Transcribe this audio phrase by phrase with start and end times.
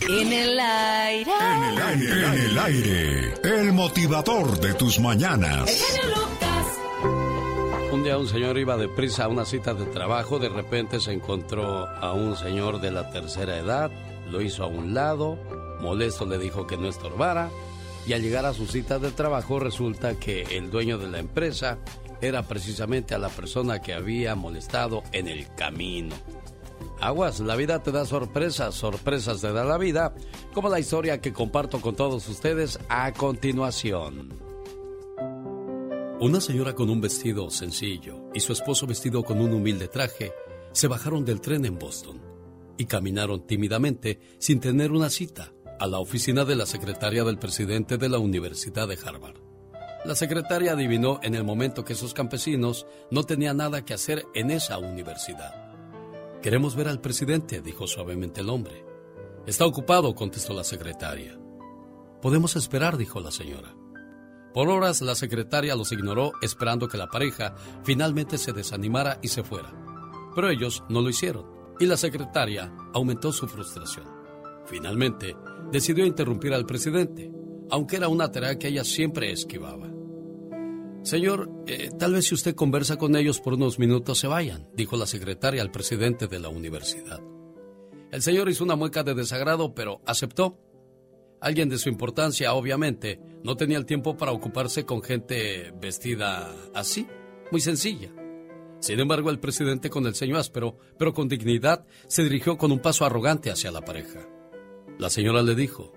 [0.00, 1.32] En el aire.
[1.32, 2.26] En el aire.
[2.26, 3.34] En el aire.
[3.42, 5.82] El motivador de tus mañanas.
[7.92, 11.88] Un día un señor iba deprisa a una cita de trabajo, de repente se encontró
[11.88, 13.90] a un señor de la tercera edad,
[14.30, 15.36] lo hizo a un lado,
[15.80, 17.50] molesto le dijo que no estorbara,
[18.06, 21.78] y al llegar a su cita de trabajo resulta que el dueño de la empresa
[22.20, 26.14] era precisamente a la persona que había molestado en el camino.
[27.00, 30.14] Aguas, la vida te da sorpresas, sorpresas te da la vida,
[30.52, 34.30] como la historia que comparto con todos ustedes a continuación.
[36.20, 40.32] Una señora con un vestido sencillo y su esposo vestido con un humilde traje
[40.72, 42.20] se bajaron del tren en Boston
[42.76, 47.98] y caminaron tímidamente, sin tener una cita, a la oficina de la secretaria del presidente
[47.98, 49.36] de la Universidad de Harvard.
[50.04, 54.50] La secretaria adivinó en el momento que esos campesinos no tenían nada que hacer en
[54.50, 55.67] esa universidad.
[56.42, 58.84] Queremos ver al presidente, dijo suavemente el hombre.
[59.46, 61.36] Está ocupado, contestó la secretaria.
[62.22, 63.74] Podemos esperar, dijo la señora.
[64.54, 69.42] Por horas la secretaria los ignoró esperando que la pareja finalmente se desanimara y se
[69.42, 69.72] fuera.
[70.34, 71.44] Pero ellos no lo hicieron
[71.80, 74.06] y la secretaria aumentó su frustración.
[74.66, 75.36] Finalmente
[75.72, 77.32] decidió interrumpir al presidente,
[77.70, 79.87] aunque era una tarea que ella siempre esquivaba.
[81.02, 84.96] Señor, eh, tal vez si usted conversa con ellos por unos minutos se vayan, dijo
[84.96, 87.20] la secretaria al presidente de la universidad.
[88.10, 90.58] El señor hizo una mueca de desagrado, pero aceptó.
[91.40, 97.06] Alguien de su importancia, obviamente, no tenía el tiempo para ocuparse con gente vestida así,
[97.52, 98.10] muy sencilla.
[98.80, 102.80] Sin embargo, el presidente con el ceño áspero, pero con dignidad, se dirigió con un
[102.80, 104.28] paso arrogante hacia la pareja.
[104.98, 105.92] La señora le dijo,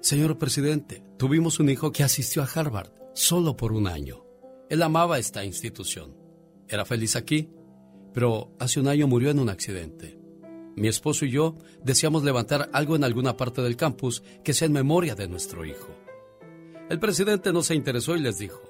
[0.00, 4.24] Señor presidente, tuvimos un hijo que asistió a Harvard solo por un año.
[4.70, 6.16] Él amaba esta institución.
[6.68, 7.50] Era feliz aquí,
[8.14, 10.20] pero hace un año murió en un accidente.
[10.76, 14.72] Mi esposo y yo deseamos levantar algo en alguna parte del campus que sea en
[14.72, 15.88] memoria de nuestro hijo.
[16.88, 18.62] El presidente no se interesó y les dijo,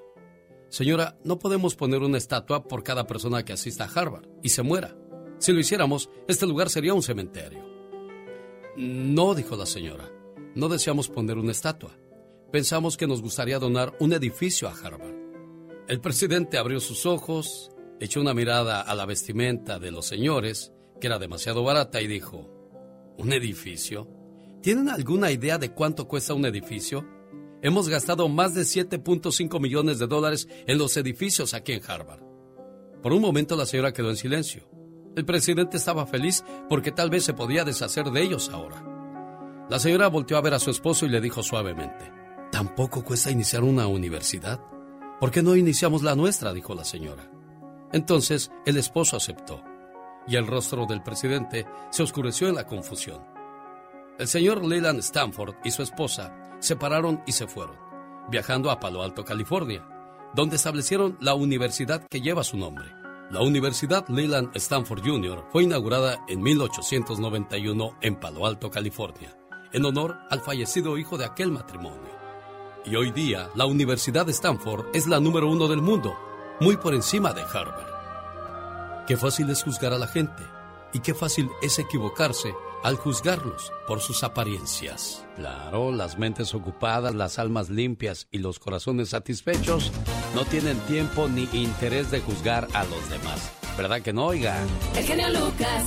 [0.70, 4.62] Señora, no podemos poner una estatua por cada persona que asista a Harvard y se
[4.62, 4.96] muera.
[5.38, 7.62] Si lo hiciéramos, este lugar sería un cementerio.
[8.78, 10.10] No, dijo la señora,
[10.54, 11.98] no deseamos poner una estatua
[12.50, 15.14] pensamos que nos gustaría donar un edificio a Harvard.
[15.88, 17.70] El presidente abrió sus ojos,
[18.00, 22.50] echó una mirada a la vestimenta de los señores, que era demasiado barata, y dijo,
[23.18, 24.08] ¿Un edificio?
[24.62, 27.06] ¿Tienen alguna idea de cuánto cuesta un edificio?
[27.62, 32.22] Hemos gastado más de 7.5 millones de dólares en los edificios aquí en Harvard.
[33.02, 34.68] Por un momento la señora quedó en silencio.
[35.16, 38.84] El presidente estaba feliz porque tal vez se podía deshacer de ellos ahora.
[39.68, 42.17] La señora volteó a ver a su esposo y le dijo suavemente,
[42.50, 44.60] Tampoco cuesta iniciar una universidad.
[45.20, 46.52] ¿Por qué no iniciamos la nuestra?
[46.52, 47.30] dijo la señora.
[47.92, 49.62] Entonces el esposo aceptó,
[50.26, 53.22] y el rostro del presidente se oscureció en la confusión.
[54.18, 57.76] El señor Leland Stanford y su esposa se pararon y se fueron,
[58.30, 59.86] viajando a Palo Alto, California,
[60.34, 62.86] donde establecieron la universidad que lleva su nombre.
[63.30, 65.44] La Universidad Leland Stanford Jr.
[65.50, 69.36] fue inaugurada en 1891 en Palo Alto, California,
[69.72, 72.17] en honor al fallecido hijo de aquel matrimonio.
[72.90, 76.16] Y hoy día la Universidad de Stanford es la número uno del mundo,
[76.58, 79.04] muy por encima de Harvard.
[79.06, 80.42] Qué fácil es juzgar a la gente
[80.94, 85.26] y qué fácil es equivocarse al juzgarlos por sus apariencias.
[85.36, 89.92] Claro, las mentes ocupadas, las almas limpias y los corazones satisfechos
[90.34, 93.52] no tienen tiempo ni interés de juzgar a los demás.
[93.76, 94.56] ¿Verdad que no, oiga?
[94.96, 95.84] El genio Lucas.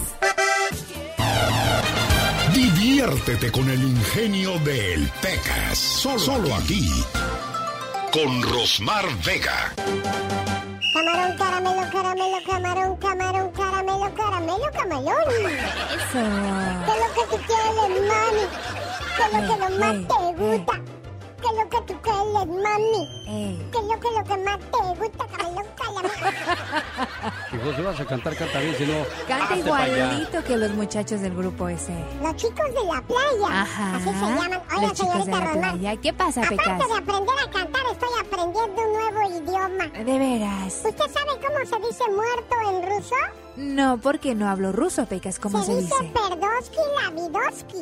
[2.53, 5.77] Diviértete con el ingenio del Pecas.
[5.77, 6.89] Solo, aquí.
[8.11, 9.73] Con Rosmar Vega.
[10.93, 15.15] Camarón, caramelo, caramelo, camarón, camarón, caramelo, caramelo, camarón.
[15.29, 16.19] Eso.
[16.85, 17.73] ¿Qué es lo que tú quieres,
[18.07, 18.45] mami?
[19.15, 21.00] ¿Qué es lo que lo más te gusta?
[21.41, 23.09] ¿Qué es lo que tú quieres, mami?
[23.27, 23.69] Ey.
[23.71, 26.11] ¿Qué es lo que, lo que más te gusta, camarón, caramelo?
[27.53, 28.93] Hijos, si vas a cantar, canta bien, si no...
[29.27, 31.93] Canta igualito que los muchachos del grupo ese.
[32.21, 33.61] Los chicos de la playa.
[33.61, 33.95] Ajá.
[33.95, 34.51] Así se llaman.
[34.53, 35.79] Oiga, Los chicos de señorita la Román.
[35.79, 36.01] playa.
[36.01, 36.77] ¿Qué pasa, Aparte Pecas?
[36.87, 39.87] de aprender a cantar, estoy aprendiendo un nuevo idioma.
[39.87, 40.81] De veras.
[40.85, 43.15] ¿Usted sabe cómo se dice muerto en ruso?
[43.55, 45.39] No, porque no hablo ruso, Pecas.
[45.39, 46.13] ¿Cómo se dice dice?
[46.13, 47.81] Perdosky Lavidosky.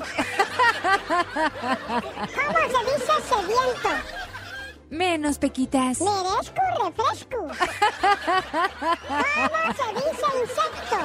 [2.35, 3.89] ¿Cómo se dice sediento?
[4.89, 6.01] Menos, Pequitas.
[6.01, 7.37] Merezco refresco.
[9.37, 10.97] ¿Cómo se dice insecto?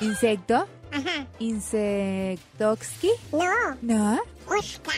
[0.00, 0.66] ¿Insecto?
[0.96, 1.26] Ajá.
[1.38, 3.10] ¿Insectoxki?
[3.32, 4.20] No, ¿No?
[4.48, 4.92] Ushka.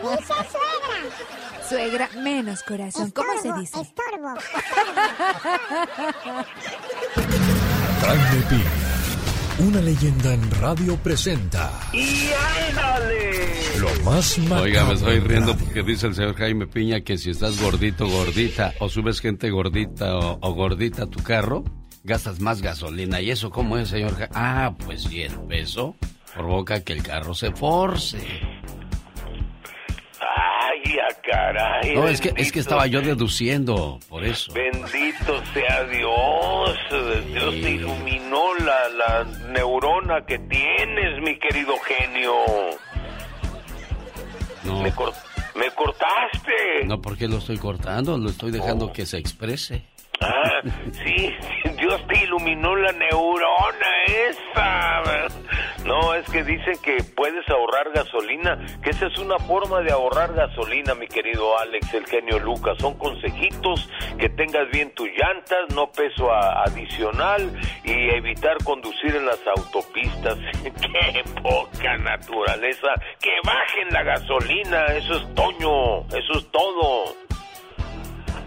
[0.00, 1.68] ¿Cómo se dice suegra?
[1.68, 3.10] Suegra, menos corazón.
[3.10, 3.80] ¿Cómo se Estorbo, dice?
[3.80, 4.34] Estorbo.
[8.32, 8.70] De Pina.
[9.58, 11.72] Una leyenda en radio presenta.
[11.92, 12.28] ¡Y
[12.68, 13.78] ándale!
[13.78, 14.64] Lo más macabro.
[14.64, 15.64] Oiga, me estoy en riendo radio.
[15.64, 20.16] porque dice el señor Jaime Piña que si estás gordito, gordita, o subes gente gordita
[20.16, 21.64] o, o gordita a tu carro,
[22.06, 23.20] gastas más gasolina.
[23.20, 24.14] ¿Y eso cómo es, señor?
[24.32, 25.96] Ah, pues y el peso
[26.34, 28.18] provoca que el carro se force.
[30.20, 31.94] ¡Ay, a caray!
[31.94, 34.52] No, es que, es que estaba yo deduciendo, por eso.
[34.52, 36.78] Bendito sea Dios.
[37.28, 42.32] Dios te iluminó la, la neurona que tienes, mi querido genio.
[44.64, 45.12] No, Me, cor-
[45.54, 46.84] me cortaste.
[46.86, 48.16] no, ¿por qué lo estoy cortando?
[48.18, 49.84] Lo estoy dejando que se exprese.
[50.20, 50.60] Ah,
[50.92, 51.34] sí,
[51.78, 55.02] Dios te iluminó la neurona esa.
[55.84, 60.34] No, es que dicen que puedes ahorrar gasolina, que esa es una forma de ahorrar
[60.34, 62.76] gasolina, mi querido Alex, el genio Lucas.
[62.80, 67.52] Son consejitos que tengas bien tus llantas, no peso adicional
[67.84, 70.36] y evitar conducir en las autopistas.
[70.62, 72.88] ¡Qué poca naturaleza!
[73.20, 77.25] Que bajen la gasolina, eso es Toño, eso es todo.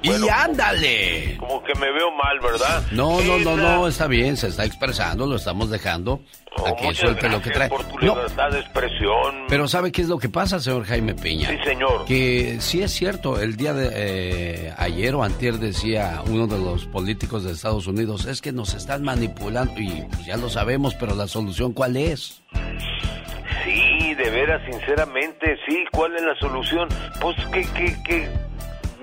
[0.04, 1.36] Bueno, ¡Y ándale!
[1.38, 2.84] Como que me veo mal, ¿verdad?
[2.92, 6.22] No, no, no, no, está bien, se está expresando, lo estamos dejando
[6.58, 7.70] Oh, a que muchas suelte lo que trae.
[7.70, 9.46] por tu No, libertad de expresión.
[9.50, 11.50] pero ¿sabe qué es lo que pasa, señor Jaime Piña?
[11.50, 12.06] Sí, señor.
[12.06, 16.86] Que sí es cierto, el día de eh, ayer o antier decía uno de los
[16.86, 21.14] políticos de Estados Unidos, es que nos están manipulando y pues ya lo sabemos, pero
[21.16, 22.42] la solución ¿cuál es?
[23.64, 25.84] Sí, de veras, sinceramente, sí.
[25.92, 26.88] ¿Cuál es la solución?
[27.22, 28.30] Pues que, que, que...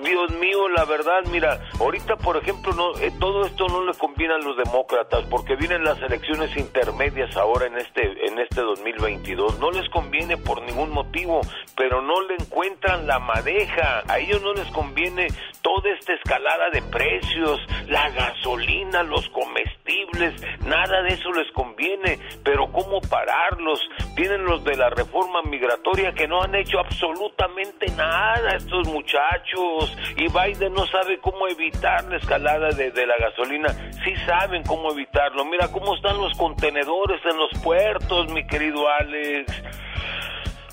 [0.06, 4.34] Dios mío, la verdad, mira, ahorita por ejemplo, no, eh, todo esto no le conviene
[4.34, 9.58] a los demócratas porque vienen las elecciones intermedias ahora en este en este 2022.
[9.58, 11.40] No les conviene por ningún motivo,
[11.76, 14.04] pero no le encuentran la madeja.
[14.06, 15.26] A ellos no les conviene
[15.60, 22.20] toda esta escalada de precios, la gasolina, los comestibles, nada de eso les conviene.
[22.44, 23.80] Pero cómo pararlos?
[24.14, 30.28] Tienen los de la reforma migratoria que no han hecho absolutamente nada estos muchachos y
[30.28, 33.68] Biden no sabe cómo evitar la escalada de, de la gasolina.
[34.04, 35.44] Sí saben cómo evitarlo.
[35.44, 39.52] Mira cómo están los contenedores en los puertos, mi querido Alex.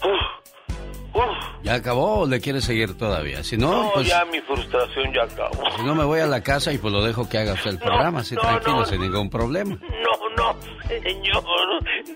[0.04, 1.46] Uf, uf.
[1.64, 3.44] ¿Ya acabó o le quiere seguir todavía?
[3.44, 5.64] Si no, No, pues ya mi frustración ya acabó.
[5.78, 7.80] si no me voy a la casa y pues lo dejo que haga usted el
[7.80, 8.86] programa, así no, tranquilo, no.
[8.86, 9.76] sin ningún problema.
[9.76, 10.56] No, no,
[10.88, 11.44] señor,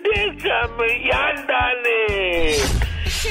[0.02, 2.56] déjame y ándale.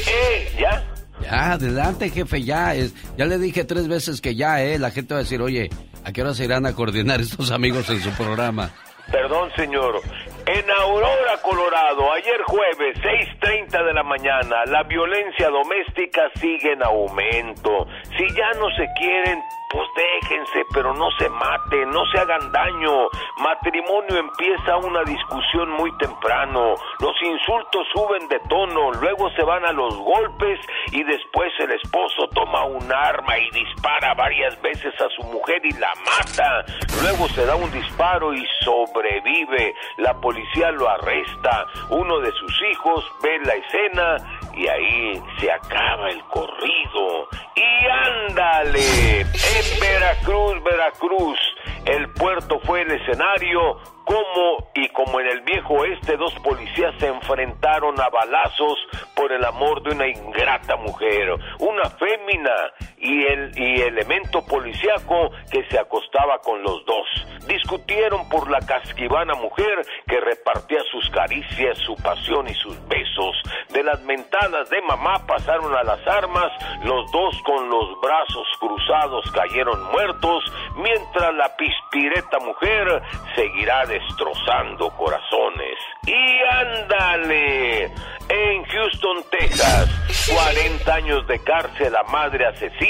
[0.10, 0.84] Eh, ¿ya?
[1.22, 2.76] Ya, adelante, jefe, ya.
[2.76, 4.78] Es, ya le dije tres veces que ya, ¿eh?
[4.80, 5.70] La gente va a decir, oye,
[6.04, 8.72] ¿a qué hora se irán a coordinar estos amigos en su programa?
[9.12, 10.02] Perdón, señor.
[10.46, 12.98] En Aurora, Colorado, ayer jueves,
[13.42, 17.88] 6.30 de la mañana, la violencia doméstica sigue en aumento.
[18.18, 23.10] Si ya no se quieren, pues déjense, pero no se maten, no se hagan daño.
[23.38, 26.76] Matrimonio empieza una discusión muy temprano.
[27.00, 30.60] Los insultos suben de tono, luego se van a los golpes
[30.92, 35.72] y después el esposo toma un arma y dispara varias veces a su mujer y
[35.74, 36.66] la mata.
[37.02, 39.76] Luego se da un disparo y sobrevive.
[39.98, 41.68] La policía lo arresta.
[41.90, 47.30] Uno de sus hijos ve la escena y ahí se acaba el corrido.
[47.56, 51.40] Y ándale, en Veracruz, Veracruz,
[51.86, 57.08] el puerto fue el escenario, como y como en el viejo oeste dos policías se
[57.08, 58.78] enfrentaron a balazos
[59.16, 61.30] por el amor de una ingrata mujer,
[61.60, 67.08] una fémina y el y elemento policíaco que se acostaba con los dos.
[67.48, 73.36] Discutieron por la casquivana mujer que repartía sus caricias, su pasión y sus besos.
[73.70, 76.52] De las mentadas de mamá pasaron a las armas,
[76.84, 80.44] los dos con los brazos cruzados cayeron muertos,
[80.76, 83.02] mientras la pispireta mujer
[83.36, 85.78] seguirá destrozando corazones.
[86.06, 87.86] Y ándale,
[88.30, 89.90] en Houston, Texas,
[90.34, 92.87] 40 años de cárcel a madre asesina.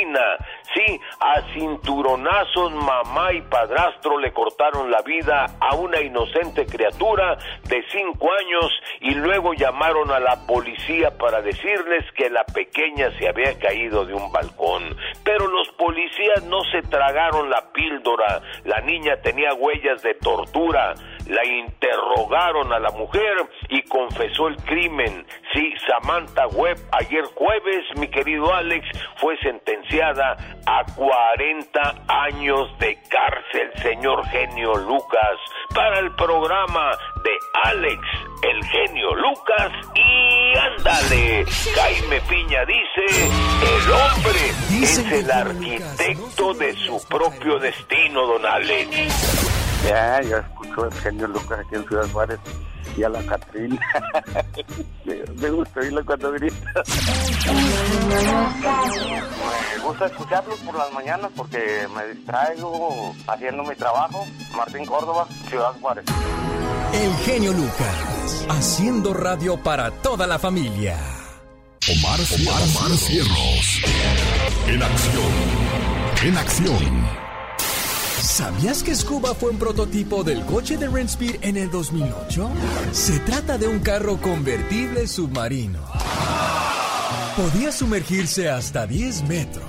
[0.73, 7.83] Sí, a cinturonazos mamá y padrastro le cortaron la vida a una inocente criatura de
[7.91, 13.57] 5 años y luego llamaron a la policía para decirles que la pequeña se había
[13.57, 14.95] caído de un balcón.
[15.23, 18.41] Pero los policías no se tragaron la píldora.
[18.65, 20.93] La niña tenía huellas de tortura.
[21.29, 25.25] La interrogaron a la mujer y confesó el crimen.
[25.53, 28.85] Sí, Samantha Webb, ayer jueves, mi querido Alex,
[29.17, 35.37] fue sentenciada a 40 años de cárcel, señor genio Lucas,
[35.73, 36.91] para el programa
[37.23, 37.31] de
[37.63, 38.01] Alex,
[38.43, 39.71] el genio Lucas.
[39.95, 43.29] Y ándale, Jaime Piña dice,
[43.63, 49.66] el hombre es el arquitecto de su propio destino, don Alex.
[49.85, 52.39] Ya, ya escuchó el genio Lucas aquí en Ciudad Juárez.
[52.95, 53.79] y a la Catrina.
[55.41, 56.83] me gusta oírlo cuando grita.
[59.77, 64.25] me gusta escucharlos por las mañanas porque me distraigo haciendo mi trabajo.
[64.55, 66.05] Martín Córdoba, Ciudad Juárez.
[66.93, 70.97] El genio Lucas, haciendo radio para toda la familia.
[71.89, 73.81] Omar, Omar, Omar Cierros.
[74.67, 75.31] En acción.
[76.23, 77.26] En acción.
[78.21, 82.49] ¿Sabías que Scuba fue un prototipo del coche de Rendspeed en el 2008?
[82.91, 85.79] Se trata de un carro convertible submarino.
[87.35, 89.65] Podía sumergirse hasta 10 metros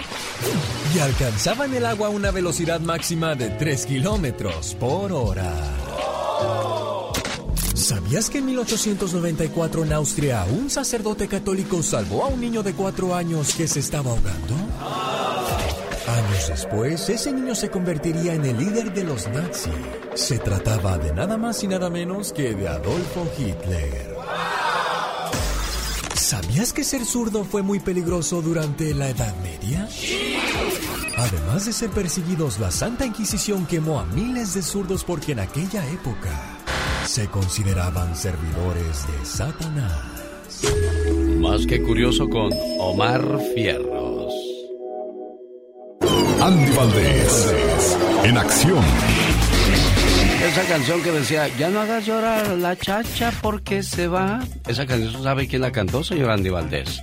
[0.94, 5.52] y alcanzaba en el agua una velocidad máxima de 3 kilómetros por hora.
[7.74, 13.14] ¿Sabías que en 1894 en Austria un sacerdote católico salvó a un niño de 4
[13.14, 14.54] años que se estaba ahogando?
[16.08, 19.72] Años después, ese niño se convertiría en el líder de los nazis.
[20.14, 24.16] Se trataba de nada más y nada menos que de Adolfo Hitler.
[26.14, 29.88] ¿Sabías que ser zurdo fue muy peligroso durante la Edad Media?
[31.16, 35.86] Además de ser perseguidos, la Santa Inquisición quemó a miles de zurdos porque en aquella
[35.90, 36.58] época
[37.06, 40.18] se consideraban servidores de Satanás.
[41.38, 43.22] Más que curioso con Omar
[43.54, 43.97] Fierros.
[46.40, 47.56] Andy Valdés,
[48.22, 48.84] en acción.
[50.42, 54.40] Esa canción que decía, ya no hagas llorar a la chacha porque se va.
[54.68, 57.02] Esa canción, ¿sabe quién la cantó, señor Andy Valdés?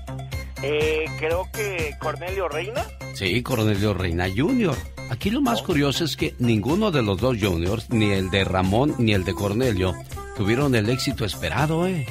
[0.64, 2.86] Eh, creo que Cornelio Reina.
[3.14, 4.76] Sí, Cornelio Reina Jr.
[5.10, 8.96] Aquí lo más curioso es que ninguno de los dos juniors, ni el de Ramón
[8.98, 9.94] ni el de Cornelio,
[10.38, 12.08] tuvieron el éxito esperado, ¿eh?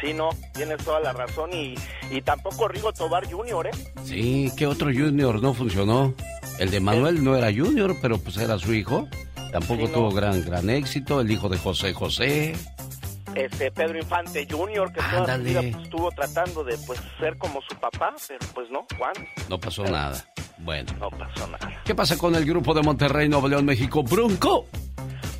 [0.00, 1.50] Sí, no, tienes toda la razón.
[1.52, 1.74] Y,
[2.10, 3.70] y tampoco Rigo Tobar Jr., ¿eh?
[4.04, 6.14] Sí, ¿qué otro junior no funcionó?
[6.58, 9.08] El de Manuel no era junior, pero pues era su hijo.
[9.52, 9.98] Tampoco Sí, no.
[9.98, 11.20] tuvo gran, gran éxito.
[11.20, 12.54] El hijo de José José.
[13.34, 17.60] Este Pedro Infante Jr., que toda su vida pues, estuvo tratando de pues ser como
[17.62, 19.12] su papá, pero pues no, Juan,
[19.48, 20.24] No pasó nada.
[20.58, 20.92] Bueno.
[20.98, 21.80] no pasó nada.
[21.84, 24.66] ¿Qué pasa con el grupo de Monterrey, Nuevo León, México, Bronco?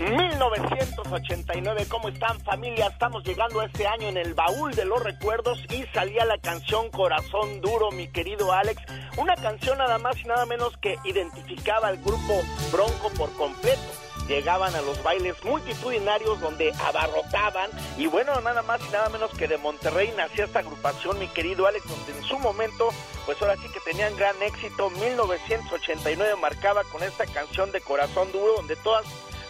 [0.00, 2.86] 1989, ¿cómo están familia?
[2.86, 6.90] Estamos llegando a este año en el baúl de los recuerdos y salía la canción
[6.90, 8.80] Corazón Duro, mi querido Alex.
[9.18, 12.40] Una canción nada más y nada menos que identificaba al grupo
[12.72, 13.82] Bronco por completo.
[14.26, 19.48] Llegaban a los bailes multitudinarios donde abarrotaban y bueno, nada más y nada menos que
[19.48, 22.88] de Monterrey nacía esta agrupación, mi querido Alex, donde en su momento,
[23.26, 24.88] pues ahora sí que tenían gran éxito.
[24.88, 29.04] 1989 marcaba con esta canción de Corazón Duro, donde todas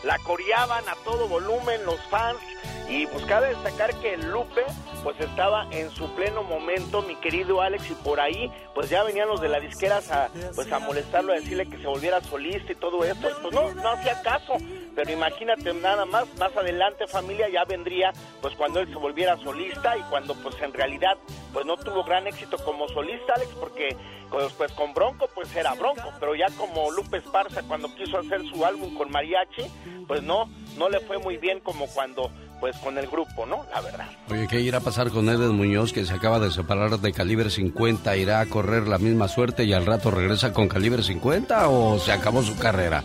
[0.05, 2.39] la coreaban a todo volumen los fans
[2.89, 4.65] y pues cabe destacar que Lupe
[5.03, 9.29] pues estaba en su pleno momento mi querido Alex y por ahí pues ya venían
[9.29, 12.77] los de la disqueras a pues a molestarlo a decirle que se volviera solista y
[12.77, 13.29] todo esto.
[13.43, 14.57] Pues no no hacía caso
[14.95, 19.97] pero imagínate nada más más adelante familia ya vendría pues cuando él se volviera solista
[19.97, 21.17] y cuando pues en realidad
[21.53, 23.97] pues no tuvo gran éxito como solista Alex porque
[24.31, 28.43] pues, pues con Bronco pues era Bronco pero ya como Lupe Esparza cuando quiso hacer
[28.53, 29.65] su álbum con Mariachi
[30.07, 32.31] pues no no le fue muy bien como cuando
[32.61, 35.93] pues con el grupo no la verdad Oye, ¿qué irá a pasar con Eden Muñoz
[35.93, 38.17] que se acaba de separar de calibre 50?
[38.17, 42.13] ¿Irá a correr la misma suerte y al rato regresa con calibre 50 o se
[42.13, 43.03] acabó su carrera?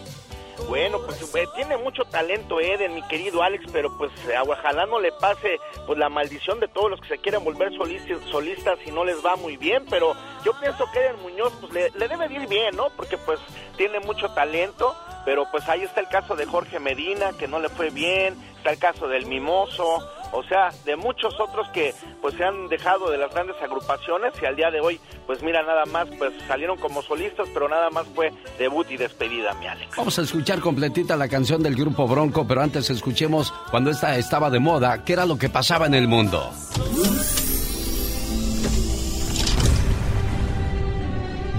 [0.68, 5.00] Bueno, pues eh, tiene mucho talento Eden, mi querido Alex, pero pues eh, ojalá no
[5.00, 9.04] le pase pues la maldición de todos los que se quieren volver solistas, y no
[9.04, 12.48] les va muy bien, pero yo pienso que Eden Muñoz pues le, debe de ir
[12.48, 12.88] bien, ¿no?
[12.96, 13.40] Porque pues
[13.78, 14.96] tiene mucho talento,
[15.26, 18.72] pero pues ahí está el caso de Jorge Medina, que no le fue bien, está
[18.72, 23.18] el caso del Mimoso, o sea, de muchos otros que pues se han dejado de
[23.18, 27.02] las grandes agrupaciones y al día de hoy pues mira nada más pues salieron como
[27.02, 29.96] solistas, pero nada más fue debut y despedida, mi Alex.
[29.96, 34.50] Vamos a escuchar completita la canción del grupo Bronco, pero antes escuchemos cuando esta estaba
[34.50, 36.52] de moda, qué era lo que pasaba en el mundo.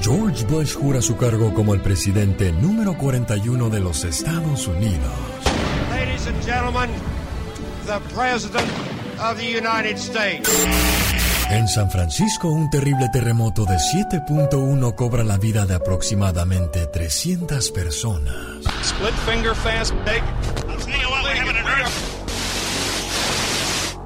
[0.07, 5.11] George Bush jura su cargo como el presidente número 41 de los Estados Unidos.
[5.91, 6.91] Ladies and gentlemen,
[7.87, 8.69] the President
[9.21, 10.51] of the United States.
[11.51, 18.65] En San Francisco, un terrible terremoto de 7.1 cobra la vida de aproximadamente 300 personas.
[18.83, 20.23] Split finger fast break.
[20.69, 22.17] I'll tell you what, we're having an earth.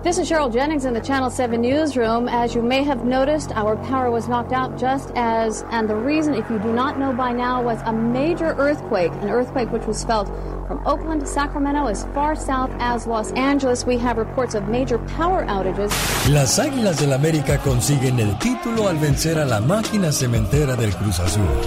[0.03, 2.29] This is Cheryl Jennings in the Channel 7 newsroom.
[2.29, 6.35] As you may have noticed, our power was knocked out just as, and the reason,
[6.35, 10.05] if you do not know by now, was a major earthquake, an earthquake which was
[10.05, 10.29] felt
[10.71, 13.85] from Oakland to Sacramento as far south as Los Angeles.
[13.85, 15.91] We have reports of major power outages.
[16.31, 21.19] Las Águilas del América consiguen el título al vencer a la máquina cementera del Cruz
[21.19, 21.43] Azul.
[21.43, 21.67] Cuando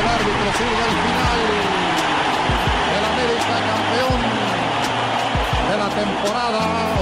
[0.00, 1.40] el árbitro sirve el final,
[2.96, 4.20] el América campeón
[5.68, 5.92] de la temporada.
[5.92, 6.96] temporada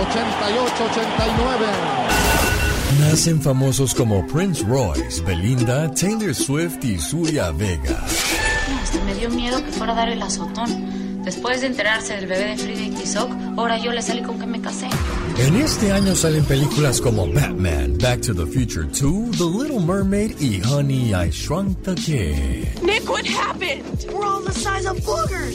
[2.98, 3.00] 88-89.
[3.00, 8.04] Nacen famosos como Prince Royce, Belinda, Taylor Swift y Zulia Vega.
[8.90, 11.22] Hasta me dio miedo que fuera a dar el azotón.
[11.22, 14.46] Después de enterarse del bebé de Frida y Tizoc, ahora yo le salí con que
[14.46, 14.88] me casé.
[15.38, 20.40] En este año salen películas como Batman, Back to the Future 2, The Little Mermaid
[20.40, 22.82] y Honey, I Shrunk the Kid.
[22.82, 23.84] Nick, what happened?
[24.12, 25.54] We're all the size of boogers.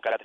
[0.00, 0.16] todo?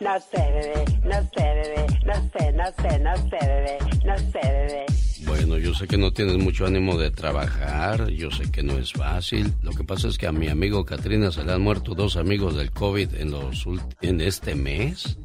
[0.00, 4.40] No sé, bebé, no sé, bebé, no sé, no sé, no sé, bebé, no sé,
[4.42, 4.86] bebé.
[5.26, 8.92] Bueno, yo sé que no tienes mucho ánimo de trabajar, yo sé que no es
[8.92, 9.52] fácil.
[9.62, 12.56] Lo que pasa es que a mi amigo Katrina se le han muerto dos amigos
[12.56, 13.66] del COVID en, los,
[14.02, 15.18] en este mes.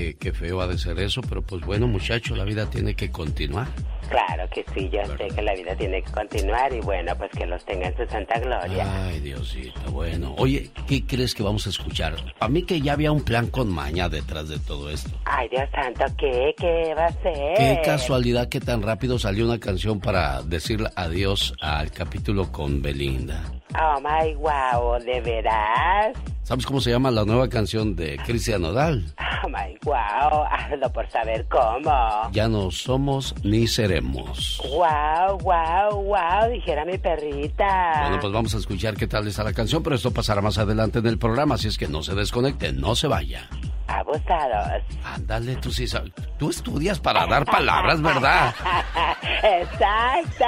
[0.00, 3.10] Qué, qué feo ha de ser eso, pero pues bueno, muchacho, la vida tiene que
[3.10, 3.68] continuar.
[4.08, 7.44] Claro que sí, yo sé que la vida tiene que continuar y bueno, pues que
[7.44, 9.06] los tenga en su santa gloria.
[9.06, 10.34] Ay, Diosito, bueno.
[10.38, 12.14] Oye, ¿qué crees que vamos a escuchar?
[12.40, 15.10] A mí que ya había un plan con maña detrás de todo esto.
[15.26, 16.54] Ay, Dios santo, ¿qué?
[16.56, 17.56] ¿Qué va a ser?
[17.58, 23.59] Qué casualidad que tan rápido salió una canción para decir adiós al capítulo con Belinda.
[23.78, 26.16] Oh my wow, ¿de veras?
[26.42, 29.14] ¿Sabes cómo se llama la nueva canción de Cristian Nodal?
[29.44, 32.28] Oh my wow, hazlo por saber cómo.
[32.32, 34.60] Ya no somos ni seremos.
[34.68, 38.00] Wow, wow, wow, dijera mi perrita.
[38.02, 40.98] Bueno, pues vamos a escuchar qué tal está la canción, pero esto pasará más adelante
[40.98, 43.48] en el programa, así es que no se desconecte, no se vaya.
[43.86, 44.82] Abusados.
[45.04, 46.12] Ándale, tú sí sabes.
[46.38, 48.54] Tú estudias para dar palabras, ¿verdad?
[49.42, 50.46] Exacto.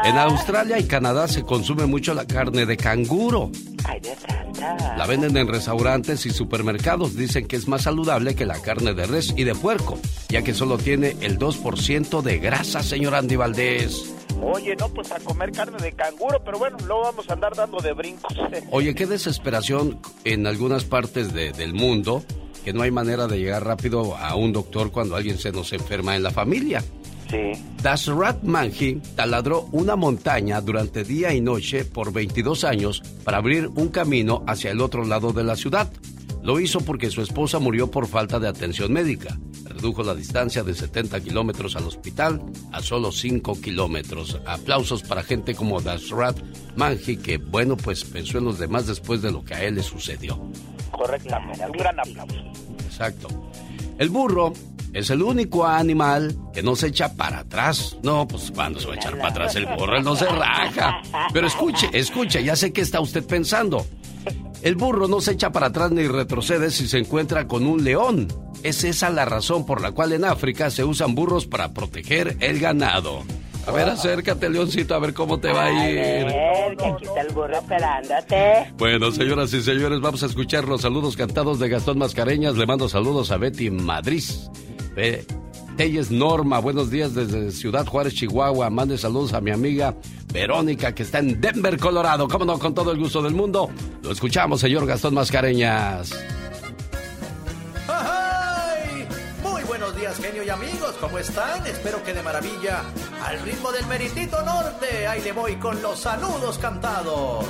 [0.05, 3.51] En Australia y Canadá se consume mucho la carne de canguro.
[3.85, 4.61] Ay, Dios santo.
[4.97, 7.17] La venden en restaurantes y supermercados.
[7.17, 9.99] Dicen que es más saludable que la carne de res y de puerco,
[10.29, 14.15] ya que solo tiene el 2% de grasa, señor Andy Valdés.
[14.41, 17.79] Oye, no, pues a comer carne de canguro, pero bueno, luego vamos a andar dando
[17.81, 18.33] de brincos.
[18.71, 22.23] Oye, qué desesperación en algunas partes de- del mundo
[22.65, 26.15] que no hay manera de llegar rápido a un doctor cuando alguien se nos enferma
[26.15, 26.83] en la familia.
[27.33, 27.65] Sí.
[27.83, 33.89] Dasrat Manji taladró una montaña durante día y noche por 22 años para abrir un
[33.89, 35.91] camino hacia el otro lado de la ciudad.
[36.43, 39.39] Lo hizo porque su esposa murió por falta de atención médica.
[39.65, 44.39] Redujo la distancia de 70 kilómetros al hospital a solo 5 kilómetros.
[44.45, 46.39] Aplausos para gente como Dasrat
[46.77, 49.83] Manji, que bueno, pues pensó en los demás después de lo que a él le
[49.83, 50.39] sucedió.
[50.91, 51.65] Correctamente.
[51.65, 52.37] Un gran aplauso.
[52.85, 53.29] Exacto.
[53.99, 54.53] El burro
[54.93, 57.97] es el único animal que no se echa para atrás.
[58.03, 61.01] No, pues cuando se va a echar para atrás el burro, él no se raja.
[61.33, 63.87] Pero escuche, escuche, ya sé qué está usted pensando.
[64.63, 68.29] El burro no se echa para atrás ni retrocede si se encuentra con un león.
[68.63, 72.61] Es esa la razón por la cual en África se usan burros para proteger el
[72.61, 73.25] ganado.
[73.67, 75.97] A ver, acércate, leoncito, a ver cómo te va a ir.
[75.97, 78.73] ver, que aquí está el burro esperándote.
[78.77, 82.57] Bueno, señoras y señores, vamos a escuchar los saludos cantados de Gastón Mascareñas.
[82.57, 84.25] Le mando saludos a Betty Madrid.
[84.95, 85.25] Be-
[85.77, 88.69] Telles Norma, buenos días desde Ciudad Juárez, Chihuahua.
[88.69, 89.95] Mande saludos a mi amiga
[90.33, 92.29] Verónica, que está en Denver, Colorado.
[92.29, 93.71] Cómo no, con todo el gusto del mundo.
[94.03, 96.13] Lo escuchamos, señor Gastón Mascareñas.
[97.89, 99.07] ¡Ay!
[99.43, 101.67] Muy buenos días, genio y amigos, ¿cómo están?
[101.67, 102.83] Espero que de maravilla.
[103.25, 107.47] Al ritmo del meritito norte, ahí le voy con los saludos cantados.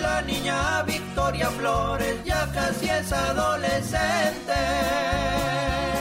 [0.00, 4.54] La niña Victoria Flores ya casi es adolescente.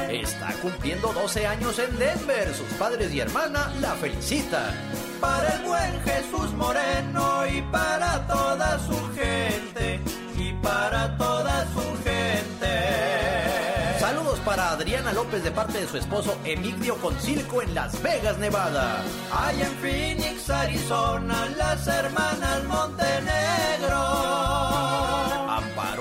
[0.10, 2.54] Está cumpliendo 12 años en Denver.
[2.56, 4.74] Sus padres y hermana la felicitan.
[5.22, 10.00] para el buen Jesús Moreno y para toda su gente,
[10.38, 14.00] y para toda su gente.
[14.00, 19.04] Saludos para Adriana López de parte de su esposo Emigdio Concilco en Las Vegas, Nevada.
[19.32, 23.30] Allá en Phoenix, Arizona, las hermanas Montenegro.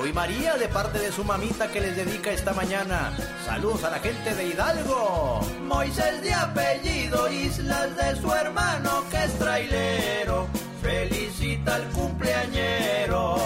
[0.06, 3.12] Y María de parte de su mamita que les dedica esta mañana.
[3.44, 5.40] Saludos a la gente de Hidalgo.
[5.66, 10.46] Moisés de apellido, Islas de su hermano que es trailero.
[10.80, 13.36] Felicita al cumpleañero.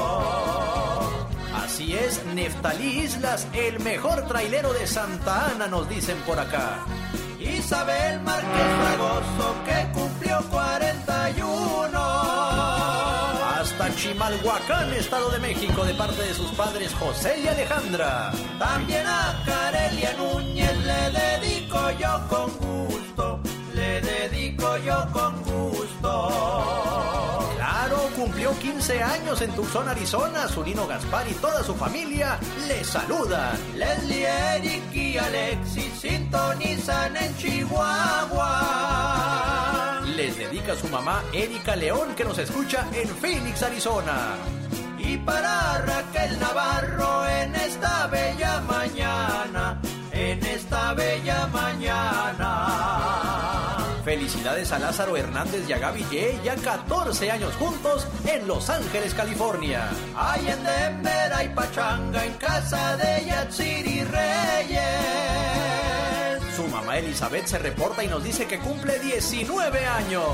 [1.54, 6.84] Así es, Neftalí Islas, el mejor trailero de Santa Ana, nos dicen por acá.
[7.40, 12.21] Isabel Márquez Fragoso, que cumplió 41.
[13.72, 18.30] Hasta Chimalhuacán, Estado de México, de parte de sus padres José y Alejandra.
[18.58, 23.40] También a Carelia Núñez le dedico yo con gusto,
[23.74, 26.28] le dedico yo con gusto.
[27.56, 30.46] Claro, cumplió 15 años en Tucson, Arizona.
[30.48, 33.56] Su Nino Gaspar y toda su familia le saludan.
[33.74, 38.72] Leslie, Eric y Alexis sintonizan en Chihuahua.
[40.16, 44.36] Les dedica a su mamá Erika León que nos escucha en Phoenix, Arizona.
[44.98, 49.80] Y para Raquel Navarro en esta bella mañana,
[50.12, 52.92] en esta bella mañana.
[54.04, 59.14] Felicidades a Lázaro Hernández y a Gaby Ye, ya 14 años juntos en Los Ángeles,
[59.14, 59.88] California.
[60.14, 65.21] Hay en Denver, hay pachanga en casa de Yatsiri Reyes.
[66.56, 70.24] Su mamá Elizabeth se reporta y nos dice que cumple 19 años.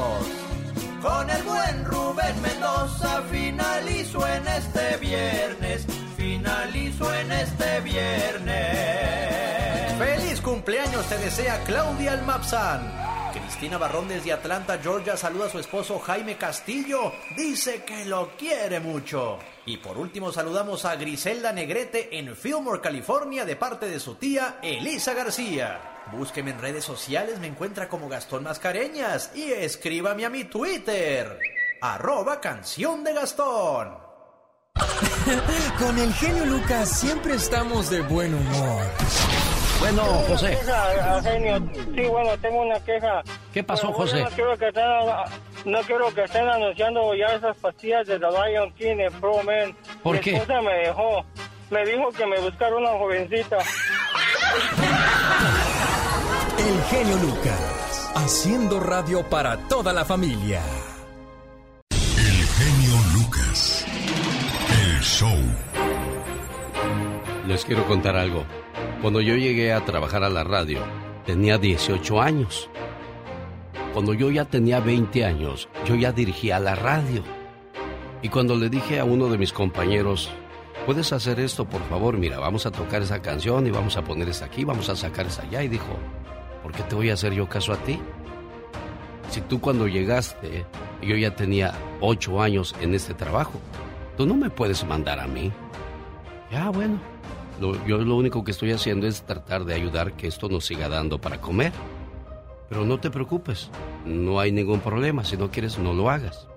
[1.00, 8.58] Con el buen Rubén Mendoza finalizo en este viernes, finalizo en este viernes.
[9.96, 12.92] ¡Feliz cumpleaños te desea Claudia Almapsan!
[13.32, 17.12] Cristina Barrón desde Atlanta, Georgia, saluda a su esposo Jaime Castillo.
[17.36, 19.38] Dice que lo quiere mucho.
[19.66, 24.58] Y por último saludamos a Griselda Negrete en Fillmore, California, de parte de su tía
[24.62, 25.97] Elisa García.
[26.12, 31.38] Búsqueme en redes sociales, me encuentra como Gastón Mascareñas y escríbame a mi Twitter,
[31.80, 33.98] arroba canción de Gastón.
[35.78, 38.82] Con el genio Lucas siempre estamos de buen humor.
[39.80, 40.58] Bueno, José.
[40.58, 41.70] Queja, genio.
[41.94, 43.22] Sí, bueno, tengo una queja.
[43.52, 44.24] ¿Qué pasó, bueno, José?
[44.24, 44.84] No quiero, que estén,
[45.66, 49.76] no quiero que estén anunciando ya esas pastillas de The Lion King en Pro Man.
[50.02, 50.34] ¿Por Mi qué?
[50.36, 51.24] esposa me dejó.
[51.70, 53.58] Me dijo que me buscara una jovencita.
[56.68, 60.60] El genio Lucas, haciendo radio para toda la familia.
[61.90, 63.86] El genio Lucas.
[64.68, 65.38] El show.
[67.46, 68.44] Les quiero contar algo.
[69.00, 70.80] Cuando yo llegué a trabajar a la radio,
[71.24, 72.68] tenía 18 años.
[73.94, 77.22] Cuando yo ya tenía 20 años, yo ya dirigía la radio.
[78.20, 80.28] Y cuando le dije a uno de mis compañeros,
[80.84, 82.18] ¿puedes hacer esto, por favor?
[82.18, 85.28] Mira, vamos a tocar esa canción y vamos a poner esa aquí, vamos a sacar
[85.28, 85.62] esa allá.
[85.62, 85.96] Y dijo,
[86.62, 87.98] ¿por qué te voy a hacer yo caso a ti?
[89.30, 90.64] Si tú cuando llegaste,
[91.02, 93.60] yo ya tenía 8 años en este trabajo,
[94.16, 95.52] tú no me puedes mandar a mí.
[96.50, 96.98] Ya, bueno,
[97.60, 100.88] lo- yo lo único que estoy haciendo es tratar de ayudar que esto nos siga
[100.88, 101.72] dando para comer.
[102.70, 103.70] Pero no te preocupes,
[104.04, 106.48] no hay ningún problema, si no quieres no lo hagas.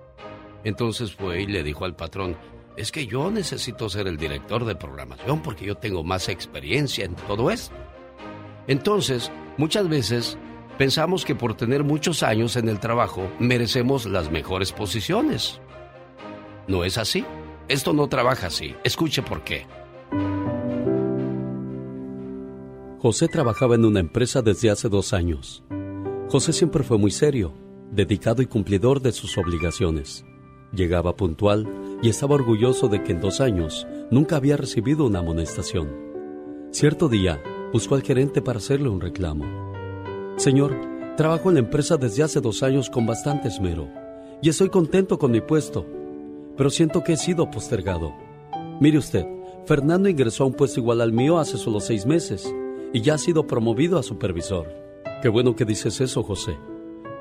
[0.64, 2.36] Entonces fue y le dijo al patrón,
[2.76, 7.14] es que yo necesito ser el director de programación porque yo tengo más experiencia en
[7.14, 7.74] todo esto.
[8.66, 10.38] Entonces, muchas veces
[10.78, 15.60] pensamos que por tener muchos años en el trabajo merecemos las mejores posiciones.
[16.68, 17.24] No es así.
[17.68, 18.74] Esto no trabaja así.
[18.84, 19.66] Escuche por qué.
[22.98, 25.64] José trabajaba en una empresa desde hace dos años.
[26.28, 27.52] José siempre fue muy serio,
[27.90, 30.24] dedicado y cumplidor de sus obligaciones.
[30.72, 31.68] Llegaba puntual
[32.00, 35.90] y estaba orgulloso de que en dos años nunca había recibido una amonestación.
[36.70, 37.42] Cierto día
[37.72, 39.44] buscó al gerente para hacerle un reclamo.
[40.36, 40.74] Señor,
[41.16, 43.88] trabajo en la empresa desde hace dos años con bastante esmero
[44.42, 45.86] y estoy contento con mi puesto,
[46.56, 48.12] pero siento que he sido postergado.
[48.80, 49.26] Mire usted,
[49.66, 52.52] Fernando ingresó a un puesto igual al mío hace solo seis meses
[52.92, 54.66] y ya ha sido promovido a supervisor.
[55.22, 56.58] Qué bueno que dices eso, José.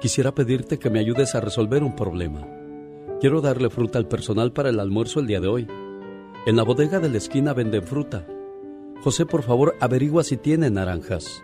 [0.01, 2.47] Quisiera pedirte que me ayudes a resolver un problema.
[3.19, 5.67] Quiero darle fruta al personal para el almuerzo el día de hoy.
[6.47, 8.25] En la bodega de la esquina venden fruta.
[9.03, 11.43] José, por favor, averigua si tiene naranjas.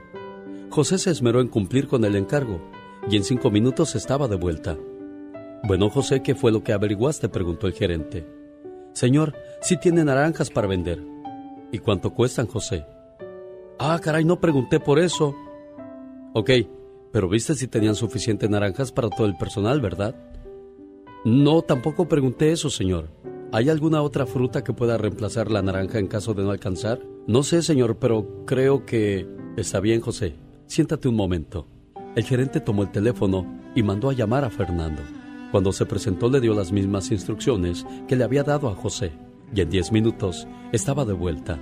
[0.69, 2.61] José se esmeró en cumplir con el encargo
[3.09, 4.77] y en cinco minutos estaba de vuelta.
[5.63, 7.29] Bueno, José, ¿qué fue lo que averiguaste?
[7.29, 8.27] preguntó el gerente.
[8.93, 11.03] Señor, sí tiene naranjas para vender.
[11.71, 12.85] ¿Y cuánto cuestan, José?
[13.79, 15.35] Ah, caray, no pregunté por eso.
[16.33, 16.51] Ok,
[17.11, 20.13] Pero viste si tenían suficientes naranjas para todo el personal, ¿verdad?
[21.25, 23.09] No, tampoco pregunté eso, señor.
[23.51, 26.99] ¿Hay alguna otra fruta que pueda reemplazar la naranja en caso de no alcanzar?
[27.27, 29.27] No sé, señor, pero creo que...
[29.57, 30.35] Está bien, José.
[30.65, 31.67] Siéntate un momento.
[32.15, 35.01] El gerente tomó el teléfono y mandó a llamar a Fernando.
[35.51, 39.11] Cuando se presentó le dio las mismas instrucciones que le había dado a José
[39.53, 41.59] y en diez minutos estaba de vuelta.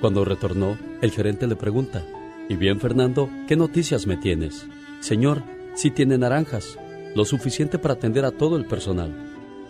[0.00, 2.04] Cuando retornó, el gerente le pregunta,
[2.50, 4.66] ¿Y bien, Fernando, qué noticias me tienes?
[5.00, 5.42] Señor,
[5.74, 6.78] sí tiene naranjas,
[7.14, 9.12] lo suficiente para atender a todo el personal.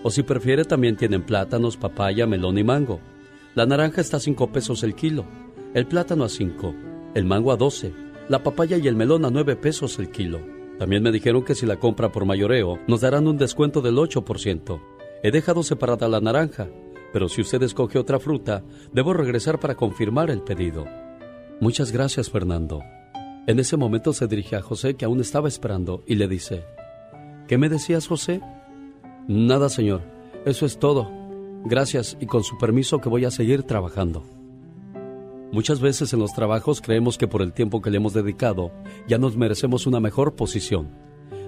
[0.03, 3.01] O si prefiere, también tienen plátanos, papaya, melón y mango.
[3.55, 5.25] La naranja está a cinco pesos el kilo,
[5.75, 6.75] el plátano a cinco,
[7.15, 7.93] el mango a doce,
[8.29, 10.41] la papaya y el melón a nueve pesos el kilo.
[10.79, 14.81] También me dijeron que si la compra por mayoreo, nos darán un descuento del 8%.
[15.23, 16.69] He dejado separada la naranja,
[17.13, 20.87] pero si usted escoge otra fruta, debo regresar para confirmar el pedido.
[21.61, 22.83] Muchas gracias, Fernando.
[23.49, 26.65] En ese momento se dirige a José, que aún estaba esperando, y le dice,
[27.49, 28.43] ¿Qué me decías, José?
[29.27, 30.03] Nada, señor.
[30.45, 31.18] Eso es todo.
[31.65, 34.25] Gracias y con su permiso que voy a seguir trabajando.
[35.51, 38.71] Muchas veces en los trabajos creemos que por el tiempo que le hemos dedicado
[39.07, 40.91] ya nos merecemos una mejor posición.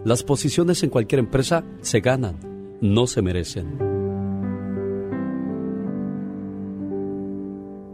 [0.05, 2.39] Las posiciones en cualquier empresa se ganan,
[2.81, 3.79] no se merecen.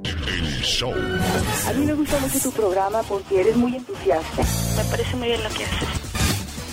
[0.04, 0.92] El show.
[0.92, 4.42] A mí me gusta mucho tu programa porque eres muy entusiasta.
[4.76, 5.88] Me parece muy bien lo que haces.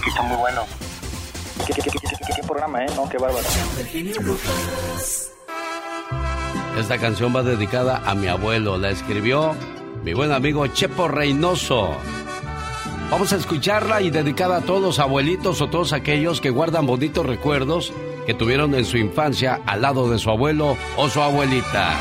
[0.07, 0.61] Está muy bueno.
[1.65, 2.87] ¿Qué, programa, eh?
[2.95, 3.45] No, qué bárbaro.
[6.77, 8.77] Esta canción va dedicada a mi abuelo.
[8.77, 9.55] La escribió
[10.03, 11.95] mi buen amigo Chepo Reynoso.
[13.11, 17.25] Vamos a escucharla y dedicada a todos los abuelitos o todos aquellos que guardan bonitos
[17.25, 17.93] recuerdos
[18.25, 21.93] que tuvieron en su infancia al lado de su abuelo o su abuelita.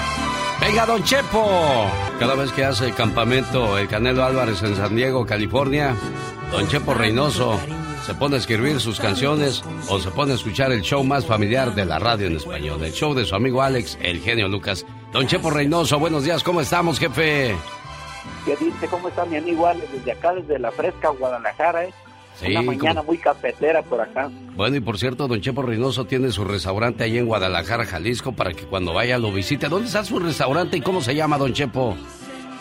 [0.60, 1.86] ¡Venga, don Chepo!
[2.18, 5.94] Cada vez que hace campamento el Canelo Álvarez en San Diego, California,
[6.50, 7.58] don Chepo Reynoso
[8.04, 11.74] se pone a escribir sus canciones o se pone a escuchar el show más familiar
[11.74, 14.84] de la radio en español, el show de su amigo Alex, el genio Lucas.
[15.12, 17.54] Don Chepo Reynoso, buenos días, ¿cómo estamos, jefe?
[18.44, 18.88] ¿Qué dice?
[18.88, 19.90] ¿Cómo está mi amigo Alex?
[19.92, 21.94] Desde acá, desde la fresca Guadalajara, ¿eh?
[22.40, 24.30] Sí, Una mañana muy cafetera por acá.
[24.56, 28.52] Bueno, y por cierto, don Chepo Reynoso tiene su restaurante ahí en Guadalajara, Jalisco, para
[28.52, 29.68] que cuando vaya lo visite.
[29.68, 31.94] ¿Dónde está su restaurante y cómo se llama, don Chepo?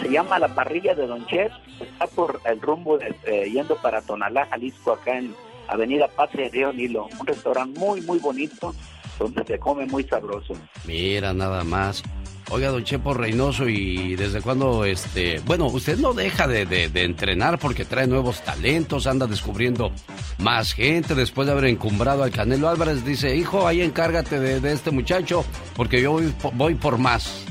[0.02, 1.52] Se llama La Parrilla de Don Chef.
[1.80, 5.34] Está por el rumbo de, eh, yendo para Tonalá, Jalisco, acá en
[5.68, 7.08] Avenida Patria Río Nilo.
[7.20, 8.74] Un restaurante muy, muy bonito,
[9.20, 10.54] donde se come muy sabroso.
[10.86, 12.04] Mira, nada más.
[12.50, 15.40] Oiga, don Chepo Reynoso, ¿y desde cuándo, este...
[15.46, 19.94] Bueno, usted no deja de, de- de entrenar porque trae nuevos talentos, anda descubriendo
[20.38, 23.06] más gente después de haber encumbrado al Canelo Álvarez.
[23.06, 25.46] Dice, hijo, ahí encárgate de, de este muchacho
[25.78, 27.46] porque yo voy, voy por más.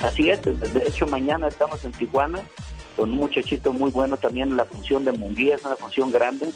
[0.00, 2.40] Así es, de hecho mañana estamos en Tijuana
[2.96, 6.48] con un muchachito muy bueno también en la función de Munguía, es una función grande,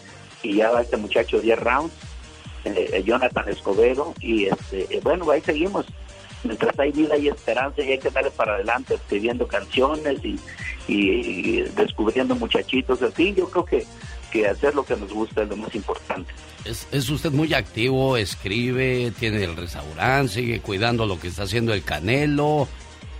[0.42, 1.92] y ya va este muchacho 10 rounds,
[2.64, 5.84] eh, eh, Jonathan Escobedo, y este, eh, bueno, ahí seguimos.
[6.42, 10.38] Mientras hay vida y esperanza y hay que darle para adelante escribiendo canciones y,
[10.88, 13.86] y- descubriendo muchachitos así, yo creo que,
[14.32, 16.32] que hacer lo que nos gusta es lo más importante.
[16.64, 21.82] Es usted muy activo, escribe, tiene el restaurante, sigue cuidando lo que está haciendo el
[21.84, 22.66] Canelo.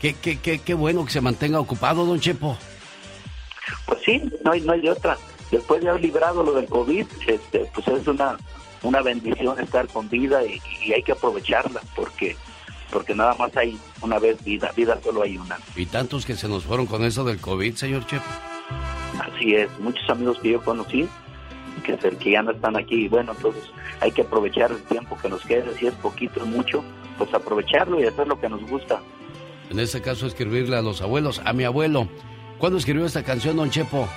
[0.00, 2.56] Qué, qué, qué, qué bueno que se mantenga ocupado, don Chepo.
[3.86, 5.16] Pues sí, no hay, no hay de otra.
[5.50, 8.36] Después de haber librado lo del COVID, este, pues es una,
[8.82, 12.36] una bendición estar con vida y, y hay que aprovecharla porque
[12.90, 15.56] porque nada más hay una vez vida, vida solo hay una.
[15.76, 18.24] Y tantos que se nos fueron con eso del COVID, señor Chepo.
[19.20, 21.08] Así es, muchos amigos que yo conocí
[21.84, 23.62] que, se- que ya no están aquí, y bueno, entonces
[24.00, 26.82] hay que aprovechar el tiempo que nos queda, si es poquito o mucho,
[27.16, 29.00] pues aprovecharlo y hacer lo que nos gusta.
[29.70, 32.08] En este caso, escribirle a los abuelos, a mi abuelo.
[32.58, 34.08] ¿Cuándo escribió esta canción, don Chepo?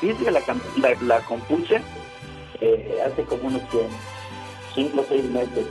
[0.00, 0.40] Fíjate que la,
[0.76, 1.80] la, la compuse
[2.60, 3.78] eh, hace como unos que
[4.74, 5.66] cinco o seis meses.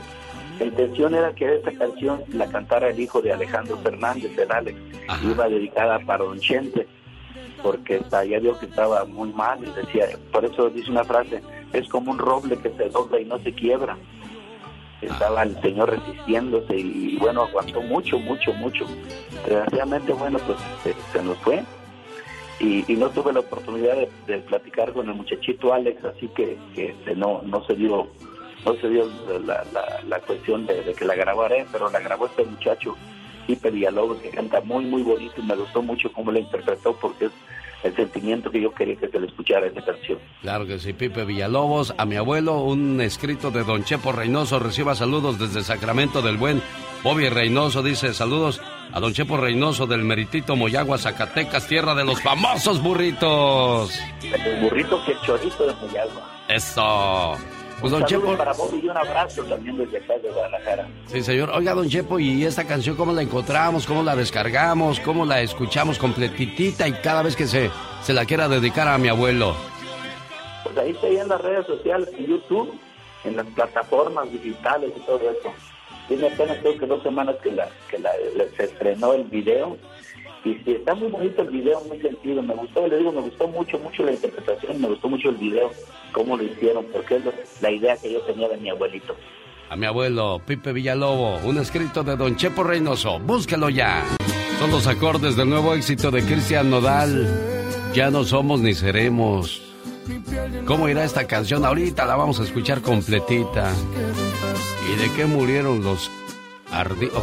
[0.60, 4.78] La intención era que esta canción la cantara el hijo de Alejandro Fernández, el Alex.
[5.24, 6.88] Iba dedicada para Don Chente,
[7.64, 11.42] porque ya vio que estaba muy mal y decía, por eso dice una frase,
[11.74, 13.98] es como un roble que se dobla y no se quiebra.
[15.02, 18.86] Estaba el señor resistiéndose y, bueno, aguantó mucho, mucho, mucho.
[19.46, 20.58] Desgraciadamente, bueno, pues
[21.14, 21.64] se, nos fue
[22.60, 26.58] y, y no tuve la oportunidad de, de platicar con el muchachito Alex, así que,
[26.76, 28.10] que este, no, no se dio
[28.66, 29.10] no se dio
[29.46, 29.64] la,
[30.08, 32.96] la, cuestión de, que la grabaré, pero la grabó este muchacho,
[33.48, 37.26] Pipe Villalobos, que canta muy, muy bonito y me gustó mucho cómo la interpretó porque
[37.26, 37.32] es
[37.84, 40.20] el sentimiento que yo quería que se le escuchara en esa canción.
[40.42, 41.94] Claro que sí, Pipe Villalobos.
[41.98, 44.60] A mi abuelo, un escrito de don Chepo Reynoso.
[44.60, 46.62] Reciba saludos desde Sacramento del Buen.
[47.04, 48.62] Bobby Reynoso dice saludos
[48.92, 53.98] a don Chepo Reynoso del Meritito Moyagua, Zacatecas, tierra de los famosos burritos.
[54.22, 56.30] El burrito que el chorito de Moyagua.
[56.50, 57.38] Eso.
[57.82, 58.36] Pues don Chepo.
[58.38, 60.88] para vos y un abrazo también desde acá de Guadalajara.
[61.08, 61.50] Sí, señor.
[61.52, 63.86] Oiga, don Chepo, ¿y esta canción cómo la encontramos?
[63.86, 65.00] ¿Cómo la descargamos?
[65.00, 69.08] ¿Cómo la escuchamos completitita y cada vez que se, se la quiera dedicar a mi
[69.08, 69.56] abuelo?
[70.64, 72.78] Pues ahí está ahí en las redes sociales, en YouTube,
[73.24, 75.54] en las plataformas digitales y todo eso.
[76.10, 78.12] Tiene apenas creo que dos semanas que la que la,
[78.58, 79.78] se estrenó el video.
[80.46, 82.42] Y sí, está muy bonito el video, muy sentido.
[82.42, 85.70] Me gustó, le digo, me gustó mucho, mucho la interpretación, me gustó mucho el video,
[86.14, 87.24] cómo lo hicieron, porque es
[87.62, 89.16] la idea que yo tenía de mi abuelito.
[89.70, 93.20] A mi abuelo, Pipe Villalobo, un escrito de don Chepo Reynoso.
[93.20, 94.04] Búsquelo ya.
[94.58, 97.28] Son los acordes del nuevo éxito de Cristian Nodal.
[97.94, 99.62] Ya no somos ni seremos.
[100.66, 101.66] ¿Cómo irá esta canción?
[101.66, 103.72] Ahorita la vamos a escuchar completita.
[104.92, 106.10] ¿Y de qué murieron los?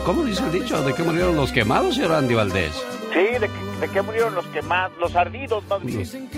[0.05, 0.81] ¿Cómo dice el dicho?
[0.83, 2.96] ¿De qué murieron los quemados, señor Andy Valdés?
[3.17, 6.07] Sí, de, que- de que murieron los quemados, los ardidos más bien.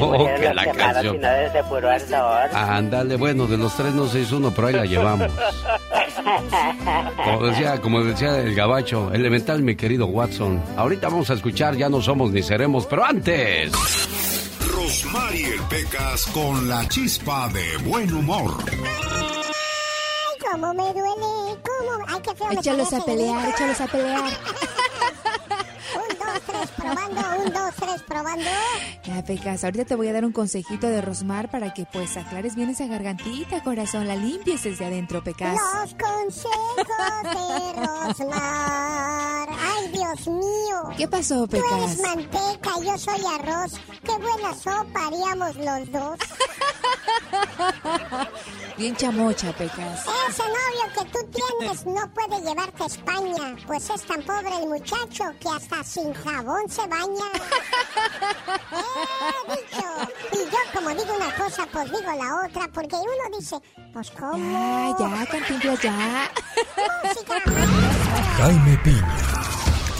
[0.00, 1.20] Oh, que la canción.
[1.20, 2.48] de puro ardor.
[2.54, 5.30] Ándale, bueno, de los tres no se hizo uno, pero ahí la llevamos.
[7.24, 10.62] Como decía, como decía el gabacho, elemental, mi querido Watson.
[10.76, 13.72] Ahorita vamos a escuchar Ya no somos ni seremos, pero antes.
[14.72, 18.54] Rosmarie Pecas con la chispa de buen humor.
[18.70, 22.04] Ay, cómo me duele, cómo...
[22.06, 24.22] Ay, qué feo Échalos a pelear, échalos a pelear.
[26.64, 28.50] Un, dos, tres, probando, un, dos, tres, probando.
[29.04, 32.54] Ya, Pecas, ahorita te voy a dar un consejito de Rosmar para que pues aclares
[32.54, 34.08] bien esa gargantita, corazón.
[34.08, 35.54] La limpies desde adentro, Pecas.
[35.54, 36.86] Los consejos
[37.22, 39.48] de Rosmar.
[39.50, 40.90] Ay, Dios mío.
[40.96, 42.16] ¿Qué pasó, Tú eres Pecas?
[42.16, 43.72] manteca, yo soy arroz.
[44.02, 46.18] Qué buena sopa haríamos los dos.
[48.78, 50.04] Bien chamocha, Pecas.
[50.28, 54.68] Ese novio que tú tienes no puede llevarte a España, pues es tan pobre el
[54.68, 57.04] muchacho que hasta sin jabón se baña.
[58.74, 59.86] Eh, dicho.
[60.32, 63.56] Y yo como digo una cosa, pues digo la otra, porque uno dice,
[63.92, 64.36] pues cómo.
[64.36, 66.30] Ya, ya, Cantinflas, ya.
[68.38, 69.18] Jaime Piña,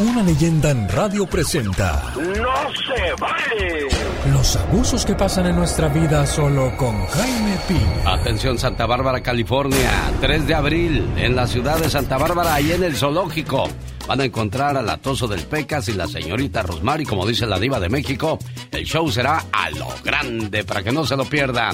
[0.01, 3.89] una leyenda en radio presenta ¡No se vale!
[4.33, 8.13] los abusos que pasan en nuestra vida solo con Jaime Piña.
[8.15, 12.83] Atención Santa Bárbara, California, 3 de abril, en la ciudad de Santa Bárbara, ahí en
[12.83, 13.69] el zoológico.
[14.07, 17.81] Van a encontrar al atoso del Pecas y la señorita Rosmary, como dice la diva
[17.81, 18.39] de México.
[18.71, 21.71] El show será a lo grande para que no se lo pierda.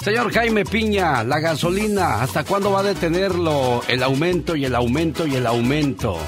[0.00, 5.26] Señor Jaime Piña, la gasolina, ¿hasta cuándo va a detenerlo el aumento y el aumento
[5.26, 6.18] y el aumento?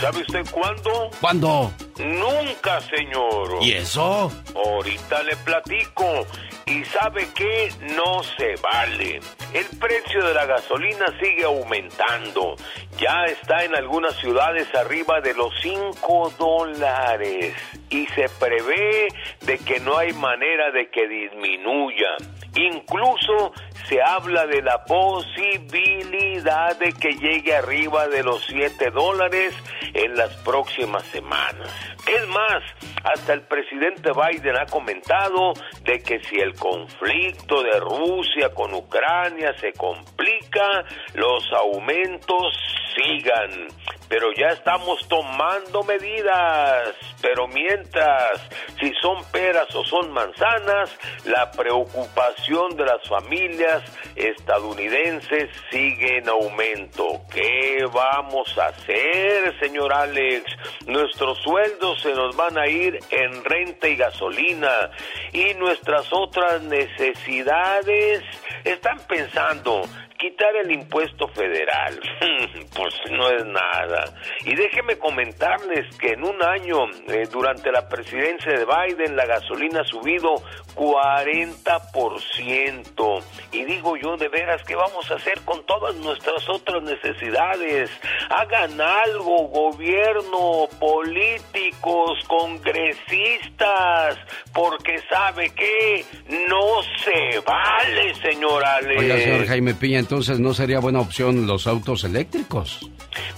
[0.00, 1.10] ¿Sabe usted cuándo?
[1.20, 1.72] ¿Cuándo?
[1.98, 3.58] Nunca, señor.
[3.60, 4.30] ¿Y eso?
[4.54, 6.24] Ahorita le platico.
[6.66, 7.72] ¿Y sabe qué?
[7.96, 9.18] No se vale.
[9.52, 12.54] El precio de la gasolina sigue aumentando.
[12.96, 17.54] Ya está en algunas ciudades arriba de los 5 dólares.
[17.90, 19.08] Y se prevé
[19.40, 22.16] de que no hay manera de que disminuya.
[22.54, 23.52] Incluso
[23.88, 29.54] se habla de la posibilidad de que llegue arriba de los 7 dólares
[29.94, 31.70] en las próximas semanas.
[32.06, 32.62] Es más,
[33.04, 39.54] hasta el presidente Biden ha comentado de que si el conflicto de Rusia con Ucrania
[39.58, 42.52] se complica, los aumentos
[42.96, 43.68] sigan.
[44.08, 46.94] Pero ya estamos tomando medidas.
[47.20, 48.40] Pero mientras,
[48.80, 50.96] si son peras o son manzanas,
[51.26, 53.77] la preocupación de las familias
[54.16, 57.20] estadounidenses sigue en aumento.
[57.32, 60.44] ¿Qué vamos a hacer, señor Alex?
[60.86, 64.90] Nuestros sueldos se nos van a ir en renta y gasolina.
[65.32, 68.22] Y nuestras otras necesidades
[68.64, 69.82] están pensando
[70.18, 71.98] quitar el impuesto federal.
[72.74, 74.12] pues no es nada.
[74.44, 79.80] Y déjeme comentarles que en un año, eh, durante la presidencia de Biden, la gasolina
[79.80, 80.34] ha subido
[80.74, 83.22] 40%.
[83.52, 87.90] Y digo yo, de veras, ¿qué vamos a hacer con todas nuestras otras necesidades?
[88.30, 94.16] Hagan algo, gobierno, políticos, congresistas,
[94.52, 96.04] porque sabe que
[96.48, 99.00] no se vale, señor Alex.
[99.00, 102.80] Oiga, señor Jaime Piña, entonces no sería buena opción los autos eléctricos.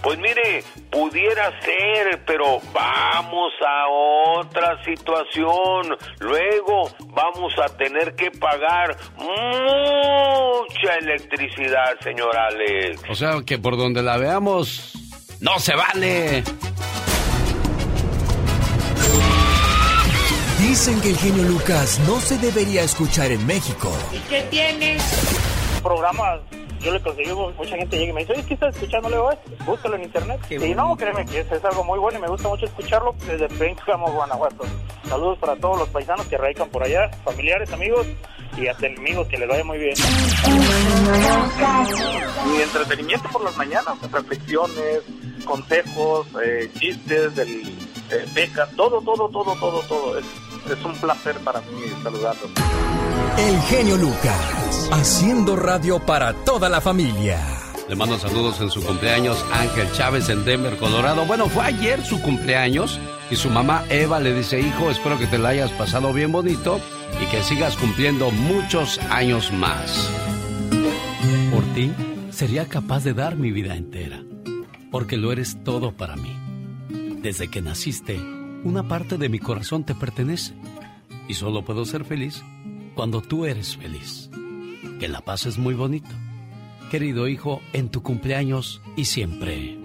[0.05, 5.97] Pues mire, pudiera ser, pero vamos a otra situación.
[6.21, 13.03] Luego vamos a tener que pagar mucha electricidad, señor Alex.
[13.11, 14.93] O sea que por donde la veamos,
[15.41, 16.45] no se vale.
[20.61, 23.93] Dicen que el genio Lucas no se debería escuchar en México.
[24.13, 25.50] ¿Y qué tienes?
[25.83, 26.41] Programas
[26.81, 29.11] yo le conseguí, mucha gente llega y me dice, oye, ¿qué estás escuchando?
[29.11, 29.31] Le digo,
[29.67, 30.41] búscalo en internet.
[30.51, 33.49] y no, créeme que es, es, algo muy bueno y me gusta mucho escucharlo desde
[33.49, 34.65] Pénjamo, Guanajuato.
[35.07, 38.07] Saludos para todos los paisanos que radican por allá, familiares, amigos
[38.57, 39.95] y hasta enemigos, que les vaya muy bien.
[42.47, 45.03] Mi entretenimiento por las mañanas, reflexiones,
[45.45, 47.69] consejos, eh, chistes, del,
[48.11, 50.19] eh, becas, todo, todo, todo, todo, todo.
[50.19, 50.25] Es,
[50.71, 52.51] es un placer para mí saludarlos.
[53.39, 57.41] El genio Lucas, haciendo radio para toda la familia.
[57.89, 61.25] Le mando saludos en su cumpleaños Ángel Chávez en Denver, Colorado.
[61.27, 62.99] Bueno, fue ayer su cumpleaños
[63.31, 66.81] y su mamá Eva le dice, hijo, espero que te la hayas pasado bien bonito
[67.23, 70.11] y que sigas cumpliendo muchos años más.
[71.53, 71.93] Por ti,
[72.31, 74.23] sería capaz de dar mi vida entera,
[74.91, 76.37] porque lo eres todo para mí.
[77.23, 78.21] Desde que naciste,
[78.65, 80.55] una parte de mi corazón te pertenece
[81.29, 82.43] y solo puedo ser feliz
[83.01, 84.29] cuando tú eres feliz.
[84.99, 86.11] Que la paz es muy bonito
[86.91, 89.79] querido hijo, en tu cumpleaños y siempre.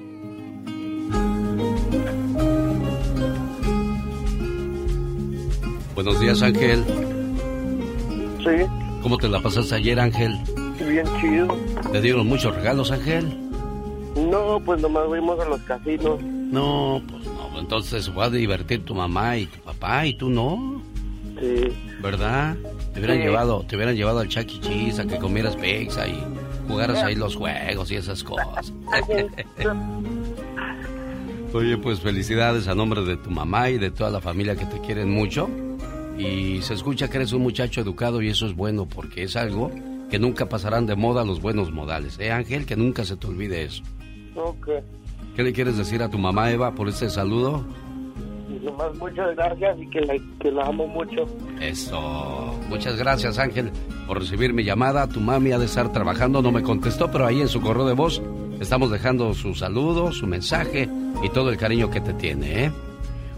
[5.93, 6.83] Buenos días, Ángel.
[8.39, 8.65] Sí.
[9.01, 10.37] ¿Cómo te la pasaste ayer, Ángel?
[10.85, 11.55] Bien chido.
[11.93, 13.33] ¿Te dieron muchos regalos, Ángel?
[14.29, 16.21] No, pues nomás fuimos a los casinos.
[16.21, 17.59] No, pues no.
[17.61, 20.81] Entonces va a divertir tu mamá y tu papá y tú no.
[21.39, 21.71] Sí.
[22.01, 22.57] ¿Verdad?
[22.95, 24.59] Te hubieran llevado, te hubieran llevado al Chucky e.
[24.61, 26.17] Cheese a que comieras pizza y
[26.65, 28.71] jugaras ahí los juegos y esas cosas.
[31.53, 34.79] Oye, pues felicidades a nombre de tu mamá y de toda la familia que te
[34.79, 35.49] quieren mucho.
[36.17, 39.71] Y se escucha que eres un muchacho educado y eso es bueno porque es algo
[40.09, 42.17] que nunca pasarán de moda los buenos modales.
[42.19, 42.65] ¿Eh, Ángel?
[42.65, 43.83] Que nunca se te olvide eso.
[44.35, 44.69] Ok.
[45.35, 47.65] ¿Qué le quieres decir a tu mamá, Eva, por este saludo?
[48.65, 51.25] Nomás muchas gracias y que la, que la amo mucho.
[51.61, 52.59] Eso.
[52.67, 53.71] Muchas gracias, Ángel,
[54.07, 55.07] por recibir mi llamada.
[55.07, 57.93] Tu mami ha de estar trabajando, no me contestó, pero ahí en su correo de
[57.93, 58.21] voz
[58.59, 60.89] estamos dejando su saludo, su mensaje
[61.23, 62.71] y todo el cariño que te tiene, ¿eh?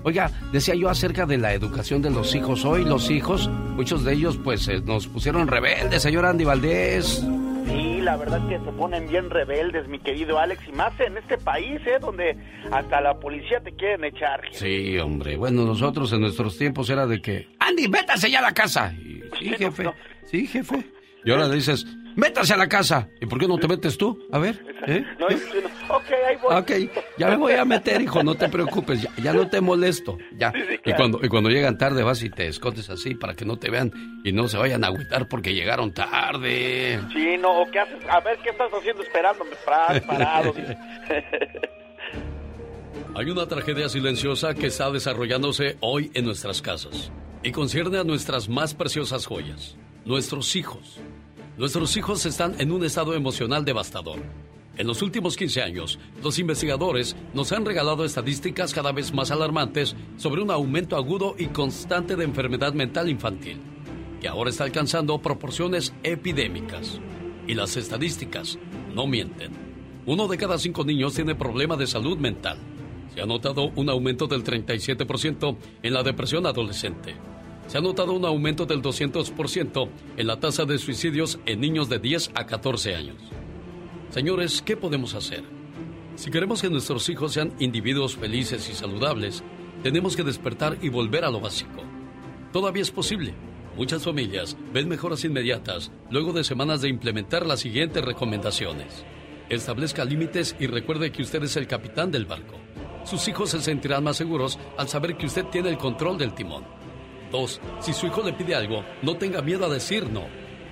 [0.04, 2.64] Oiga, decía yo acerca de la educación de los hijos.
[2.64, 7.22] Hoy los hijos, muchos de ellos pues eh, nos pusieron rebeldes, señor Andy Valdés.
[7.68, 11.38] Sí, la verdad que se ponen bien rebeldes, mi querido Alex, y más en este
[11.38, 11.98] país, ¿eh?
[12.00, 12.38] Donde
[12.72, 14.42] hasta la policía te quieren echar.
[14.52, 15.36] Sí, hombre.
[15.36, 18.94] Bueno, nosotros en nuestros tiempos era de que, Andy, métase ya a la casa.
[19.40, 19.92] sí, jefe.
[20.26, 20.86] Sí, jefe.
[21.26, 21.86] Y ahora dices,
[22.18, 23.08] métase a la casa.
[23.22, 24.20] ¿Y por qué no te metes tú?
[24.32, 24.60] A ver.
[24.88, 25.06] ¿eh?
[25.18, 25.28] No,
[25.96, 26.56] ok, ahí voy.
[26.56, 26.72] Ok,
[27.18, 30.18] ya me voy a meter, hijo, no te preocupes, ya, no te molesto.
[30.34, 30.52] Ya.
[30.84, 33.70] y, cuando, y cuando llegan tarde vas y te escondes así para que no te
[33.70, 33.94] vean
[34.26, 37.00] y no se vayan a agüitar porque llegaron tarde.
[37.14, 38.04] Sí, no, ¿qué haces?
[38.10, 39.52] A ver, ¿qué estás haciendo esperándome?
[39.66, 40.54] Parado.
[43.16, 47.12] Hay una tragedia silenciosa que está desarrollándose hoy en nuestras casas
[47.42, 51.00] y concierne a nuestras más preciosas joyas, nuestros hijos.
[51.58, 54.20] Nuestros hijos están en un estado emocional devastador.
[54.78, 59.96] En los últimos 15 años, los investigadores nos han regalado estadísticas cada vez más alarmantes
[60.18, 63.58] sobre un aumento agudo y constante de enfermedad mental infantil,
[64.22, 67.00] que ahora está alcanzando proporciones epidémicas.
[67.48, 68.60] Y las estadísticas
[68.94, 69.52] no mienten.
[70.06, 72.60] Uno de cada cinco niños tiene problemas de salud mental.
[73.16, 77.16] Se ha notado un aumento del 37% en la depresión adolescente.
[77.68, 82.00] Se ha notado un aumento del 200% en la tasa de suicidios en niños de
[82.00, 83.18] 10 a 14 años.
[84.10, 85.44] Señores, ¿qué podemos hacer?
[86.16, 89.44] Si queremos que nuestros hijos sean individuos felices y saludables,
[89.84, 91.84] tenemos que despertar y volver a lo básico.
[92.54, 93.34] Todavía es posible.
[93.76, 99.06] Muchas familias ven mejoras inmediatas luego de semanas de implementar las siguientes recomendaciones.
[99.50, 102.56] Establezca límites y recuerde que usted es el capitán del barco.
[103.04, 106.77] Sus hijos se sentirán más seguros al saber que usted tiene el control del timón.
[107.32, 107.62] 2.
[107.80, 110.26] Si su hijo le pide algo, no tenga miedo a decir no.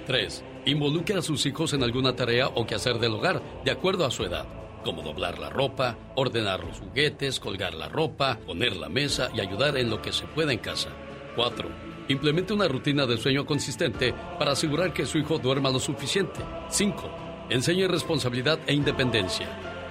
[0.07, 0.43] 3.
[0.65, 4.23] Involucre a sus hijos en alguna tarea o quehacer del hogar, de acuerdo a su
[4.23, 4.45] edad,
[4.83, 9.77] como doblar la ropa, ordenar los juguetes, colgar la ropa, poner la mesa y ayudar
[9.77, 10.89] en lo que se pueda en casa.
[11.35, 11.69] 4.
[12.07, 16.39] Implemente una rutina de sueño consistente para asegurar que su hijo duerma lo suficiente.
[16.69, 17.47] 5.
[17.49, 19.47] Enseñe responsabilidad e independencia.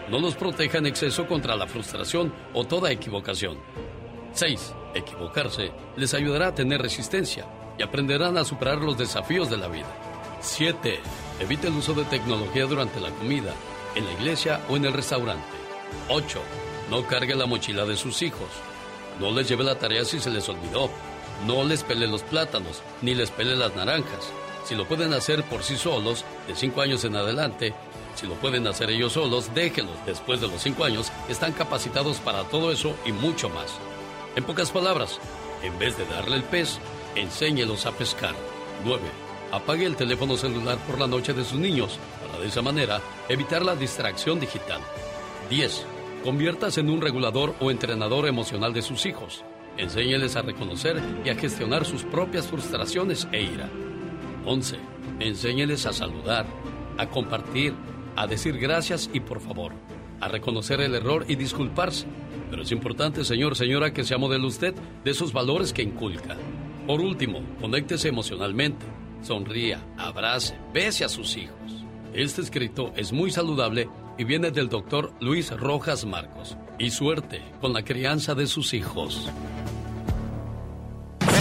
[0.08, 3.58] No los proteja en exceso contra la frustración o toda equivocación.
[4.32, 4.74] 6.
[4.94, 9.88] Equivocarse les ayudará a tener resistencia y aprenderán a superar los desafíos de la vida.
[10.40, 11.00] 7.
[11.40, 13.52] Evite el uso de tecnología durante la comida,
[13.94, 15.44] en la iglesia o en el restaurante.
[16.08, 16.40] 8.
[16.90, 18.48] No cargue la mochila de sus hijos.
[19.18, 20.90] No les lleve la tarea si se les olvidó.
[21.46, 24.32] No les pele los plátanos, ni les pele las naranjas.
[24.64, 27.74] Si lo pueden hacer por sí solos, de 5 años en adelante,
[28.14, 29.96] si lo pueden hacer ellos solos, déjenlos.
[30.06, 33.78] Después de los 5 años, están capacitados para todo eso y mucho más.
[34.36, 35.20] En pocas palabras,
[35.62, 36.80] en vez de darle el pez,
[37.14, 38.34] enséñelos a pescar.
[38.84, 39.00] 9.
[39.52, 43.64] Apague el teléfono celular por la noche de sus niños para de esa manera evitar
[43.64, 44.80] la distracción digital.
[45.50, 45.86] 10.
[46.24, 49.44] Conviértase en un regulador o entrenador emocional de sus hijos.
[49.76, 53.70] Enséñeles a reconocer y a gestionar sus propias frustraciones e ira.
[54.46, 54.78] 11.
[55.20, 56.46] Enséñeles a saludar,
[56.98, 57.72] a compartir,
[58.16, 59.74] a decir gracias y por favor,
[60.20, 62.06] a reconocer el error y disculparse.
[62.54, 66.36] Pero es importante, señor, señora, que sea modelo usted de esos valores que inculca.
[66.86, 68.86] Por último, conéctese emocionalmente,
[69.22, 71.84] sonría, abrace, bese a sus hijos.
[72.12, 76.56] Este escrito es muy saludable y viene del doctor Luis Rojas Marcos.
[76.78, 79.28] Y suerte con la crianza de sus hijos.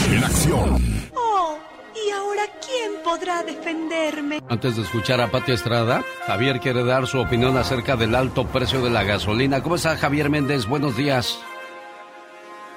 [0.09, 1.11] En acción.
[1.15, 1.59] Oh,
[1.95, 4.39] ¿y ahora quién podrá defenderme?
[4.49, 8.81] Antes de escuchar a Pati Estrada, Javier quiere dar su opinión acerca del alto precio
[8.81, 9.61] de la gasolina.
[9.61, 10.65] ¿Cómo está Javier Méndez?
[10.65, 11.39] Buenos días.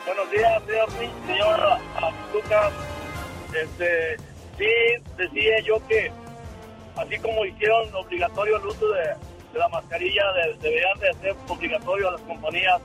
[0.07, 0.89] Buenos días, señor,
[1.27, 1.79] señor
[2.33, 2.73] Lucas.
[3.55, 4.17] Este,
[4.59, 6.11] sí, decía yo que
[6.97, 9.01] así como hicieron obligatorio el uso de,
[9.53, 12.81] de la mascarilla, de- deberían de hacer obligatorio a las compañías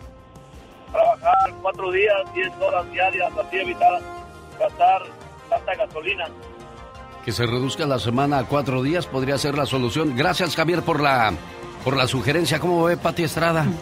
[0.91, 4.01] trabajar cuatro días, diez horas diarias, así evitar
[4.59, 5.01] gastar
[5.51, 6.25] tanta gasolina.
[7.25, 10.15] Que se reduzca la semana a cuatro días podría ser la solución.
[10.15, 11.33] Gracias Javier por la,
[11.83, 12.59] por la sugerencia.
[12.59, 13.67] ¿Cómo ve Pati Estrada?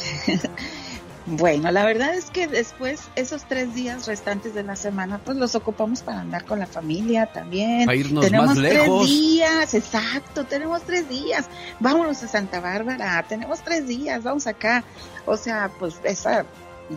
[1.32, 5.53] Bueno, la verdad es que después, esos tres días restantes de la semana, pues los
[5.53, 7.86] ocupamos para andar con la familia también.
[7.86, 9.05] Para irnos tenemos más lejos.
[9.05, 11.47] tres días, exacto, tenemos tres días.
[11.80, 14.84] Vámonos a Santa Bárbara, tenemos tres días, vamos acá.
[15.28, 16.47] O sea, pues esa,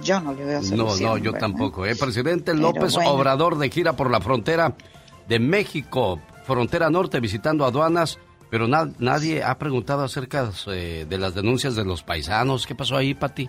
[0.03, 1.11] yo no le veo No, solución.
[1.11, 1.41] no, yo ¿verdad?
[1.49, 1.87] tampoco.
[1.87, 1.95] ¿eh?
[1.97, 3.11] Presidente Pero López bueno.
[3.13, 4.75] Obrador de gira por la frontera
[5.29, 8.19] de México, frontera norte, visitando aduanas,
[8.51, 12.67] pero na- nadie ha preguntado acerca eh, de las denuncias de los paisanos.
[12.67, 13.49] ¿Qué pasó ahí, Pati?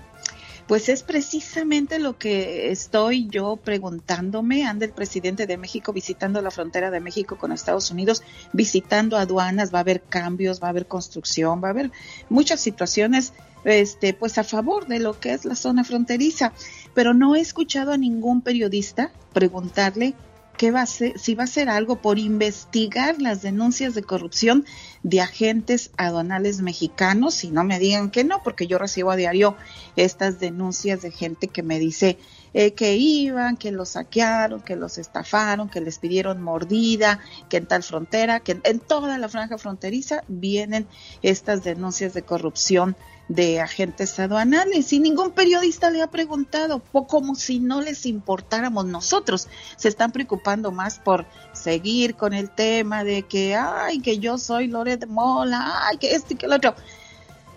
[0.68, 4.66] Pues es precisamente lo que estoy yo preguntándome.
[4.66, 8.24] Anda el presidente de México visitando la frontera de México con Estados Unidos,
[8.54, 11.92] visitando aduanas, va a haber cambios, va a haber construcción, va a haber
[12.30, 13.34] muchas situaciones
[13.66, 16.54] este pues a favor de lo que es la zona fronteriza,
[16.94, 20.16] pero no he escuchado a ningún periodista preguntarle
[20.58, 24.66] qué va a hacer, si va a hacer algo por investigar las denuncias de corrupción
[25.02, 27.44] de agentes aduanales mexicanos.
[27.44, 29.56] Y no me digan que no, porque yo recibo a diario
[29.96, 32.18] estas denuncias de gente que me dice
[32.54, 37.66] eh, que iban, que los saquearon, que los estafaron, que les pidieron mordida, que en
[37.66, 40.88] tal frontera, que en, en toda la franja fronteriza vienen
[41.22, 42.96] estas denuncias de corrupción
[43.28, 49.48] de agentes aduanales y ningún periodista le ha preguntado, como si no les importáramos nosotros.
[49.78, 54.68] Se están preocupando más por seguir con el tema de que, ay, que yo soy
[54.68, 56.76] Loret Mola, ay, que esto y que lo otro.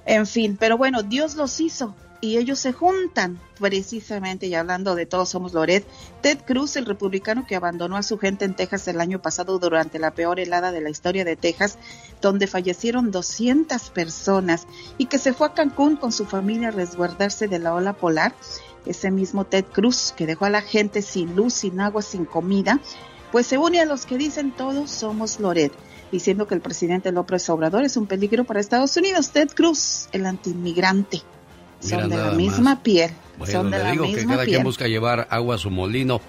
[0.04, 5.06] En fin, pero bueno, Dios los hizo y ellos se juntan precisamente y hablando de
[5.06, 5.86] todos somos Loret,
[6.22, 9.98] Ted Cruz, el republicano que abandonó a su gente en Texas el año pasado durante
[9.98, 11.78] la peor helada de la historia de Texas,
[12.20, 14.66] donde fallecieron 200 personas
[14.98, 18.34] y que se fue a Cancún con su familia a resguardarse de la ola polar,
[18.84, 22.80] ese mismo Ted Cruz que dejó a la gente sin luz, sin agua, sin comida,
[23.32, 25.72] pues se une a los que dicen todos somos Loret
[26.12, 29.30] diciendo que el presidente López Obrador es un peligro para Estados Unidos.
[29.30, 31.22] Ted Cruz, el antiinmigrante.
[31.80, 32.78] Son de la misma más.
[32.80, 33.10] piel.
[33.38, 34.48] Bueno, son de le la digo que cada piel.
[34.48, 36.20] quien busca llevar agua a su molino.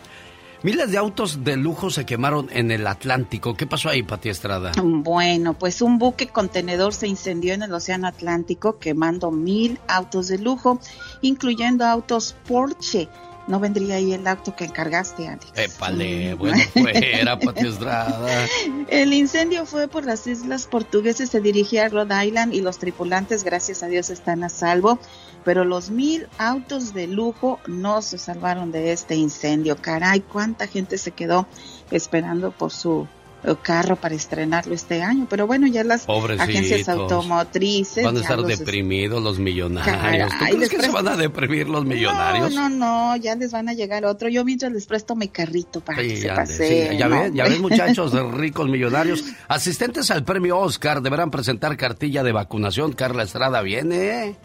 [0.64, 3.56] Miles de autos de lujo se quemaron en el Atlántico.
[3.56, 4.72] ¿Qué pasó ahí, Pati Estrada?
[4.84, 10.40] Bueno, pues un buque contenedor se incendió en el Océano Atlántico quemando mil autos de
[10.40, 10.80] lujo,
[11.22, 13.08] incluyendo autos Porsche.
[13.48, 15.46] No vendría ahí el auto que encargaste, Alex.
[15.56, 18.46] Épale, bueno, fuera, Pati Estrada.
[18.90, 23.44] El incendio fue por las islas portuguesas, se dirigía a Rhode Island y los tripulantes,
[23.44, 25.00] gracias a Dios, están a salvo.
[25.48, 29.78] Pero los mil autos de lujo no se salvaron de este incendio.
[29.78, 31.48] Caray, cuánta gente se quedó
[31.90, 33.08] esperando por su
[33.46, 35.26] eh, carro para estrenarlo este año.
[35.30, 36.50] Pero bueno, ya las Pobrecitos.
[36.50, 38.04] agencias automotrices.
[38.04, 40.30] Van a estar los- deprimidos los millonarios.
[40.50, 42.54] ¿Tú crees que se van a deprimir los millonarios?
[42.54, 44.28] No, no, no, ya les van a llegar otro.
[44.28, 46.90] Yo mientras les presto mi carrito para que se pase.
[46.92, 46.98] sí.
[46.98, 49.24] Ya ven, ya ven, muchachos ricos millonarios.
[49.48, 52.92] Asistentes al premio Oscar deberán presentar cartilla de vacunación.
[52.92, 54.36] Carla Estrada viene.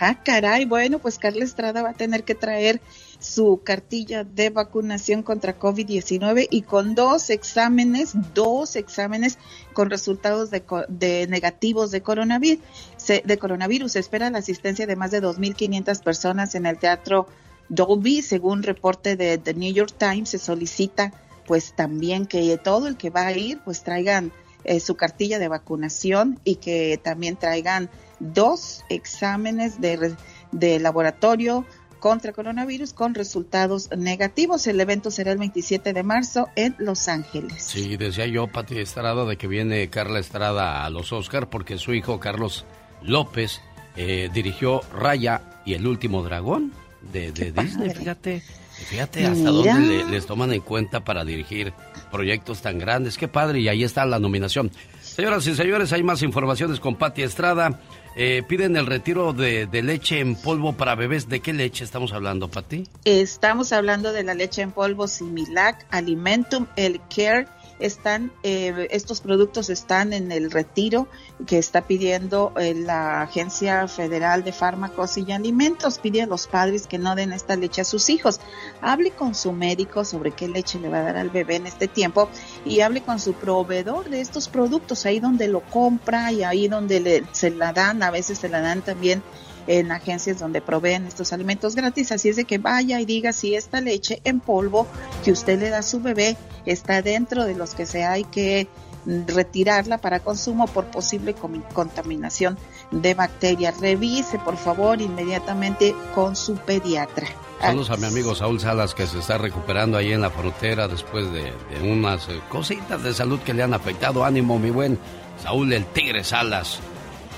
[0.00, 2.80] Ah, caray, bueno, pues Carla Estrada va a tener que traer
[3.20, 9.38] su cartilla de vacunación contra COVID-19 y con dos exámenes, dos exámenes
[9.74, 12.64] con resultados de, de negativos de coronavirus.
[12.96, 13.92] Se, de coronavirus.
[13.92, 17.28] Se espera la asistencia de más de 2.500 personas en el teatro
[17.68, 20.30] Dolby, según reporte de The New York Times.
[20.30, 21.12] Se solicita,
[21.46, 24.32] pues también que todo el que va a ir, pues traigan
[24.66, 27.88] eh, su cartilla de vacunación y que también traigan
[28.20, 30.16] dos exámenes de, re-
[30.52, 31.64] de laboratorio
[32.00, 34.66] contra coronavirus con resultados negativos.
[34.66, 37.62] El evento será el 27 de marzo en Los Ángeles.
[37.64, 41.94] Sí, decía yo, Pati Estrada, de que viene Carla Estrada a los Oscar porque su
[41.94, 42.64] hijo Carlos
[43.02, 43.60] López
[43.96, 46.72] eh, dirigió Raya y el último dragón
[47.12, 48.42] de, Disney, fíjate.
[48.84, 51.72] Fíjate hasta dónde les toman en cuenta para dirigir
[52.10, 53.16] proyectos tan grandes.
[53.16, 54.70] Qué padre, y ahí está la nominación.
[55.00, 57.80] Señoras y señores, hay más informaciones con Patti Estrada.
[58.18, 61.28] Eh, piden el retiro de, leche en polvo para bebés.
[61.28, 62.84] ¿De qué leche estamos hablando, Patti?
[63.04, 67.46] Estamos hablando de la leche en polvo Similac, Alimentum, El Care
[67.78, 71.08] están eh, estos productos están en el retiro
[71.46, 76.86] que está pidiendo eh, la Agencia Federal de Fármacos y Alimentos, pide a los padres
[76.86, 78.40] que no den esta leche a sus hijos.
[78.80, 81.88] Hable con su médico sobre qué leche le va a dar al bebé en este
[81.88, 82.28] tiempo
[82.64, 87.00] y hable con su proveedor de estos productos, ahí donde lo compra y ahí donde
[87.00, 89.22] le, se la dan, a veces se la dan también
[89.66, 92.12] en agencias donde proveen estos alimentos gratis.
[92.12, 94.86] Así es de que vaya y diga si esta leche en polvo
[95.24, 98.68] que usted le da a su bebé está dentro de los que se hay que
[99.06, 101.34] retirarla para consumo por posible
[101.72, 102.58] contaminación
[102.90, 103.80] de bacterias.
[103.80, 107.26] Revise, por favor, inmediatamente con su pediatra.
[107.60, 111.32] Saludos a mi amigo Saúl Salas que se está recuperando ahí en la frontera después
[111.32, 114.24] de, de unas eh, cositas de salud que le han afectado.
[114.24, 114.98] Ánimo, mi buen
[115.42, 116.80] Saúl el Tigre Salas.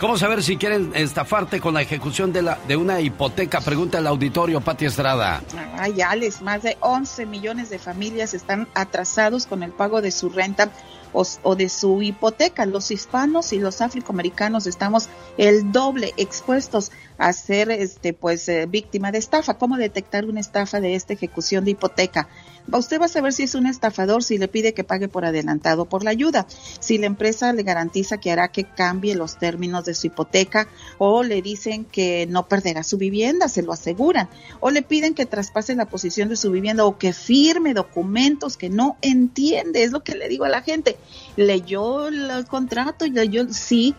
[0.01, 3.61] ¿Cómo saber si quieren estafarte con la ejecución de, la, de una hipoteca?
[3.61, 5.42] Pregunta el auditorio, Pati Estrada.
[5.76, 10.28] Ay, Alex, más de 11 millones de familias están atrasados con el pago de su
[10.28, 10.70] renta
[11.12, 12.64] o, de su hipoteca.
[12.64, 19.11] Los hispanos y los afroamericanos estamos el doble expuestos a ser este, pues, eh, víctima
[19.11, 19.55] de estafa.
[19.55, 22.28] ¿Cómo detectar una estafa de esta ejecución de hipoteca?
[22.72, 25.86] Usted va a saber si es un estafador si le pide que pague por adelantado
[25.86, 26.46] por la ayuda,
[26.80, 31.22] si la empresa le garantiza que hará que cambie los términos de su hipoteca o
[31.22, 34.28] le dicen que no perderá su vivienda, se lo aseguran,
[34.60, 38.68] o le piden que traspase la posición de su vivienda o que firme documentos que
[38.68, 40.96] no entiende, es lo que le digo a la gente.
[41.36, 43.94] Leyó el contrato, leyó, sí,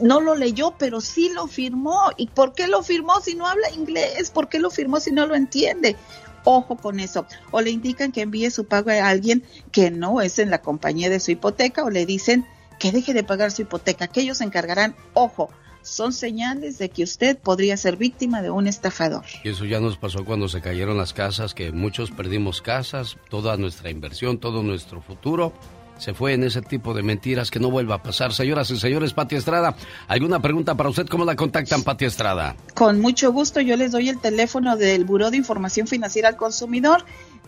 [0.00, 2.10] no lo leyó, pero sí lo firmó.
[2.16, 4.30] ¿Y por qué lo firmó si no habla inglés?
[4.30, 5.96] ¿Por qué lo firmó si no lo entiende?
[6.44, 7.26] Ojo con eso.
[7.50, 9.42] O le indican que envíe su pago a alguien
[9.72, 12.46] que no es en la compañía de su hipoteca o le dicen
[12.78, 14.94] que deje de pagar su hipoteca, que ellos se encargarán.
[15.14, 15.50] Ojo,
[15.82, 19.24] son señales de que usted podría ser víctima de un estafador.
[19.42, 23.56] Y eso ya nos pasó cuando se cayeron las casas, que muchos perdimos casas, toda
[23.56, 25.52] nuestra inversión, todo nuestro futuro
[25.98, 28.32] se fue en ese tipo de mentiras que no vuelva a pasar.
[28.32, 29.76] Señoras y señores, Pati Estrada,
[30.08, 31.06] ¿alguna pregunta para usted?
[31.06, 32.56] ¿Cómo la contactan, Pati Estrada?
[32.74, 37.04] Con mucho gusto, yo les doy el teléfono del Buró de Información Financiera al Consumidor.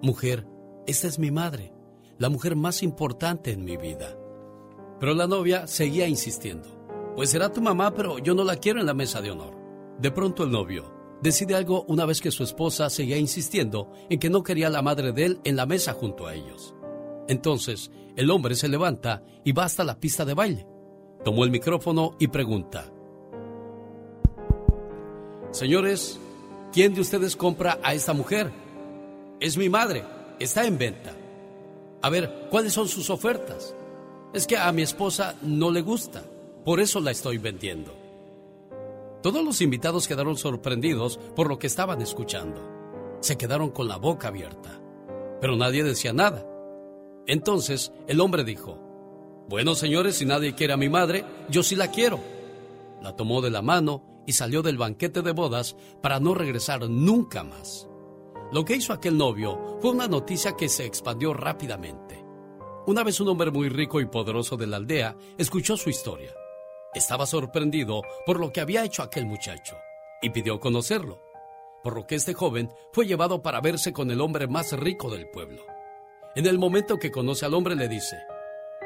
[0.01, 0.47] Mujer,
[0.87, 1.75] esta es mi madre,
[2.19, 4.17] la mujer más importante en mi vida.
[4.99, 6.69] Pero la novia seguía insistiendo,
[7.17, 9.55] Pues será tu mamá, pero yo no la quiero en la mesa de honor.
[9.99, 10.91] De pronto el novio
[11.21, 15.13] decide algo una vez que su esposa seguía insistiendo en que no quería la madre
[15.13, 16.75] de él en la mesa junto a ellos.
[17.29, 20.67] Entonces, el hombre se levanta y va hasta la pista de baile.
[21.25, 22.91] Tomó el micrófono y pregunta,
[25.53, 26.19] Señores,
[26.73, 28.51] ¿quién de ustedes compra a esta mujer?
[29.39, 30.03] Es mi madre,
[30.39, 31.15] está en venta.
[32.01, 33.75] A ver, ¿cuáles son sus ofertas?
[34.33, 36.25] Es que a mi esposa no le gusta,
[36.65, 37.95] por eso la estoy vendiendo.
[39.23, 43.19] Todos los invitados quedaron sorprendidos por lo que estaban escuchando.
[43.21, 44.81] Se quedaron con la boca abierta,
[45.39, 46.47] pero nadie decía nada.
[47.27, 48.79] Entonces el hombre dijo,
[49.51, 52.21] bueno señores, si nadie quiere a mi madre, yo sí la quiero.
[53.03, 57.43] La tomó de la mano y salió del banquete de bodas para no regresar nunca
[57.43, 57.89] más.
[58.53, 62.23] Lo que hizo aquel novio fue una noticia que se expandió rápidamente.
[62.87, 66.33] Una vez un hombre muy rico y poderoso de la aldea escuchó su historia.
[66.95, 69.77] Estaba sorprendido por lo que había hecho aquel muchacho
[70.21, 71.19] y pidió conocerlo,
[71.83, 75.29] por lo que este joven fue llevado para verse con el hombre más rico del
[75.31, 75.63] pueblo.
[76.35, 78.17] En el momento que conoce al hombre le dice,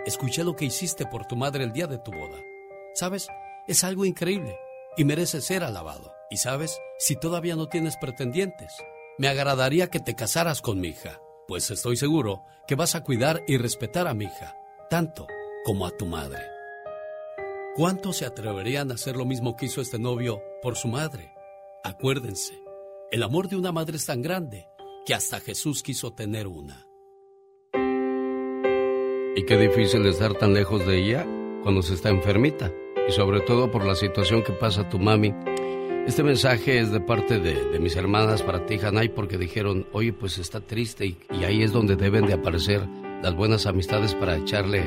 [0.05, 2.39] escuché lo que hiciste por tu madre el día de tu boda.
[2.95, 3.29] ¿Sabes?
[3.67, 4.57] Es algo increíble
[4.97, 6.13] y merece ser alabado.
[6.31, 8.73] Y sabes, si todavía no tienes pretendientes,
[9.19, 13.43] me agradaría que te casaras con mi hija, pues estoy seguro que vas a cuidar
[13.47, 14.57] y respetar a mi hija,
[14.91, 15.27] tanto
[15.65, 16.43] como a tu madre.
[17.77, 21.33] ¿Cuántos se atreverían a hacer lo mismo que hizo este novio por su madre?
[21.85, 22.55] Acuérdense,
[23.11, 24.67] el amor de una madre es tan grande
[25.05, 26.87] que hasta Jesús quiso tener una.
[29.37, 31.27] Y qué difícil estar tan lejos de ella
[31.63, 32.73] cuando se está enfermita
[33.09, 35.33] y sobre todo por la situación que pasa tu mami.
[36.07, 40.39] Este mensaje es de parte de, mis hermanas para ti, Hanay, porque dijeron, oye, pues
[40.39, 42.83] está triste y, ahí es donde deben de aparecer
[43.23, 44.85] las buenas amistades para echarle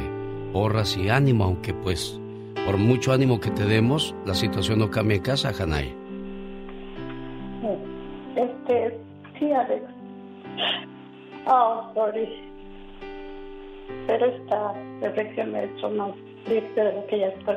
[0.53, 2.19] porras y ánimo, aunque pues
[2.65, 5.93] por mucho ánimo que te demos, la situación no cambia en casa, Hanay.
[8.35, 8.97] Este,
[9.37, 9.83] sí, Alex.
[11.47, 12.29] Oh, sorry.
[14.07, 16.13] Pero esta reflexión me hecho más
[16.45, 17.55] triste de lo que ya estoy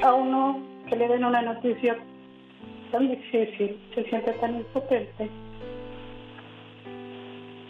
[0.00, 1.96] a uno que le den una noticia
[2.90, 5.28] tan difícil, se siente tan impotente.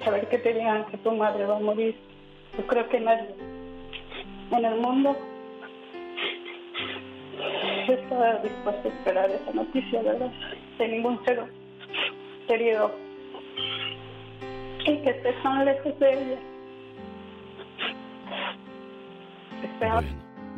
[0.05, 1.95] Saber que te digan que tu madre va a morir,
[2.57, 3.29] yo creo que nadie
[4.51, 5.17] en el mundo
[7.89, 10.31] está dispuesto a esperar esa noticia, ¿verdad?
[10.79, 11.43] De ningún ser
[12.49, 12.91] querido.
[14.87, 16.39] Y que estés tan lejos de ella.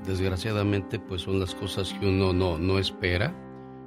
[0.07, 3.35] Desgraciadamente pues son las cosas que uno no, no espera.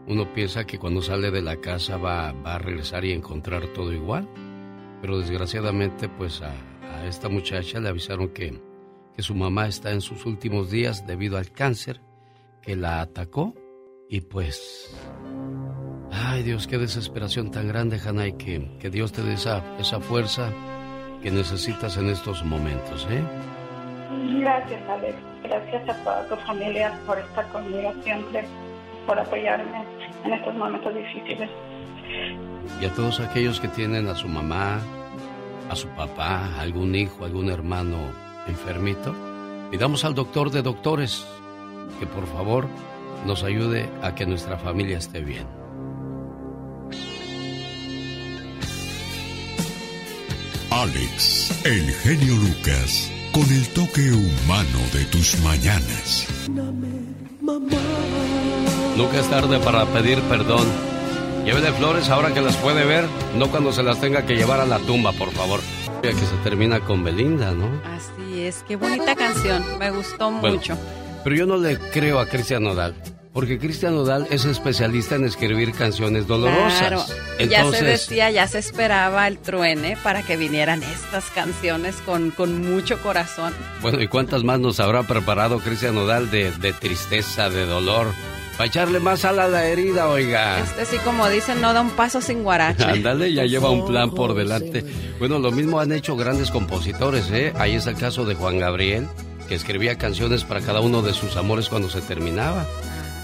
[0.07, 3.93] Uno piensa que cuando sale de la casa va, va a regresar y encontrar todo
[3.93, 4.27] igual.
[5.01, 6.53] Pero desgraciadamente pues a,
[7.05, 8.59] esta muchacha le avisaron que,
[9.15, 12.01] que su mamá está en sus últimos días debido al cáncer
[12.61, 13.53] que la atacó.
[14.09, 14.95] Y pues...
[16.11, 20.53] Ay Dios, qué desesperación tan grande, Hanay, que, que Dios te dé esa, esa fuerza
[21.21, 23.23] que necesitas en estos momentos, ¿eh?
[24.39, 25.15] Gracias, Alex.
[25.43, 28.45] Gracias a toda tu familia por estar conmigo siempre,
[29.05, 29.83] por apoyarme
[30.25, 31.49] en estos momentos difíciles.
[32.81, 34.79] Y a todos aquellos que tienen a su mamá,
[35.69, 37.97] a su papá, algún hijo, algún hermano
[38.47, 39.15] enfermito,
[39.71, 41.25] pidamos al doctor de doctores
[41.99, 42.67] que por favor
[43.25, 45.47] nos ayude a que nuestra familia esté bien.
[50.69, 56.27] Alex, el genio Lucas con el toque humano de tus mañanas.
[58.97, 60.65] Nunca es tarde para pedir perdón.
[61.45, 63.05] Llévele flores ahora que las puede ver,
[63.37, 65.61] no cuando se las tenga que llevar a la tumba, por favor.
[66.01, 67.67] Que se termina con Belinda, ¿no?
[67.85, 70.77] Así es, qué bonita canción, me gustó mucho.
[71.23, 72.95] Pero yo no le creo a Cristian Nodal.
[73.37, 76.79] Porque Cristian Nodal es especialista en escribir canciones dolorosas.
[76.79, 77.05] Claro,
[77.47, 82.67] ya se decía, ya se esperaba el truene para que vinieran estas canciones con, con
[82.67, 83.53] mucho corazón.
[83.79, 88.07] Bueno, ¿y cuántas más nos habrá preparado Cristian Nodal de, de tristeza, de dolor?
[88.57, 90.57] Para echarle más sal a la herida, oiga.
[90.57, 92.85] Este sí, como dicen, no da un paso sin guarache.
[92.85, 94.83] Ándale, ya lleva un plan por delante.
[95.19, 97.53] Bueno, lo mismo han hecho grandes compositores, ¿eh?
[97.59, 99.07] Ahí es el caso de Juan Gabriel,
[99.47, 102.65] que escribía canciones para cada uno de sus amores cuando se terminaba.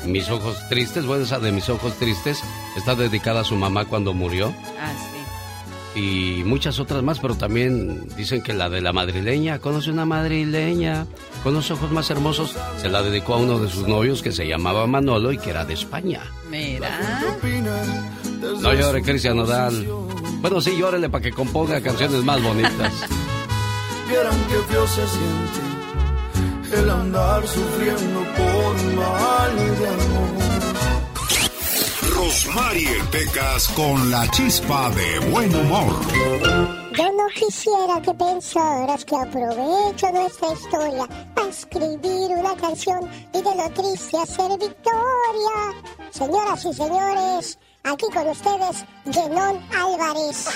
[0.06, 2.42] Mis ojos tristes, bueno, esa de mis ojos tristes
[2.76, 4.54] está dedicada a su mamá cuando murió.
[4.80, 5.14] Ah, sí.
[5.96, 11.06] Y muchas otras más, pero también dicen que la de la madrileña, conoce una madrileña
[11.44, 14.48] con los ojos más hermosos, se la dedicó a uno de sus novios que se
[14.48, 16.22] llamaba Manolo y que era de España.
[16.50, 17.22] Mira.
[18.62, 19.86] No llore, Cristian Nodal.
[20.42, 22.94] Bueno, sí, llórele para que componga canciones más bonitas.
[24.10, 25.83] Vieran que feo se siente
[26.74, 30.30] el andar sufriendo por mal de amor.
[32.16, 35.94] Rosmarie Pecas con la chispa de buen humor.
[36.98, 43.56] Yo no quisiera que pensaras que aprovecho nuestra historia para escribir una canción y de
[43.56, 45.58] lo triste hacer victoria.
[46.12, 50.48] Señoras y señores, Aquí con ustedes, Genón Álvarez.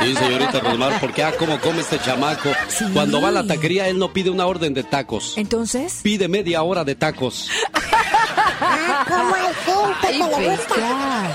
[0.00, 2.50] Sí, señorita Rosmar, porque ah, cómo come este chamaco.
[2.94, 5.34] Cuando va a la taquería, él no pide una orden de tacos.
[5.36, 6.00] ¿Entonces?
[6.02, 7.50] Pide media hora de tacos.
[8.62, 10.74] Ah, como hay gente que le gusta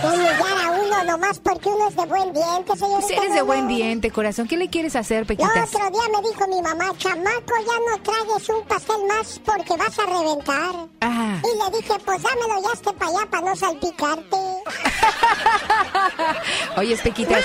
[0.04, 3.08] humillar a uno nomás porque uno es de buen diente, señorita.
[3.08, 5.74] Si eres de buen diente, corazón, ¿qué le quieres hacer, El Pequitas?
[5.74, 10.00] otro día me dijo mi mamá, chamaco, ya no tragues un pastel más porque vas
[10.00, 10.76] a reventar.
[11.02, 11.35] Ah.
[11.46, 14.38] Y le dije, pues dámelo ya este para allá para no salpicarte.
[16.78, 17.44] Oye, Pequitas.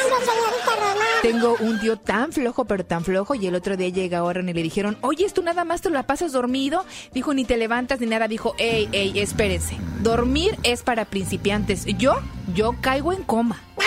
[1.23, 4.45] Tengo un tío tan flojo, pero tan flojo, y el otro día llega ahora y
[4.45, 6.85] le dijeron, oye, ¿tú nada más te la pasas dormido?
[7.13, 8.27] Dijo, ni te levantas ni nada.
[8.27, 9.77] Dijo, ey, ey, espérense.
[10.01, 11.85] Dormir es para principiantes.
[11.99, 12.15] Yo,
[12.55, 13.61] yo caigo en coma.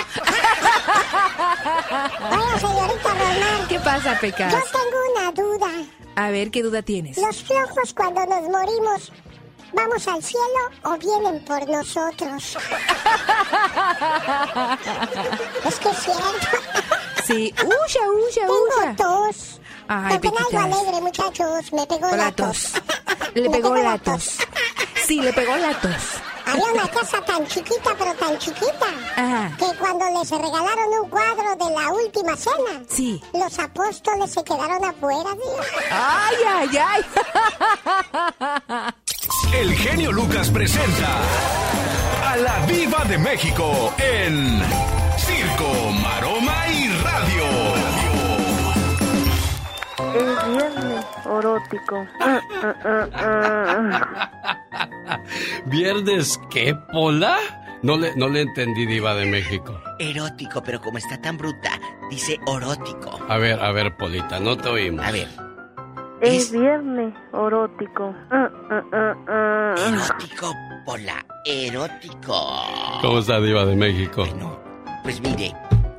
[2.32, 3.68] Oiga, señorita Román.
[3.68, 4.53] ¿Qué pasa, Yo Pecas?
[4.72, 5.72] tengo una duda.
[6.16, 7.18] A ver, ¿qué duda tienes?
[7.18, 9.11] ¿Los flojos cuando nos morimos
[9.74, 12.57] vamos al cielo o vienen por nosotros?
[15.65, 16.47] es que es cierto.
[17.26, 18.95] Sí, uya, uya, uya.
[18.95, 19.59] Tengo tos.
[19.88, 21.73] Ay, Tomen algo alegre, muchachos.
[21.73, 22.73] Me pegó La tos.
[23.34, 24.38] Le Me pegó la tos.
[25.07, 25.91] Sí, le pegó la tos.
[26.45, 29.51] Había una casa tan chiquita, pero tan chiquita, Ajá.
[29.57, 33.23] que cuando les regalaron un cuadro de la última cena, Sí.
[33.34, 35.63] los apóstoles se quedaron afuera, tío.
[35.91, 37.05] Ay, ay, ay.
[39.57, 41.17] El genio Lucas presenta
[42.29, 44.61] a la Viva de México en
[51.56, 52.08] erótico.
[55.66, 57.38] ¿Viernes qué, Pola?
[57.82, 59.80] No le, no le entendí, Diva de México.
[59.99, 61.72] Erótico, pero como está tan bruta,
[62.10, 63.20] dice orótico.
[63.28, 65.06] A ver, a ver, Polita, no te oímos.
[65.06, 65.28] A ver.
[66.22, 68.16] Es viernes erótico.
[69.78, 70.54] Erótico,
[70.86, 72.64] Pola, erótico.
[73.01, 74.26] ¿Cómo está, Diva de México?
[75.04, 75.54] Pues mire,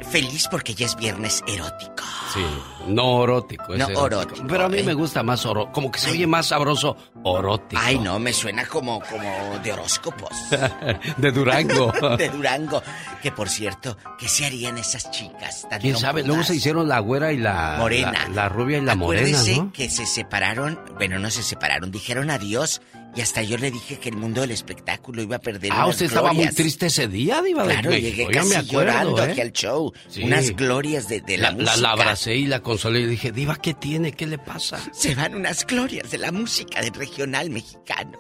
[0.05, 2.05] feliz porque ya es viernes erótico.
[2.33, 2.45] Sí,
[2.87, 3.75] no erótico.
[3.75, 4.83] es No erótico, Pero a mí ¿eh?
[4.83, 7.81] me gusta más oro, como que se oye más sabroso orótico.
[7.85, 10.31] Ay, no, me suena como, como de horóscopos.
[11.17, 11.93] de Durango.
[12.19, 12.83] de Durango.
[13.23, 16.23] Que por cierto, ¿qué se harían esas chicas tan ¿Quién sabe?
[16.23, 17.77] Luego se hicieron la güera y la...
[17.79, 18.13] Morena.
[18.29, 19.73] La, la rubia y la morena, ¿no?
[19.73, 22.81] que se separaron, bueno, no se separaron, dijeron adiós
[23.17, 25.91] y hasta yo le dije que el mundo del espectáculo iba a perder Ah, unas
[25.91, 29.31] usted estaba muy triste ese día, Diva Claro, de llegué casi acuerdo, llorando ¿eh?
[29.31, 29.93] aquí al show.
[30.09, 30.23] Sí.
[30.25, 31.77] Unas glorias de, de la, la, música.
[31.77, 34.13] la abracé y la consolé y dije, Diva, ¿qué tiene?
[34.13, 34.79] ¿Qué le pasa?
[34.93, 38.19] Se van unas glorias de la música del regional mexicano.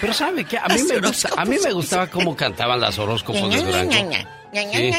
[0.00, 0.58] Pero ¿sabe qué?
[0.58, 3.92] A mí, me gusta, a mí me gustaba cómo cantaban las horóscopos de Durango.
[4.52, 4.92] Sí.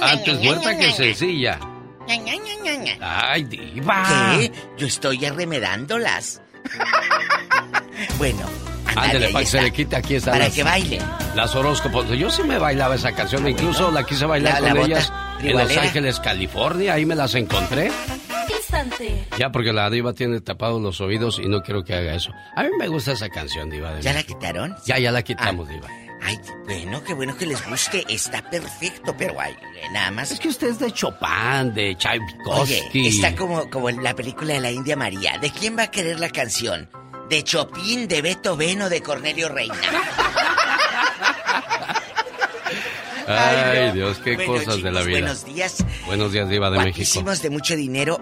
[0.00, 1.58] Antes muerta que sencilla.
[3.00, 4.36] Ay, Diva.
[4.38, 4.52] ¿Qué?
[4.78, 6.40] Yo estoy arremedándolas.
[8.18, 8.40] Bueno,
[8.86, 9.62] ándale, para que se está.
[9.62, 11.02] le quite aquí están Para las- que bailen.
[11.34, 12.08] Las horóscopos.
[12.10, 15.52] Yo sí me bailaba esa canción, incluso la quise bailar La- la con ellas en
[15.56, 15.76] Los.
[15.76, 16.94] Ángeles, California.
[16.94, 17.90] Ahí me las encontré.
[18.56, 19.26] Instante.
[19.38, 22.32] Ya porque la diva tiene tapados los oídos y no quiero que haga eso.
[22.56, 23.92] A mí me gusta esa canción, diva.
[23.94, 24.76] de ¿Ya la quitaron?
[24.86, 25.88] Ya, ya la quitamos, diva.
[26.24, 28.04] Ay, bueno, qué bueno que les guste.
[28.08, 29.54] Está perfecto, pero ay,
[29.92, 30.30] nada más.
[30.30, 33.08] Es que usted es de Chopin, de Oye, Tchaikovsky.
[33.08, 35.38] está como, como en la película de la India María.
[35.38, 36.88] ¿De quién va a querer la canción?
[37.28, 39.74] ¿De Chopin, de Beethoven o de Cornelio Reina?
[43.26, 43.92] Ay.
[43.92, 45.18] Dios, qué Bueno, cosas de la chicos, vida.
[45.20, 45.84] Buenos días.
[46.06, 47.22] Buenos días, diva de México.
[47.42, 48.18] De mucho dinero.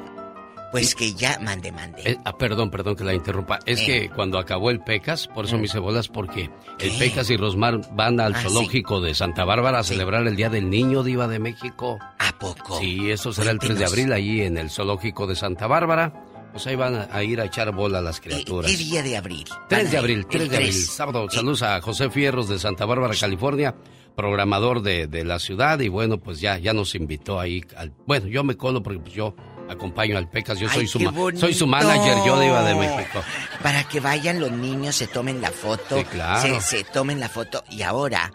[0.70, 2.00] Pues que ya mande, mande.
[2.08, 3.58] Eh, ah, perdón, perdón que la interrumpa.
[3.66, 3.86] Es Eh.
[3.86, 5.60] que cuando acabó el PECAS, por eso Mm.
[5.60, 6.48] me hice bolas, porque
[6.78, 10.48] el PECAS y Rosmar van al Ah, zoológico de Santa Bárbara a celebrar el Día
[10.48, 11.98] del Niño Diva de México.
[12.20, 12.78] ¿A poco?
[12.78, 13.92] Sí, eso será el 3 de Cuéntenos.
[13.92, 16.12] abril allí en el zoológico de Santa Bárbara.
[16.52, 18.70] Pues ahí van a, a ir a echar bola a las criaturas.
[18.70, 19.44] ¿Qué día de abril?
[19.68, 20.86] 3 Van de abril, ir, 3 el de abril, 3.
[20.86, 21.26] sábado.
[21.30, 23.74] Saludos a José Fierros de Santa Bárbara, California,
[24.16, 25.78] programador de, de la ciudad.
[25.80, 27.62] Y bueno, pues ya, ya nos invitó ahí.
[27.76, 29.34] Al, bueno, yo me colo porque pues yo
[29.68, 30.58] acompaño al Pecas.
[30.58, 33.22] Yo Ay, soy su, soy su manager, yo diva de México.
[33.62, 35.98] Para que vayan los niños, se tomen la foto.
[35.98, 36.60] Sí, claro.
[36.60, 37.62] se, se tomen la foto.
[37.70, 38.32] Y ahora,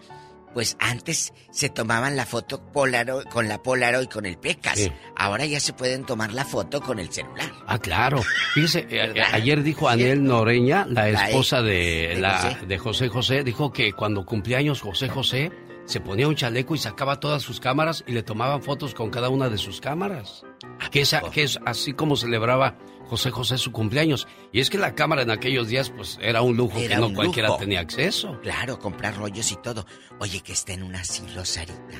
[0.56, 4.80] pues antes se tomaban la foto Polaroid, con la Polaroid con el Pecas.
[4.80, 4.92] Sí.
[5.16, 7.52] Ahora ya se pueden tomar la foto con el celular.
[7.68, 8.22] Ah, claro.
[8.54, 9.28] Fíjese, eh, ¿Verdad?
[9.34, 12.66] ayer dijo Anel Noreña, la esposa de, de la, José.
[12.66, 15.52] de José José, dijo que cuando cumplía años José José,
[15.86, 19.30] se ponía un chaleco y sacaba todas sus cámaras y le tomaban fotos con cada
[19.30, 20.44] una de sus cámaras.
[20.90, 22.78] Que es, a- que es así como celebraba
[23.08, 24.28] José José su cumpleaños.
[24.52, 27.14] Y es que la cámara en aquellos días, pues, era un lujo Era que no
[27.14, 27.60] cualquiera lujo.
[27.60, 28.40] tenía acceso.
[28.42, 29.86] Claro, comprar rollos y todo.
[30.20, 31.98] Oye, que está en un asilo, Sarita.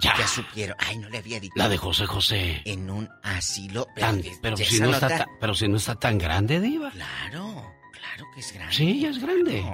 [0.00, 0.14] Ya.
[0.18, 0.76] Ya supieron.
[0.80, 1.52] Ay, no le había dicho.
[1.56, 2.60] La de José José.
[2.64, 3.86] En un asilo.
[3.94, 6.90] Pero, Tan- pero, si no está nota- ta- pero si no está tan grande, Diva.
[6.90, 8.74] Claro, claro que es grande.
[8.74, 9.64] Sí, ya es grande.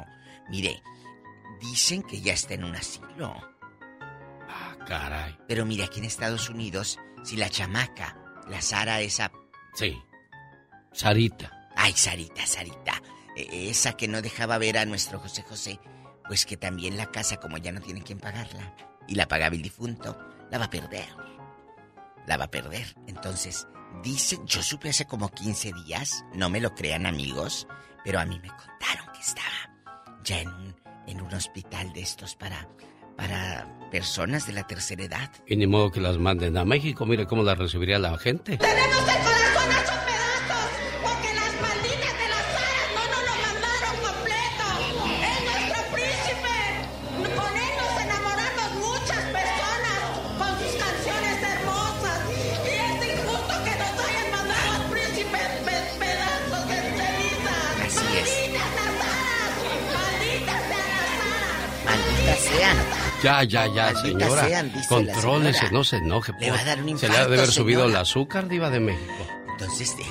[0.51, 0.82] Mire,
[1.61, 3.34] dicen que ya está en un asilo.
[4.49, 5.36] Ah, caray.
[5.47, 8.16] Pero mire, aquí en Estados Unidos, si la chamaca,
[8.49, 9.30] la Sara, esa.
[9.74, 9.97] Sí.
[10.99, 11.70] Sarita.
[11.76, 13.01] Ay, Sarita, Sarita.
[13.36, 15.78] eh, Esa que no dejaba ver a nuestro José José,
[16.26, 18.74] pues que también la casa, como ya no tienen quien pagarla,
[19.07, 20.18] y la pagaba el difunto,
[20.51, 21.07] la va a perder.
[22.26, 22.96] La va a perder.
[23.07, 23.68] Entonces,
[24.03, 27.68] dicen, yo supe hace como 15 días, no me lo crean amigos,
[28.05, 29.70] pero a mí me contaron que estaba
[30.24, 30.76] ya en un,
[31.07, 32.68] en un hospital de estos para,
[33.16, 35.30] para personas de la tercera edad.
[35.46, 38.59] Y ni modo que las manden a México, mire cómo la recibiría la gente.
[38.59, 39.28] ¡Tenemos el
[63.23, 64.47] Ya, ya, ya, señora.
[64.47, 65.73] sean, Contrólese, señora.
[65.79, 66.33] no se enoje.
[66.41, 67.99] Le va a dar un Se le ha infarto, de haber subido señora.
[67.99, 69.27] el azúcar, diva de México.
[69.51, 70.05] Entonces, eh,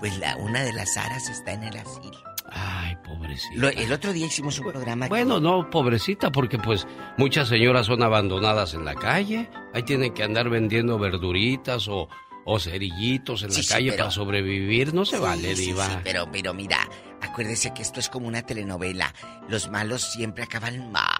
[0.00, 2.18] pues la, una de las aras está en el asilo.
[2.52, 3.54] Ay, pobrecita.
[3.54, 5.08] Lo- el otro día hicimos un programa.
[5.08, 6.86] Bueno, no, pobrecita, porque pues
[7.18, 9.48] muchas señoras son abandonadas en la calle.
[9.74, 12.08] Ahí tienen que andar vendiendo verduritas o,
[12.46, 14.94] o cerillitos en Sí, la sí, calle pero- para sobrevivir.
[14.94, 15.86] No se Sí, vale, diva.
[15.86, 16.78] sí, pero, pero mira,
[17.20, 19.14] acuérdese que esto es como una telenovela.
[19.48, 21.18] Los malos siempre acaban mal.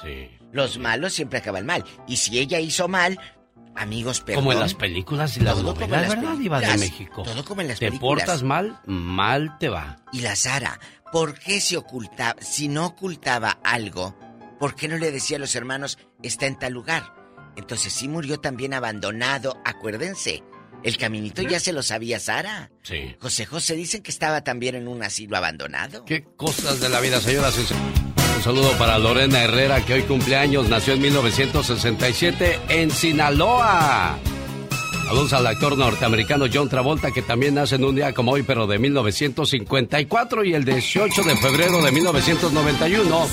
[0.00, 0.28] Sí.
[0.52, 1.84] Los malos siempre acaban mal.
[2.06, 3.18] Y si ella hizo mal,
[3.74, 4.42] amigos, perdón.
[4.44, 6.90] Como en las películas y las Todo como en novelas, las ¿verdad, diva de películas.
[6.90, 7.22] México?
[7.22, 8.24] Todo como en las Te películas.
[8.24, 9.98] portas mal, mal te va.
[10.12, 10.78] Y la Sara,
[11.12, 12.40] ¿por qué se ocultaba?
[12.40, 14.16] Si no ocultaba algo,
[14.58, 17.14] ¿por qué no le decía a los hermanos, está en tal lugar?
[17.56, 20.42] Entonces sí murió también abandonado, acuérdense.
[20.82, 22.70] El caminito ya se lo sabía Sara.
[22.82, 23.14] Sí.
[23.20, 26.04] José José dicen que estaba también en un asilo abandonado.
[26.04, 28.00] Qué cosas de la vida, señoras y señores.
[28.42, 34.18] Un saludo para Lorena Herrera, que hoy cumpleaños, nació en 1967 en Sinaloa.
[35.06, 38.66] Saludos al actor norteamericano John Travolta, que también nace en un día como hoy, pero
[38.66, 43.28] de 1954, y el 18 de febrero de 1991.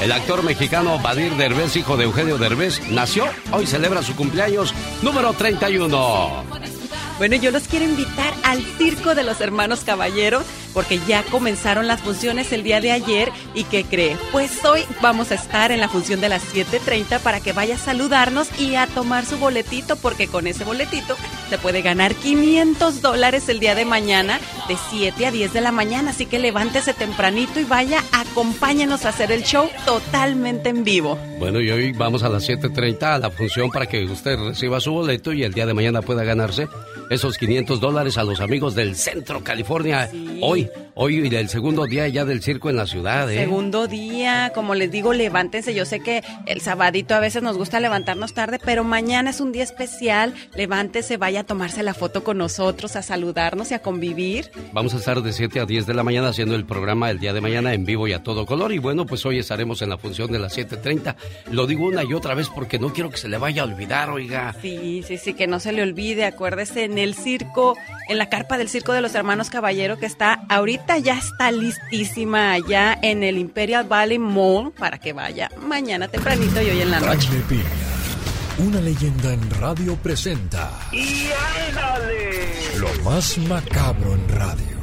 [0.00, 5.34] El actor mexicano Badir Derbez, hijo de Eugenio Derbez, nació, hoy celebra su cumpleaños número
[5.34, 6.77] 31.
[7.18, 12.00] Bueno, yo los quiero invitar al Circo de los Hermanos Caballeros porque ya comenzaron las
[12.00, 14.16] funciones el día de ayer y ¿qué cree?
[14.30, 17.78] Pues hoy vamos a estar en la función de las 7.30 para que vaya a
[17.78, 21.16] saludarnos y a tomar su boletito porque con ese boletito
[21.50, 24.38] se puede ganar 500 dólares el día de mañana
[24.68, 26.10] de 7 a 10 de la mañana.
[26.10, 31.18] Así que levántese tempranito y vaya, acompáñenos a hacer el show totalmente en vivo.
[31.40, 34.92] Bueno, y hoy vamos a las 7.30 a la función para que usted reciba su
[34.92, 36.68] boleto y el día de mañana pueda ganarse
[37.10, 40.10] esos 500 dólares a los amigos del Centro California.
[40.40, 40.68] Hoy,
[41.00, 43.38] hoy y el segundo día ya del circo en la ciudad, ¿eh?
[43.38, 45.72] Segundo día, como les digo, levántense.
[45.72, 49.52] Yo sé que el sabadito a veces nos gusta levantarnos tarde, pero mañana es un
[49.52, 50.34] día especial.
[50.56, 54.50] Levántese, vaya a tomarse la foto con nosotros, a saludarnos y a convivir.
[54.72, 57.32] Vamos a estar de 7 a 10 de la mañana haciendo el programa el día
[57.32, 58.72] de mañana en vivo y a todo color.
[58.72, 61.14] Y bueno, pues hoy estaremos en la función de las 7.30.
[61.52, 64.10] Lo digo una y otra vez porque no quiero que se le vaya a olvidar,
[64.10, 64.56] oiga.
[64.60, 66.24] Sí, sí, sí, que no se le olvide.
[66.24, 67.76] Acuérdese en el circo,
[68.08, 72.52] en la carpa del circo de los hermanos Caballero, que está ahorita ya está listísima
[72.52, 77.00] allá en el Imperial Valley Mall para que vaya mañana tempranito y hoy en la
[77.00, 77.28] noche.
[77.28, 81.26] Jaime Piña, una leyenda en radio presenta ¡Y
[81.68, 82.48] ándale!
[82.78, 84.78] lo más macabro en radio.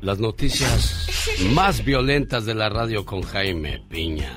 [0.00, 1.06] Las noticias
[1.50, 4.32] más violentas de la radio con Jaime Piña.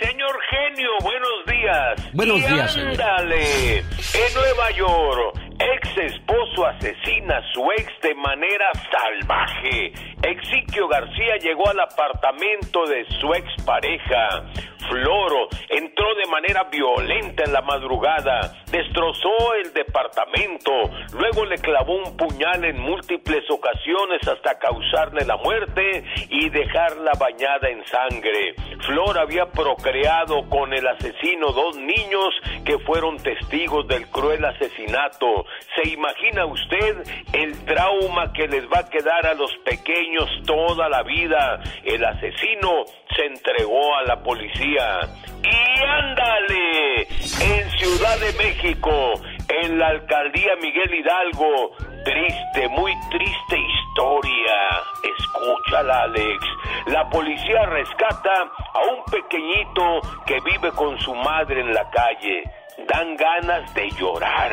[0.00, 2.12] Señor genio, buenos días.
[2.14, 2.88] Buenos Y días, señor.
[2.90, 3.78] ándale.
[3.78, 9.92] En Nueva York, ex esposo asesina a su ex de manera salvaje.
[10.22, 14.44] Exiquio García llegó al apartamento de su ex pareja.
[14.88, 20.72] Floro entró de manera violenta en la madrugada, destrozó el departamento,
[21.12, 27.68] luego le clavó un puñal en múltiples ocasiones hasta causarle la muerte y dejarla bañada
[27.68, 28.54] en sangre.
[28.80, 32.34] Flor había procreado con el asesino dos niños
[32.64, 35.44] que fueron testigos del cruel asesinato.
[35.74, 41.02] ¿Se imagina usted el trauma que les va a quedar a los pequeños toda la
[41.02, 41.60] vida?
[41.84, 42.84] El asesino
[43.16, 45.00] se entregó a la policía.
[45.42, 49.14] Y ándale, en Ciudad de México,
[49.48, 51.72] en la alcaldía Miguel Hidalgo,
[52.04, 54.82] triste, muy triste historia.
[55.18, 56.44] Escúchala, Alex.
[56.86, 58.32] La policía rescata
[58.74, 62.44] a un pequeñito que vive con su madre en la calle.
[62.86, 64.52] Dan ganas de llorar.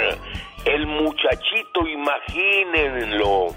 [0.67, 3.47] El muchachito, imagínenlo.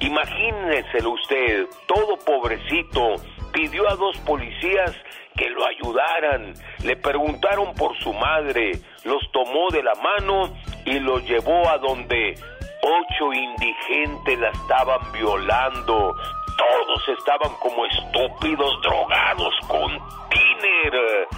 [0.00, 3.16] Imagínenselo usted, todo pobrecito,
[3.52, 4.96] pidió a dos policías
[5.36, 6.54] que lo ayudaran.
[6.84, 8.72] Le preguntaron por su madre,
[9.04, 12.34] los tomó de la mano y los llevó a donde
[12.82, 16.16] ocho indigentes la estaban violando.
[16.56, 19.98] Todos estaban como estúpidos drogados con
[20.30, 21.28] tiner.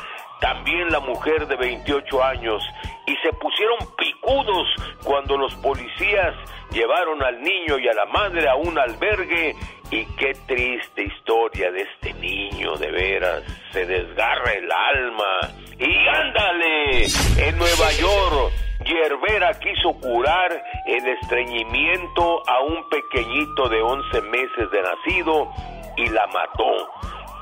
[0.40, 2.62] también la mujer de 28 años,
[3.06, 4.68] y se pusieron picudos
[5.04, 6.34] cuando los policías
[6.72, 9.54] llevaron al niño y a la madre a un albergue.
[9.90, 13.42] Y qué triste historia de este niño, de veras,
[13.72, 15.40] se desgarra el alma.
[15.78, 17.06] Y ándale,
[17.38, 18.52] en Nueva York,
[18.84, 25.50] Yerbera quiso curar el estreñimiento a un pequeñito de 11 meses de nacido
[25.96, 26.88] y la mató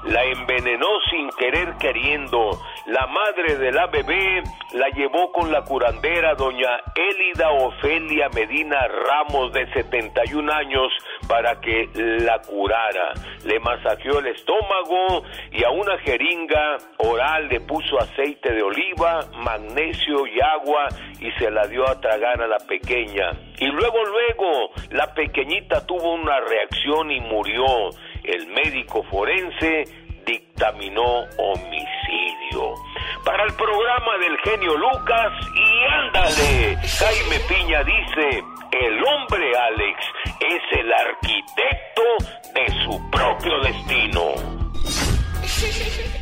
[0.05, 2.51] la envenenó sin querer queriendo.
[2.87, 4.43] La madre de la bebé
[4.73, 10.93] la llevó con la curandera doña Élida Ofelia Medina Ramos de 71 años
[11.29, 13.13] para que la curara.
[13.45, 20.27] Le masajeó el estómago y a una jeringa oral le puso aceite de oliva, magnesio
[20.27, 20.89] y agua
[21.21, 23.33] y se la dio a tragar a la pequeña.
[23.59, 27.91] Y luego, luego, la pequeñita tuvo una reacción y murió
[28.29, 29.85] el médico forense
[30.27, 32.75] dictaminó homicidio.
[33.25, 40.05] Para el programa del genio Lucas y ándale, Jaime Piña dice, el hombre Alex
[40.41, 42.03] es el arquitecto
[42.55, 44.35] de su propio destino.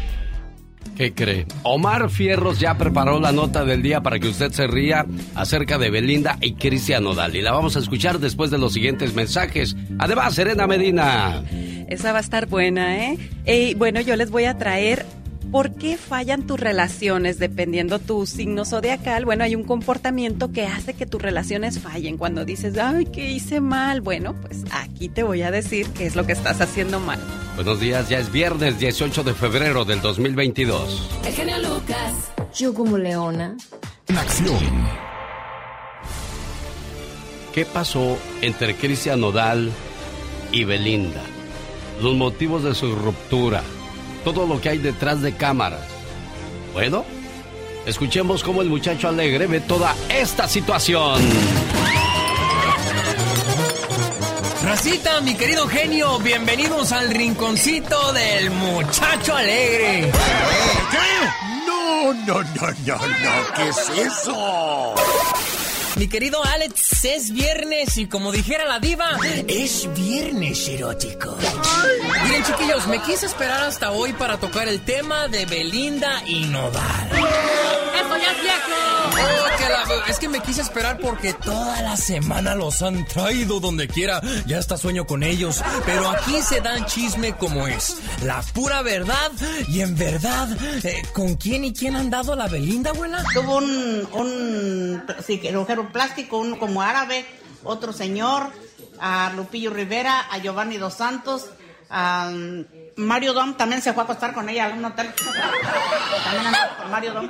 [0.96, 1.46] ¿Qué cree?
[1.62, 5.90] Omar Fierros ya preparó la nota del día para que usted se ría acerca de
[5.90, 7.36] Belinda y Cristian Nodal.
[7.36, 9.76] Y la vamos a escuchar después de los siguientes mensajes.
[9.98, 11.42] Además, Serena Medina.
[11.88, 13.18] Esa va a estar buena, ¿eh?
[13.46, 15.04] Y bueno, yo les voy a traer
[15.56, 19.24] ¿Por qué fallan tus relaciones dependiendo tu signo zodiacal?
[19.24, 22.18] Bueno, hay un comportamiento que hace que tus relaciones fallen.
[22.18, 24.02] Cuando dices, ay, ¿qué hice mal?
[24.02, 27.18] Bueno, pues aquí te voy a decir qué es lo que estás haciendo mal.
[27.54, 31.08] Buenos días, ya es viernes 18 de febrero del 2022.
[31.24, 32.12] El genio Lucas.
[32.54, 33.56] Yo como leona.
[34.08, 34.58] En acción.
[37.54, 39.72] ¿Qué pasó entre Cristian Nodal
[40.52, 41.22] y Belinda?
[42.02, 43.62] Los motivos de su ruptura
[44.32, 45.86] todo lo que hay detrás de cámaras.
[46.72, 47.04] Bueno,
[47.86, 51.22] escuchemos cómo el muchacho alegre ve toda esta situación.
[54.64, 60.10] Racita, mi querido genio, bienvenidos al rinconcito del muchacho alegre.
[61.64, 62.42] No, no, no,
[62.84, 64.94] no, no, ¿qué es eso?
[65.96, 69.18] Mi querido Alex, es viernes y como dijera la diva,
[69.48, 71.36] es viernes erótico.
[72.24, 77.10] Miren chiquillos, me quise esperar hasta hoy para tocar el tema de Belinda y Nodal.
[77.12, 78.96] ¡Eso ya es viejo!
[79.18, 84.20] Oh, es que me quise esperar porque toda la semana los han traído donde quiera.
[84.46, 85.62] Ya está sueño con ellos.
[85.84, 87.96] Pero aquí se dan chisme como es.
[88.22, 89.32] La pura verdad.
[89.68, 90.48] Y en verdad,
[90.84, 93.24] eh, ¿con quién y quién han dado la Belinda, abuela?
[93.32, 95.40] Tuvo un, un sí,
[95.92, 97.24] plástico, uno como árabe,
[97.64, 98.52] otro señor,
[99.00, 101.50] a Lupillo Rivera, a Giovanni Dos Santos,
[101.90, 102.30] a
[102.96, 105.12] Mario Dom también se fue a acostar con ella en un hotel.
[106.24, 107.28] También con Mario Dom.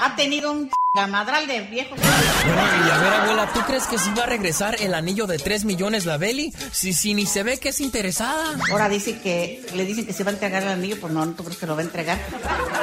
[0.00, 1.98] Ha tenido un gamadral de viejos.
[1.98, 5.64] y a ver, abuela, ¿tú crees que si va a regresar el anillo de 3
[5.64, 6.52] millones la Beli?
[6.70, 8.56] Si, si ni se ve que es interesada.
[8.70, 11.42] Ahora dice que le dicen que se va a entregar el anillo, pues no, ¿tú
[11.42, 12.18] crees que lo va a entregar?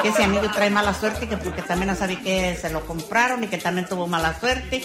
[0.01, 3.43] Que ese anillo trae mala suerte, que porque también no sabe que se lo compraron
[3.45, 4.84] y que también tuvo mala suerte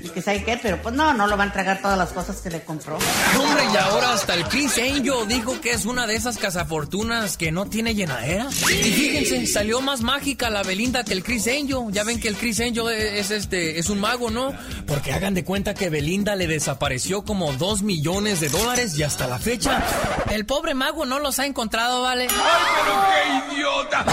[0.00, 2.40] y que sabe qué, pero pues no, no lo va a entregar todas las cosas
[2.40, 2.96] que le compró.
[2.96, 7.52] Hombre, y ahora hasta el Chris Angel dijo que es una de esas cazafortunas que
[7.52, 8.48] no tiene llenadera.
[8.50, 11.90] Y fíjense, salió más mágica la Belinda que el Chris Angel.
[11.90, 14.52] Ya ven que el Chris Angel es, este, es un mago, ¿no?
[14.86, 19.26] Porque hagan de cuenta que Belinda le desapareció como dos millones de dólares y hasta
[19.26, 19.82] la fecha
[20.30, 22.28] el pobre mago no los ha encontrado, ¿vale?
[22.30, 24.04] ¡Ay, pero qué idiota!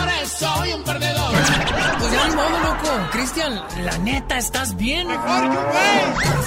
[0.44, 1.32] pues soy un perdedor.
[1.98, 3.08] Pues ya ni modo, loco.
[3.12, 5.08] Cristian, la neta, estás bien.
[5.08, 5.62] Mejor yo,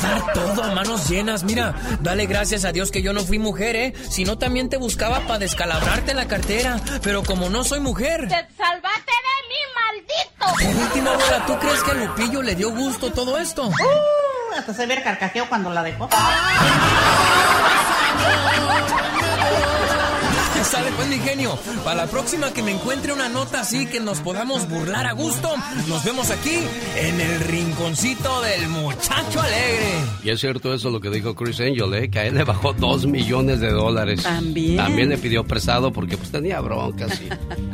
[0.01, 1.43] Dar todo a manos llenas.
[1.43, 3.93] Mira, dale gracias a Dios que yo no fui mujer, ¿eh?
[4.09, 6.79] Si no, también te buscaba para descalabrarte la cartera.
[7.01, 8.27] Pero como no soy mujer.
[8.27, 10.63] ¡Te salvaste de mí, maldito!
[10.63, 13.67] Por último, abuela, ¿tú crees que a Lupillo le dio gusto todo esto?
[13.67, 16.09] Uh, hasta se ve el carcajeo cuando la dejó.
[20.63, 21.57] Sale pues mi genio.
[21.83, 25.49] Para la próxima que me encuentre una nota así que nos podamos burlar a gusto,
[25.87, 26.59] nos vemos aquí
[26.97, 29.91] en el rinconcito del muchacho alegre.
[30.23, 32.09] Y es cierto eso lo que dijo Chris Angel, ¿eh?
[32.09, 34.23] que a él le bajó dos millones de dólares.
[34.23, 34.77] También.
[34.77, 37.21] También le pidió prestado porque pues tenía broncas.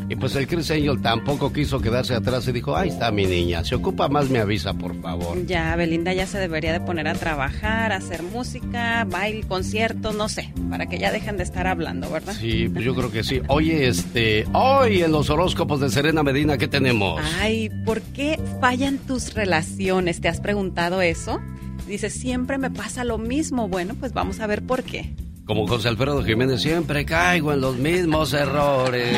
[0.09, 3.25] Y, y pues el Chris Angel tampoco quiso quedarse atrás y dijo, ahí está mi
[3.25, 5.45] niña, se ocupa más me avisa, por favor.
[5.45, 10.29] Ya, Belinda ya se debería de poner a trabajar, a hacer música, baile, conciertos, no
[10.29, 12.35] sé, para que ya dejen de estar hablando, ¿verdad?
[12.39, 13.41] Sí, pues yo creo que sí.
[13.47, 17.21] Oye, este, hoy en los horóscopos de Serena Medina, ¿qué tenemos?
[17.39, 20.21] Ay, ¿por qué fallan tus relaciones?
[20.21, 21.39] ¿Te has preguntado eso?
[21.87, 23.67] Dice, siempre me pasa lo mismo.
[23.67, 25.13] Bueno, pues vamos a ver por qué.
[25.45, 29.17] Como José Alfredo Jiménez, siempre caigo en los mismos errores.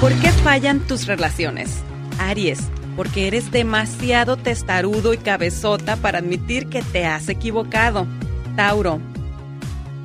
[0.00, 1.82] ¿Por qué fallan tus relaciones?
[2.18, 2.60] Aries,
[2.96, 8.06] porque eres demasiado testarudo y cabezota para admitir que te has equivocado.
[8.56, 9.00] Tauro,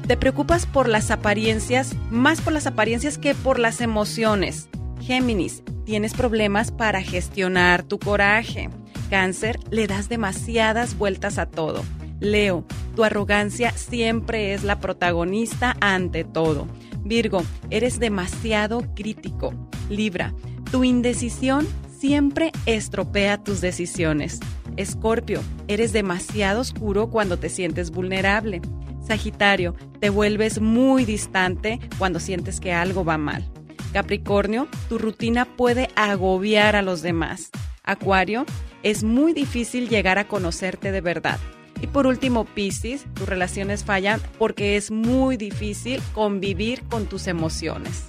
[0.07, 4.67] te preocupas por las apariencias, más por las apariencias que por las emociones.
[5.01, 8.69] Géminis, tienes problemas para gestionar tu coraje.
[9.09, 11.83] Cáncer, le das demasiadas vueltas a todo.
[12.19, 16.67] Leo, tu arrogancia siempre es la protagonista ante todo.
[17.03, 19.53] Virgo, eres demasiado crítico.
[19.89, 20.33] Libra,
[20.71, 21.67] tu indecisión
[21.99, 24.39] siempre estropea tus decisiones.
[24.77, 28.61] Escorpio, eres demasiado oscuro cuando te sientes vulnerable.
[29.05, 33.51] Sagitario, te vuelves muy distante cuando sientes que algo va mal.
[33.91, 37.49] Capricornio, tu rutina puede agobiar a los demás.
[37.83, 38.45] Acuario,
[38.83, 41.39] es muy difícil llegar a conocerte de verdad.
[41.81, 48.05] Y por último, Piscis, tus relaciones fallan porque es muy difícil convivir con tus emociones.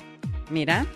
[0.50, 0.86] Mira.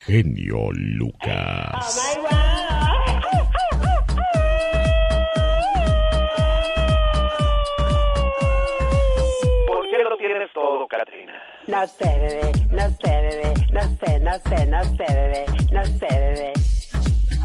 [0.00, 2.00] Genio Lucas.
[2.20, 2.63] ¿Por
[10.54, 11.34] todo, Katrina?
[11.66, 16.06] No sé, bebé, no sé, bebé, no sé, no sé, no sé, bebé, no sé,
[16.08, 16.73] bebé.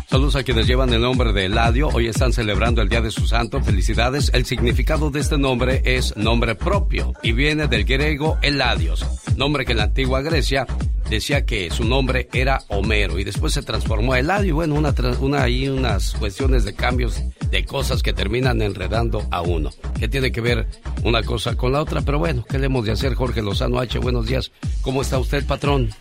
[0.10, 1.90] Saludos a quienes llevan el nombre de Eladio.
[1.90, 3.62] Hoy están celebrando el Día de su Santo.
[3.62, 4.32] Felicidades.
[4.34, 9.06] El significado de este nombre es nombre propio y viene del griego Eladios,
[9.38, 10.66] nombre que en la antigua Grecia
[11.12, 14.56] decía que su nombre era Homero y después se transformó a Eladio.
[14.56, 17.22] Bueno, una, una ahí unas cuestiones de cambios
[17.52, 19.70] de cosas que terminan enredando a uno.
[20.00, 20.68] Que tiene que ver
[21.04, 24.00] una cosa con la otra, pero bueno, ¿qué le hemos de hacer, Jorge Lozano H?
[24.00, 24.52] Buenos días.
[24.82, 25.92] ¿Cómo está usted, patrón?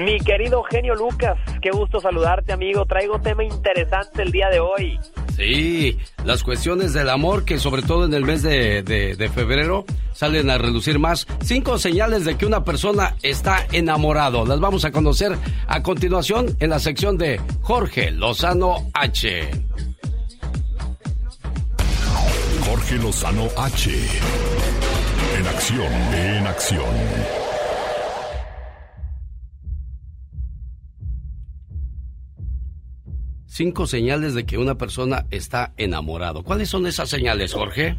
[0.00, 2.84] Mi querido genio Lucas, qué gusto saludarte, amigo.
[2.86, 4.98] Traigo tema interesante el día de hoy.
[5.36, 9.84] Sí, las cuestiones del amor que sobre todo en el mes de, de- de febrero
[10.12, 11.26] salen a relucir más.
[11.42, 14.44] Cinco señales de que una persona está enamorado.
[14.46, 15.36] Las vamos a conocer
[15.66, 19.50] a continuación en la sección de Jorge Lozano H.
[22.66, 23.90] Jorge Lozano H.
[25.38, 27.41] En acción, en acción.
[33.54, 36.42] Cinco señales de que una persona está enamorado.
[36.42, 37.96] ¿Cuáles son esas señales, Jorge?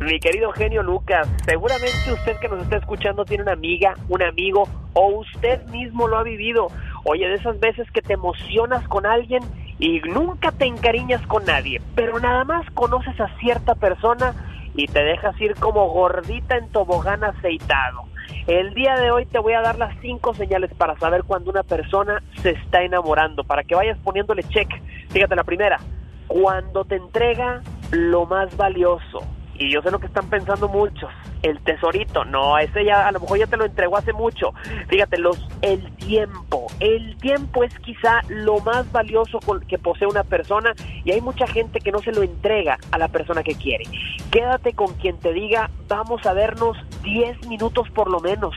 [0.00, 4.68] Mi querido genio Lucas, seguramente usted que nos está escuchando tiene una amiga, un amigo
[4.94, 6.72] o usted mismo lo ha vivido.
[7.04, 9.44] Oye, de esas veces que te emocionas con alguien
[9.78, 14.34] y nunca te encariñas con nadie, pero nada más conoces a cierta persona
[14.74, 18.09] y te dejas ir como gordita en tobogán aceitado.
[18.46, 21.62] El día de hoy te voy a dar las cinco señales para saber cuando una
[21.62, 24.68] persona se está enamorando, para que vayas poniéndole check.
[25.10, 25.78] Fíjate la primera,
[26.26, 29.20] cuando te entrega lo más valioso.
[29.60, 31.10] Y yo sé lo que están pensando muchos,
[31.42, 34.54] el tesorito, no, ese ya a lo mejor ya te lo entregó hace mucho.
[34.88, 39.38] Fíjate, los el tiempo, el tiempo es quizá lo más valioso
[39.68, 40.72] que posee una persona
[41.04, 43.84] y hay mucha gente que no se lo entrega a la persona que quiere.
[44.30, 48.54] Quédate con quien te diga, vamos a vernos 10 minutos por lo menos,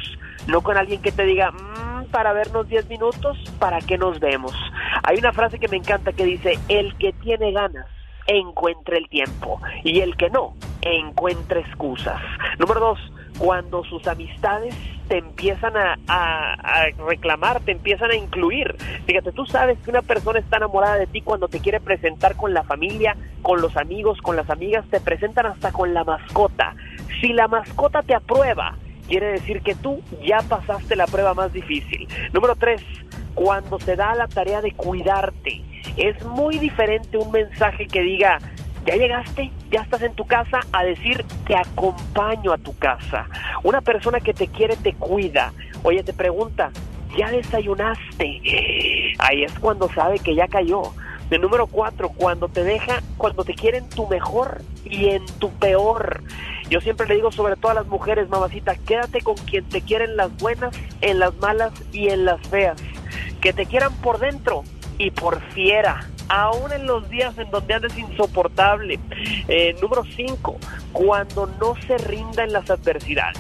[0.48, 4.54] no con alguien que te diga, "Mm, para vernos 10 minutos, ¿para qué nos vemos?
[5.04, 7.88] Hay una frase que me encanta que dice, el que tiene ganas
[8.28, 12.22] encuentre el tiempo y el que no encuentre excusas.
[12.60, 13.00] Número dos,
[13.38, 14.76] cuando sus amistades
[15.08, 15.96] te empiezan a,
[17.08, 18.76] reclamar, te empiezan a incluir.
[19.06, 22.54] Fíjate, tú sabes que una persona está enamorada de ti cuando te quiere presentar con
[22.54, 26.76] la familia, con los amigos, con las amigas, te presentan hasta con la mascota.
[27.22, 28.76] Si la mascota te aprueba,
[29.08, 32.08] quiere decir que tú ya pasaste la prueba más difícil.
[32.32, 32.82] Número tres,
[33.36, 35.62] cuando te da la tarea de cuidarte.
[35.98, 38.40] Es muy diferente un mensaje que diga,
[38.86, 43.28] ya llegaste, ya estás en tu casa, a decir, te acompaño a tu casa.
[43.64, 45.54] Una persona que te quiere te cuida.
[45.84, 46.72] Oye, te pregunta,
[47.18, 48.42] ¿ya desayunaste?
[49.20, 50.82] Ahí es cuando sabe que ya cayó.
[51.30, 56.22] El número cuatro, cuando te deja, cuando te quieren tu mejor y en tu peor.
[56.70, 60.16] Yo siempre le digo sobre todo a las mujeres, mamacita, quédate con quien te quieren
[60.16, 62.80] las buenas, en las malas y en las feas.
[63.44, 64.64] Que te quieran por dentro
[64.98, 69.00] y por fiera aún en los días en donde andes insoportable.
[69.48, 70.58] Eh, número 5,
[70.92, 73.40] cuando no se rinda en las adversidades.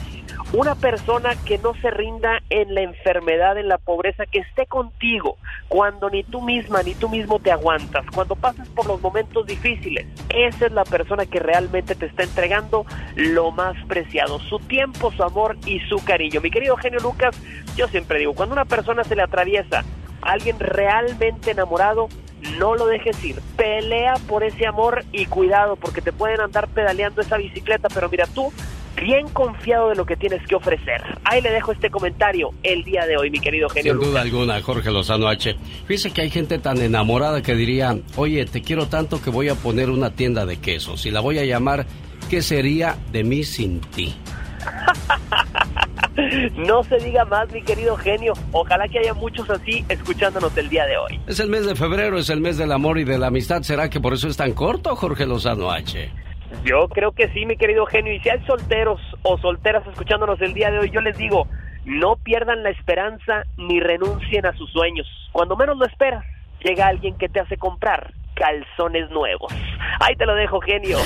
[0.53, 5.37] Una persona que no se rinda en la enfermedad, en la pobreza, que esté contigo
[5.67, 10.05] cuando ni tú misma ni tú mismo te aguantas, cuando pasas por los momentos difíciles.
[10.29, 12.85] Esa es la persona que realmente te está entregando
[13.15, 16.41] lo más preciado, su tiempo, su amor y su cariño.
[16.41, 17.35] Mi querido genio Lucas,
[17.75, 19.83] yo siempre digo, cuando una persona se le atraviesa
[20.21, 22.09] a alguien realmente enamorado,
[22.57, 23.39] no lo dejes ir.
[23.55, 28.25] Pelea por ese amor y cuidado porque te pueden andar pedaleando esa bicicleta, pero mira
[28.27, 28.51] tú,
[28.95, 31.01] bien confiado de lo que tienes que ofrecer.
[31.23, 33.93] Ahí le dejo este comentario el día de hoy, mi querido genio.
[33.93, 35.55] Sin duda alguna, Jorge Lozano H.
[35.87, 39.55] Fíjese que hay gente tan enamorada que diría, oye, te quiero tanto que voy a
[39.55, 41.85] poner una tienda de quesos y la voy a llamar
[42.29, 44.13] ¿Qué sería de mí sin ti?
[46.55, 48.33] No se diga más, mi querido genio.
[48.51, 51.19] Ojalá que haya muchos así escuchándonos el día de hoy.
[51.25, 53.63] Es el mes de febrero, es el mes del amor y de la amistad.
[53.63, 56.11] ¿Será que por eso es tan corto, Jorge Lozano H?
[56.63, 58.13] Yo creo que sí, mi querido genio.
[58.13, 61.47] Y si hay solteros o solteras escuchándonos el día de hoy, yo les digo,
[61.85, 65.07] no pierdan la esperanza ni renuncien a sus sueños.
[65.31, 66.23] Cuando menos lo esperas,
[66.63, 69.53] llega alguien que te hace comprar calzones nuevos.
[69.99, 70.97] Ahí te lo dejo, genio.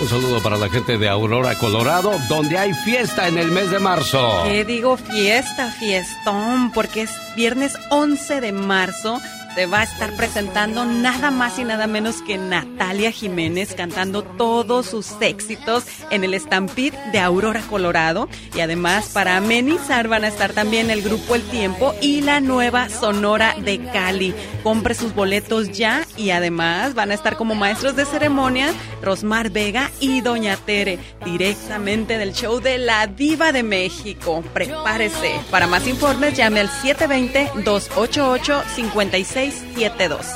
[0.00, 3.78] Un saludo para la gente de Aurora, Colorado, donde hay fiesta en el mes de
[3.78, 4.44] marzo.
[4.44, 6.72] ¿Qué digo fiesta, fiestón?
[6.72, 9.20] Porque es viernes 11 de marzo
[9.54, 14.86] se va a estar presentando nada más y nada menos que Natalia Jiménez cantando todos
[14.86, 18.28] sus éxitos en el Stampede de Aurora, Colorado.
[18.54, 22.88] Y además, para amenizar, van a estar también el grupo El Tiempo y la nueva
[22.88, 24.34] Sonora de Cali.
[24.62, 28.72] Compre sus boletos ya y además van a estar como maestros de ceremonia
[29.02, 34.44] Rosmar Vega y Doña Tere, directamente del show de La Diva de México.
[34.52, 35.40] Prepárese.
[35.50, 40.26] Para más informes, llame al 720 288 56 672.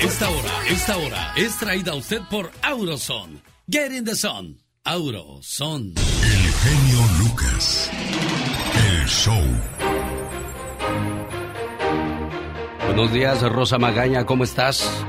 [0.00, 3.40] Esta hora, esta hora es traída a usted por Auroson.
[3.68, 4.58] Get in the sun.
[4.84, 5.94] Auroson.
[5.94, 7.88] El genio Lucas.
[8.74, 9.44] El show.
[12.86, 15.06] Buenos días, Rosa Magaña, ¿cómo estás?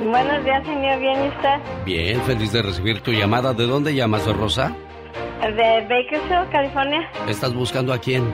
[0.00, 0.98] Buenos días, señor.
[1.00, 1.84] ¿Bien y usted?
[1.84, 3.52] Bien, feliz de recibir tu llamada.
[3.54, 4.74] ¿De dónde llamas, Rosa?
[5.40, 7.08] De Bakersfield, California.
[7.28, 8.24] ¿Estás buscando a quién?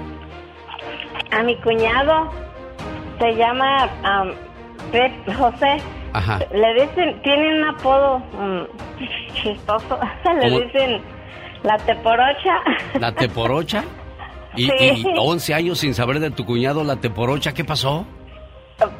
[1.30, 2.30] A mi cuñado.
[3.18, 3.88] Se llama
[4.22, 4.32] um,
[4.90, 5.76] Pep José.
[6.12, 6.38] Ajá.
[6.52, 8.66] Le dicen, tiene un apodo um,
[9.34, 9.98] chistoso.
[10.40, 10.60] Le ¿Cómo?
[10.60, 11.02] dicen
[11.62, 12.60] la teporocha.
[12.98, 13.84] ¿La teporocha?
[14.56, 15.04] Y, Sí.
[15.06, 18.04] y 11 años sin saber de tu cuñado, la teporocha, ¿qué pasó?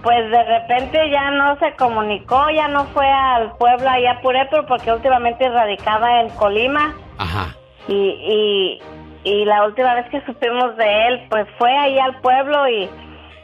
[0.03, 4.67] Pues de repente ya no se comunicó, ya no fue al pueblo allá a Purépero
[4.67, 7.55] porque últimamente radicaba en Colima Ajá.
[7.89, 8.83] y, y,
[9.25, 12.91] y la última vez que supimos de él pues fue ahí al pueblo y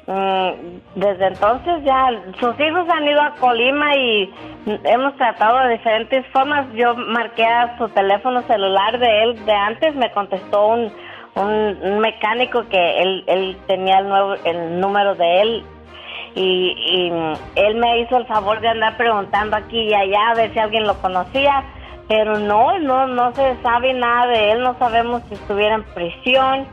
[0.06, 0.50] mm,
[0.96, 4.30] desde entonces ya sus hijos han ido a Colima y
[4.84, 6.66] hemos tratado de diferentes formas.
[6.74, 10.92] Yo marqué a su teléfono celular de él de antes, me contestó un,
[11.34, 15.64] un, un mecánico que él, él tenía el, nuevo, el número de él
[16.36, 17.12] y, y
[17.56, 20.86] él me hizo el favor de andar preguntando aquí y allá a ver si alguien
[20.86, 21.64] lo conocía,
[22.08, 26.66] pero no, no, no se sabe nada de él, no sabemos si estuviera en prisión,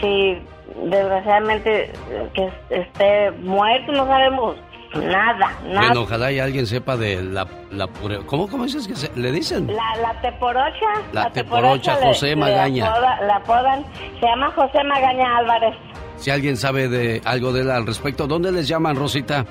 [0.00, 0.38] si
[0.84, 4.56] desgraciadamente eh, que esté muerto, no sabemos
[4.94, 5.86] nada, nada.
[5.88, 7.46] Bueno, ojalá y alguien sepa de la...
[7.70, 9.66] la pure- ¿Cómo, ¿Cómo dices que se- le dicen?
[9.66, 10.86] La, la teporocha.
[11.12, 12.86] La teporocha, le- José le Magaña.
[12.86, 13.84] apoda- La apodan,
[14.18, 15.74] se llama José Magaña Álvarez.
[16.16, 19.44] Si alguien sabe de algo de él al respecto, ¿dónde les llaman, Rosita?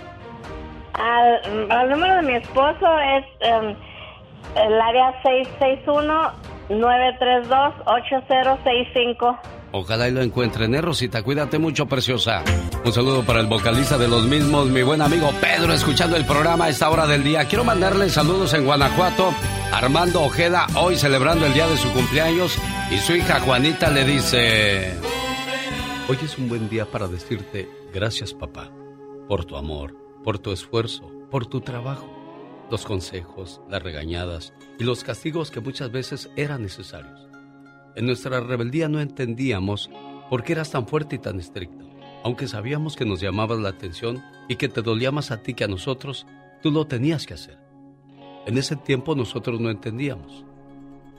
[0.94, 3.76] Al, al número de mi esposo es em,
[4.56, 5.14] el área
[6.70, 9.40] 661-932-8065.
[9.78, 11.22] Ojalá y lo encuentren, ¿eh, Rosita?
[11.22, 12.44] Cuídate mucho, preciosa.
[12.86, 16.66] Un saludo para el vocalista de los mismos, mi buen amigo Pedro, escuchando el programa
[16.66, 17.44] a esta hora del día.
[17.46, 19.34] Quiero mandarle saludos en Guanajuato.
[19.74, 22.58] Armando Ojeda, hoy celebrando el día de su cumpleaños.
[22.90, 24.94] Y su hija Juanita le dice...
[26.08, 28.72] Hoy es un buen día para decirte gracias, papá,
[29.28, 32.08] por tu amor, por tu esfuerzo, por tu trabajo,
[32.70, 37.28] los consejos, las regañadas y los castigos que muchas veces eran necesarios.
[37.96, 39.90] En nuestra rebeldía no entendíamos
[40.30, 41.86] por qué eras tan fuerte y tan estricto.
[42.24, 45.64] Aunque sabíamos que nos llamabas la atención y que te dolía más a ti que
[45.64, 46.26] a nosotros,
[46.66, 47.60] Tú lo tenías que hacer.
[48.48, 50.44] En ese tiempo nosotros no entendíamos.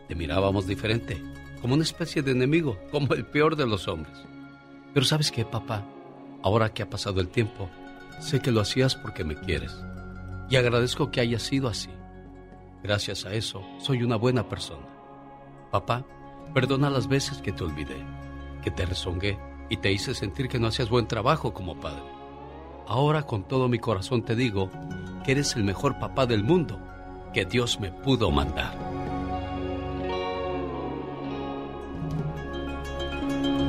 [0.09, 1.23] Te mirábamos diferente,
[1.61, 4.17] como una especie de enemigo, como el peor de los hombres.
[4.97, 5.85] Pero sabes qué, papá,
[6.43, 7.69] ahora que ha pasado el tiempo,
[8.19, 9.79] sé que lo hacías porque me quieres.
[10.49, 11.91] Y agradezco que haya sido así.
[12.83, 14.87] Gracias a eso, soy una buena persona.
[15.71, 16.07] Papá,
[16.55, 18.03] perdona las veces que te olvidé,
[18.65, 22.03] que te rezongué y te hice sentir que no hacías buen trabajo como padre.
[22.87, 24.71] Ahora con todo mi corazón te digo
[25.27, 26.81] que eres el mejor papá del mundo
[27.35, 29.06] que Dios me pudo mandar.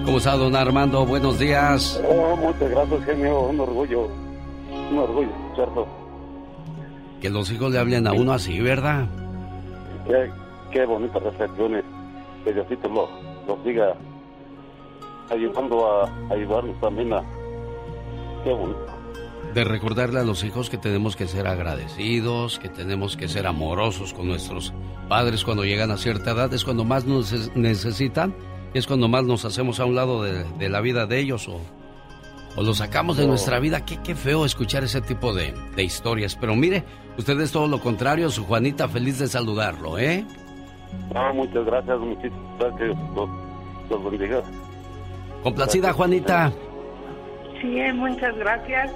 [0.07, 1.05] ¿Cómo está, don Armando?
[1.05, 2.01] Buenos días.
[2.07, 3.41] Oh, muchas gracias, genio.
[3.41, 4.07] Un orgullo.
[4.89, 5.85] Un orgullo, ¿cierto?
[7.19, 9.05] Que los hijos le hablen a uno así, ¿verdad?
[10.07, 10.31] Qué,
[10.71, 11.83] qué bonitas reflexiones.
[12.45, 13.09] Que Diosito lo,
[13.49, 13.97] lo siga
[15.29, 17.21] ayudando a, ayudarnos también a...
[18.45, 18.85] Qué bonito.
[19.53, 24.13] De recordarle a los hijos que tenemos que ser agradecidos, que tenemos que ser amorosos
[24.13, 24.73] con nuestros
[25.09, 28.33] padres cuando llegan a cierta edad, es cuando más nos necesitan
[28.77, 31.59] es cuando más nos hacemos a un lado de, la vida de ellos o,
[32.55, 33.85] o lo sacamos de nuestra vida.
[33.85, 36.35] Qué, qué feo escuchar ese tipo de, historias.
[36.35, 36.83] Pero mire,
[37.17, 40.25] usted es todo lo contrario, su Juanita, feliz de saludarlo, ¿eh?
[41.13, 42.97] Ah, muchas gracias, muchísimas gracias.
[43.89, 44.41] Los, bendiga.
[45.43, 46.51] Complacida, Juanita.
[47.61, 48.91] Sí, muchas gracias.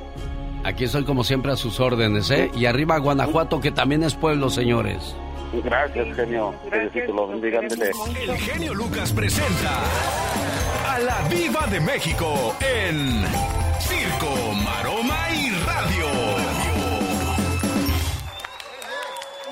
[0.63, 2.51] Aquí estoy como siempre a sus órdenes, ¿eh?
[2.55, 5.15] Y arriba Guanajuato, que también es pueblo, señores.
[5.53, 6.53] Gracias, genio.
[7.13, 7.59] Lo bendiga.
[7.59, 9.79] El genio Lucas presenta
[10.87, 13.23] a la Viva de México en
[13.79, 16.07] Circo, Maroma y Radio.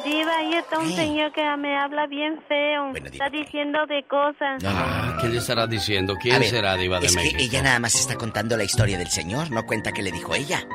[0.06, 2.96] Diva, ahí está un señor que me habla bien feo.
[2.96, 4.64] está diciendo de cosas.
[4.66, 6.16] Ah, ¿qué le estará diciendo?
[6.20, 7.38] ¿Quién será Diva de es México?
[7.38, 10.34] Que ella nada más está contando la historia del señor, no cuenta qué le dijo
[10.34, 10.66] ella.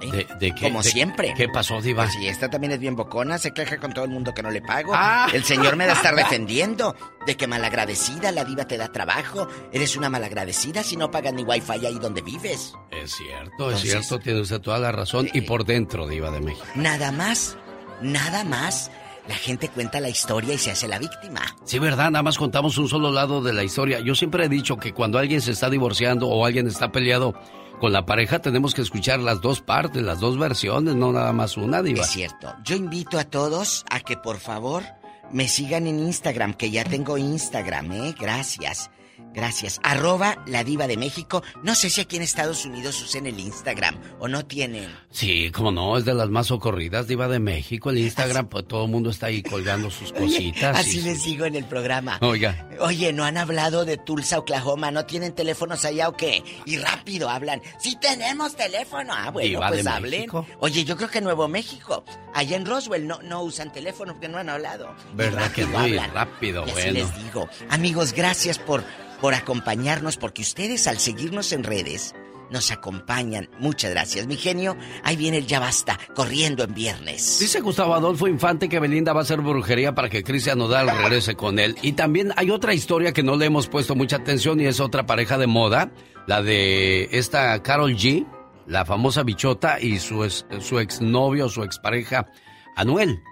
[0.00, 1.34] ¿De, qué, Como siempre.
[1.36, 2.04] ¿Qué pasó, Diva?
[2.04, 4.50] Pues sí, esta también es bien bocona, se queja con todo el mundo que no
[4.50, 4.92] le pago.
[4.94, 5.28] Ah.
[5.32, 6.96] El señor me da estar defendiendo
[7.26, 9.48] de que malagradecida, la diva te da trabajo.
[9.72, 12.74] Eres una malagradecida si no pagas ni wifi ahí donde vives.
[12.90, 15.28] Es cierto, es cierto, tiene usted toda la razón.
[15.32, 16.66] y por dentro, Diva de México.
[16.74, 17.56] Nada más,
[18.00, 18.90] nada más.
[19.28, 21.42] La gente cuenta la historia y se hace la víctima.
[21.64, 24.00] Sí, verdad, nada más contamos un solo lado de la historia.
[24.00, 27.34] Yo siempre he dicho que cuando alguien se está divorciando o alguien está peleado,
[27.80, 31.56] con la pareja tenemos que escuchar las dos partes, las dos versiones, no nada más
[31.56, 32.02] una, Diva.
[32.02, 32.54] Es cierto.
[32.62, 34.84] Yo invito a todos a que por favor
[35.32, 38.14] me sigan en Instagram, que ya tengo Instagram, ¿eh?
[38.18, 38.90] Gracias.
[39.32, 39.80] Gracias.
[39.84, 41.42] Arroba la diva de México.
[41.62, 44.88] No sé si aquí en Estados Unidos usen el Instagram o no tienen.
[45.10, 47.90] Sí, como no, es de las más socorridas, diva de México.
[47.90, 50.76] El Instagram, pues todo el mundo está ahí colgando sus cositas.
[50.76, 52.18] así les digo en el programa.
[52.22, 52.68] Oiga.
[52.80, 54.90] Oye, ¿no han hablado de Tulsa, Oklahoma?
[54.90, 56.42] ¿No tienen teléfonos allá o qué?
[56.66, 57.62] Y rápido hablan.
[57.78, 59.12] Sí tenemos teléfono.
[59.14, 60.26] Ah, bueno, pues hablen.
[60.58, 64.28] Oye, yo creo que en Nuevo México, allá en Roswell, no, no usan teléfono porque
[64.28, 64.94] no han hablado.
[65.14, 66.80] ¿Verdad que muy rápido, y bueno.
[66.80, 67.48] Así les digo.
[67.68, 68.82] Amigos, gracias por
[69.20, 72.14] por acompañarnos, porque ustedes al seguirnos en redes
[72.50, 73.48] nos acompañan.
[73.58, 74.76] Muchas gracias, mi genio.
[75.04, 77.38] Ahí viene el ya basta, corriendo en viernes.
[77.38, 81.36] Dice Gustavo Adolfo Infante que Belinda va a hacer brujería para que Cristian Nodal regrese
[81.36, 81.76] con él.
[81.82, 85.06] Y también hay otra historia que no le hemos puesto mucha atención y es otra
[85.06, 85.92] pareja de moda,
[86.26, 88.26] la de esta Carol G,
[88.66, 90.28] la famosa bichota, y su,
[90.60, 92.30] su exnovio, su expareja,
[92.76, 93.22] Anuel.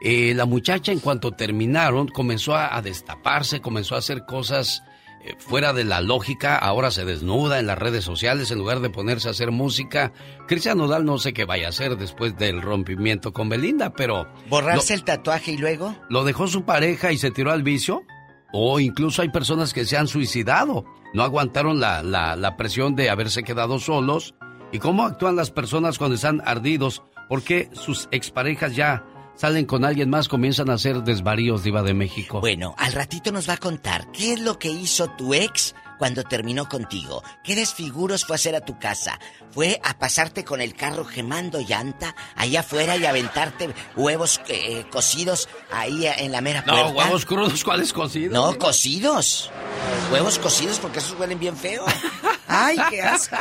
[0.00, 4.82] Eh, la muchacha en cuanto terminaron comenzó a destaparse, comenzó a hacer cosas
[5.24, 8.90] eh, fuera de la lógica, ahora se desnuda en las redes sociales en lugar de
[8.90, 10.12] ponerse a hacer música.
[10.46, 14.28] Cristian Nodal no sé qué vaya a hacer después del rompimiento con Belinda, pero...
[14.48, 15.96] ¿Borrarse el tatuaje y luego?
[16.08, 18.02] ¿Lo dejó su pareja y se tiró al vicio?
[18.52, 20.84] O incluso hay personas que se han suicidado.
[21.14, 24.34] No aguantaron la, la, la presión de haberse quedado solos.
[24.72, 27.02] ¿Y cómo actúan las personas cuando están ardidos?
[27.28, 29.04] Porque sus exparejas ya
[29.38, 32.40] salen con alguien más, comienzan a hacer desvaríos, Diva de México.
[32.40, 36.24] Bueno, al ratito nos va a contar qué es lo que hizo tu ex cuando
[36.24, 37.22] terminó contigo.
[37.44, 39.18] ¿Qué desfiguros fue a hacer a tu casa?
[39.50, 45.48] ¿Fue a pasarte con el carro gemando llanta allá afuera y aventarte huevos eh, cocidos
[45.70, 46.84] ahí en la mera puerta?
[46.84, 48.32] No, huevos crudos, ¿cuáles cocidos?
[48.32, 49.50] No, cocidos.
[50.12, 51.84] Huevos cocidos porque esos huelen bien feo.
[52.48, 53.36] ¡Ay, qué asco!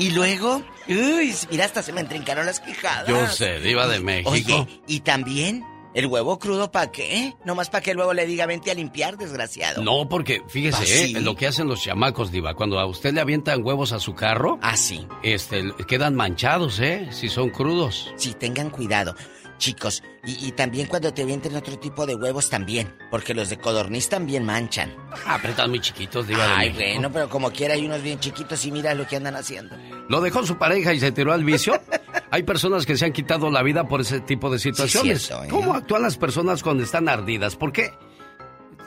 [0.00, 3.06] Y luego, uy, mira, hasta se me entrincaron las quijadas.
[3.06, 4.30] Yo sé, diva de México.
[4.30, 5.64] Oye, y también
[5.98, 7.34] el huevo crudo, ¿para qué?
[7.44, 9.82] Nomás para que luego le diga, vente a limpiar, desgraciado.
[9.82, 11.20] No, porque fíjese, ¿Ah, ¿eh?
[11.20, 14.60] lo que hacen los chamacos, Diva, cuando a usted le avientan huevos a su carro.
[14.62, 15.08] Ah, sí.
[15.24, 17.08] Este, quedan manchados, ¿eh?
[17.10, 18.12] Si son crudos.
[18.16, 19.16] Sí, tengan cuidado
[19.58, 20.02] chicos.
[20.24, 24.44] Y, también cuando te avienten otro tipo de huevos también, porque los de codorniz también
[24.44, 24.94] manchan.
[25.42, 28.94] Están muy chiquitos, diva Ay, bueno, pero como quiera hay unos bien chiquitos y mira
[28.94, 29.76] lo que andan haciendo.
[30.08, 31.80] ¿Lo dejó su pareja y se tiró al vicio?
[32.30, 35.26] hay personas que se han quitado la vida por ese tipo de situaciones.
[35.26, 35.48] cierto, ¿eh?
[35.48, 37.56] ¿Cómo actúan las personas cuando están ardidas?
[37.56, 37.92] ¿Por qué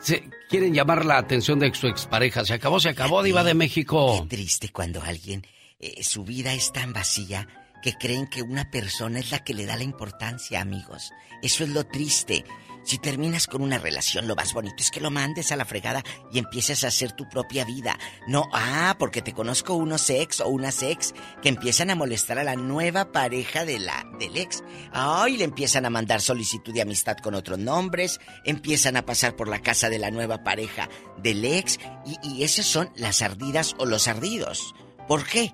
[0.02, 2.45] se quieren llamar la atención de su expareja?
[2.45, 4.22] Se acabó, se acabó, Diva de México.
[4.22, 5.45] Qué triste cuando alguien,
[5.80, 7.48] eh, su vida es tan vacía
[7.81, 11.11] que creen que una persona es la que le da la importancia, amigos.
[11.41, 12.45] Eso es lo triste.
[12.83, 16.03] Si terminas con una relación, lo más bonito es que lo mandes a la fregada
[16.31, 17.97] y empieces a hacer tu propia vida.
[18.27, 22.43] No, ah, porque te conozco unos ex o unas ex que empiezan a molestar a
[22.43, 24.63] la nueva pareja de la, del ex.
[24.91, 29.47] Ay, le empiezan a mandar solicitud de amistad con otros nombres, empiezan a pasar por
[29.47, 30.89] la casa de la nueva pareja
[31.21, 34.73] del ex y, y esas son las ardidas o los ardidos.
[35.07, 35.53] ¿Por qué?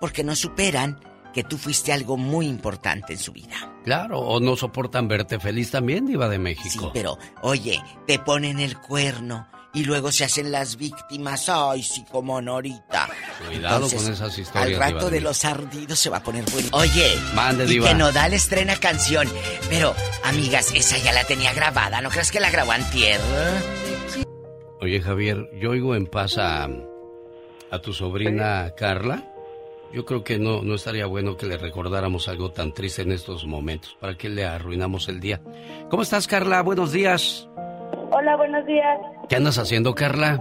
[0.00, 0.98] Porque no superan
[1.32, 3.72] que tú fuiste algo muy importante en su vida.
[3.84, 6.86] Claro, o no soportan verte feliz también, Diva de México.
[6.86, 11.48] Sí, pero, oye, te ponen el cuerno y luego se hacen las víctimas.
[11.48, 13.08] Ay, sí, como Norita.
[13.46, 16.44] Cuidado con esas historias, Al Diva rato de de los ardidos se va a poner
[16.50, 16.68] bueno.
[16.72, 17.88] Oye, Mande, y Diva.
[17.88, 19.28] que Nodal estrena canción.
[19.68, 19.94] Pero,
[20.24, 22.00] amigas, esa ya la tenía grabada.
[22.00, 23.20] ¿No crees que la grabó antier?
[24.80, 26.66] Oye, Javier, yo oigo en paz a,
[27.70, 29.26] a tu sobrina Carla.
[29.92, 33.44] Yo creo que no, no estaría bueno que le recordáramos algo tan triste en estos
[33.44, 33.96] momentos.
[34.00, 35.40] ¿Para qué le arruinamos el día?
[35.90, 36.62] ¿Cómo estás, Carla?
[36.62, 37.48] Buenos días.
[38.12, 38.98] Hola, buenos días.
[39.28, 40.36] ¿Qué andas haciendo, Carla?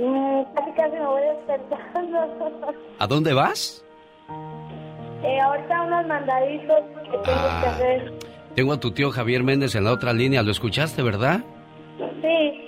[0.00, 2.74] Mm, casi casi me voy despertando.
[2.98, 3.84] ¿A dónde vas?
[5.24, 7.72] eh, ahorita unos mandaditos que tengo que Ah.
[7.74, 8.12] hacer.
[8.54, 10.42] Tengo a tu tío Javier Méndez en la otra línea.
[10.42, 11.40] ¿Lo escuchaste, verdad?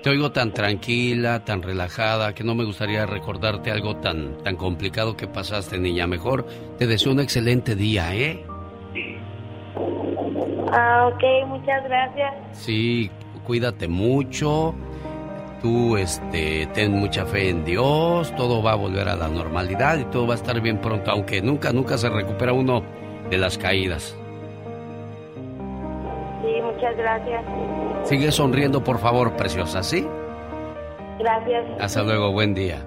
[0.02, 5.14] Te oigo tan tranquila, tan relajada, que no me gustaría recordarte algo tan, tan complicado
[5.14, 6.06] que pasaste, niña.
[6.06, 6.46] Mejor
[6.78, 8.42] te deseo un excelente día, ¿eh?
[10.72, 12.32] ah, ok, muchas gracias.
[12.52, 13.10] Sí,
[13.44, 14.74] cuídate mucho.
[15.60, 18.34] Tú, este, ten mucha fe en Dios.
[18.36, 21.42] Todo va a volver a la normalidad y todo va a estar bien pronto, aunque
[21.42, 22.82] nunca, nunca se recupera uno
[23.28, 24.16] de las caídas.
[26.80, 27.44] Muchas gracias.
[28.08, 30.06] Sigue sonriendo, por favor, preciosa, ¿sí?
[31.18, 31.66] Gracias.
[31.78, 32.82] Hasta luego, buen día.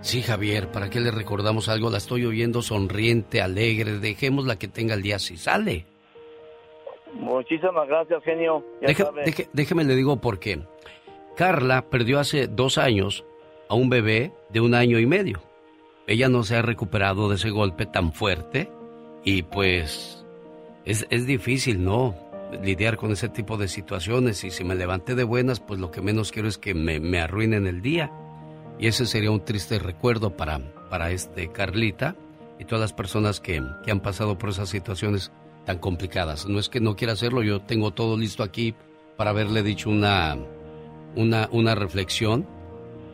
[0.00, 1.90] Sí, Javier, ¿para qué le recordamos algo?
[1.90, 3.98] La estoy oyendo sonriente, alegre.
[4.00, 5.86] Dejémosla que tenga el día si sale.
[7.14, 8.64] Muchísimas gracias, genio.
[8.80, 10.60] Deje- deje- déjeme le digo por qué.
[11.36, 13.24] Carla perdió hace dos años
[13.68, 15.40] a un bebé de un año y medio.
[16.08, 18.68] Ella no se ha recuperado de ese golpe tan fuerte
[19.22, 20.26] y pues
[20.84, 22.16] es, es difícil, ¿no?
[22.62, 26.02] Lidiar con ese tipo de situaciones y si me levanté de buenas, pues lo que
[26.02, 28.10] menos quiero es que me, me arruinen el día.
[28.78, 30.60] Y ese sería un triste recuerdo para,
[30.90, 32.16] para este Carlita
[32.58, 35.32] y todas las personas que, que han pasado por esas situaciones
[35.64, 36.46] tan complicadas.
[36.46, 38.74] No es que no quiera hacerlo, yo tengo todo listo aquí
[39.16, 40.36] para haberle dicho una,
[41.16, 42.46] una, una reflexión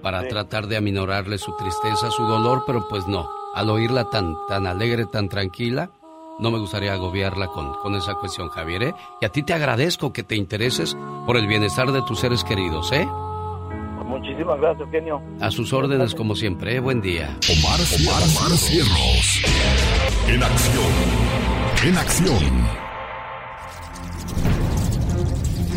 [0.02, 0.28] para Sí.
[0.28, 3.28] tratar de aminorarle su tristeza, su dolor, pero pues no.
[3.54, 5.90] Al oírla tan, tan alegre, tan tranquila,
[6.38, 8.82] no me gustaría agobiarla con, con esa cuestión, Javier.
[8.82, 8.94] ¿eh?
[9.20, 10.96] Y a ti te agradezco que te intereses
[11.26, 13.06] por el bienestar de tus seres queridos, ¿eh?
[14.06, 15.20] Muchísimas gracias, genio.
[15.40, 16.80] A sus órdenes como siempre, ¿eh?
[16.80, 17.36] Buen día.
[17.50, 19.42] Omar, Omar, Omar Cierros.
[20.26, 20.92] En acción.
[21.84, 22.88] En acción.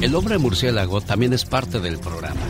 [0.02, 2.42] El hombre murciélago también es parte del programa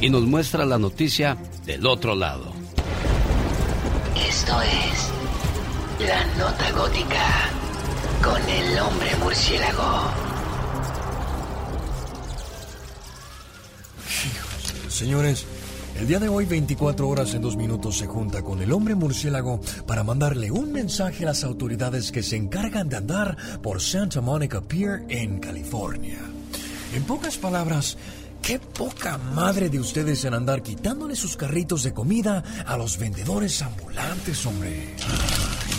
[0.00, 1.36] y nos muestra la noticia
[1.66, 2.52] del otro lado.
[4.14, 5.19] Esto es
[6.06, 7.50] La Nota Gótica
[8.24, 10.10] con el hombre murciélago.
[14.88, 15.44] Señores,
[15.98, 19.60] el día de hoy 24 horas en dos minutos se junta con el hombre murciélago
[19.86, 24.62] para mandarle un mensaje a las autoridades que se encargan de andar por Santa Monica
[24.62, 26.18] Pier en California.
[26.94, 27.98] En pocas palabras,
[28.42, 33.62] qué poca madre de ustedes en andar quitándole sus carritos de comida a los vendedores
[33.62, 34.96] ambulantes, hombre.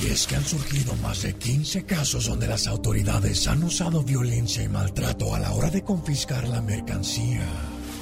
[0.01, 4.63] Y es que han surgido más de 15 casos donde las autoridades han usado violencia
[4.63, 7.45] y maltrato a la hora de confiscar la mercancía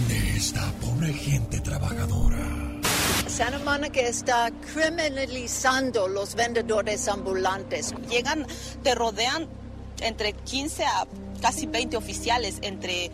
[0.07, 2.69] de esta pobre gente trabajadora.
[3.27, 7.93] Santa Monica está criminalizando los vendedores ambulantes.
[8.09, 8.45] llegan,
[8.83, 9.47] te rodean
[10.01, 11.07] entre 15 a
[11.41, 13.11] casi 20 oficiales entre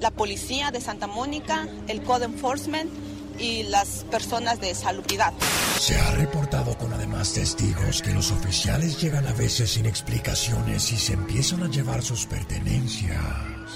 [0.00, 2.90] la policía de Santa Mónica, el Code Enforcement
[3.38, 5.32] y las personas de salubridad.
[5.78, 10.96] Se ha reportado con además testigos que los oficiales llegan a veces sin explicaciones y
[10.96, 13.22] se empiezan a llevar sus pertenencias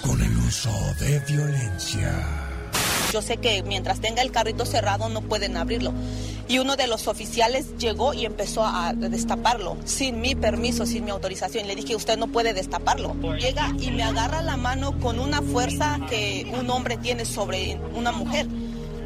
[0.01, 2.49] con el uso de violencia.
[3.11, 5.93] Yo sé que mientras tenga el carrito cerrado no pueden abrirlo.
[6.51, 11.11] Y uno de los oficiales llegó y empezó a destaparlo sin mi permiso, sin mi
[11.11, 11.65] autorización.
[11.65, 13.15] Le dije, usted no puede destaparlo.
[13.39, 18.11] Llega y me agarra la mano con una fuerza que un hombre tiene sobre una
[18.11, 18.47] mujer.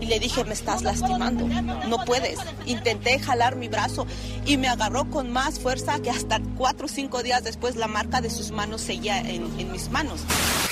[0.02, 1.48] Y le dije, me estás lastimando,
[1.88, 2.40] no puedes.
[2.66, 4.08] Intenté jalar mi brazo
[4.48, 8.22] y me agarró con más fuerza que hasta cuatro o cinco días después la marca
[8.22, 10.22] de sus manos seguía en, en mis manos.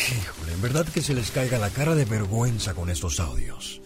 [0.10, 3.80] Híjole, en verdad que se les caiga la cara de vergüenza con estos audios.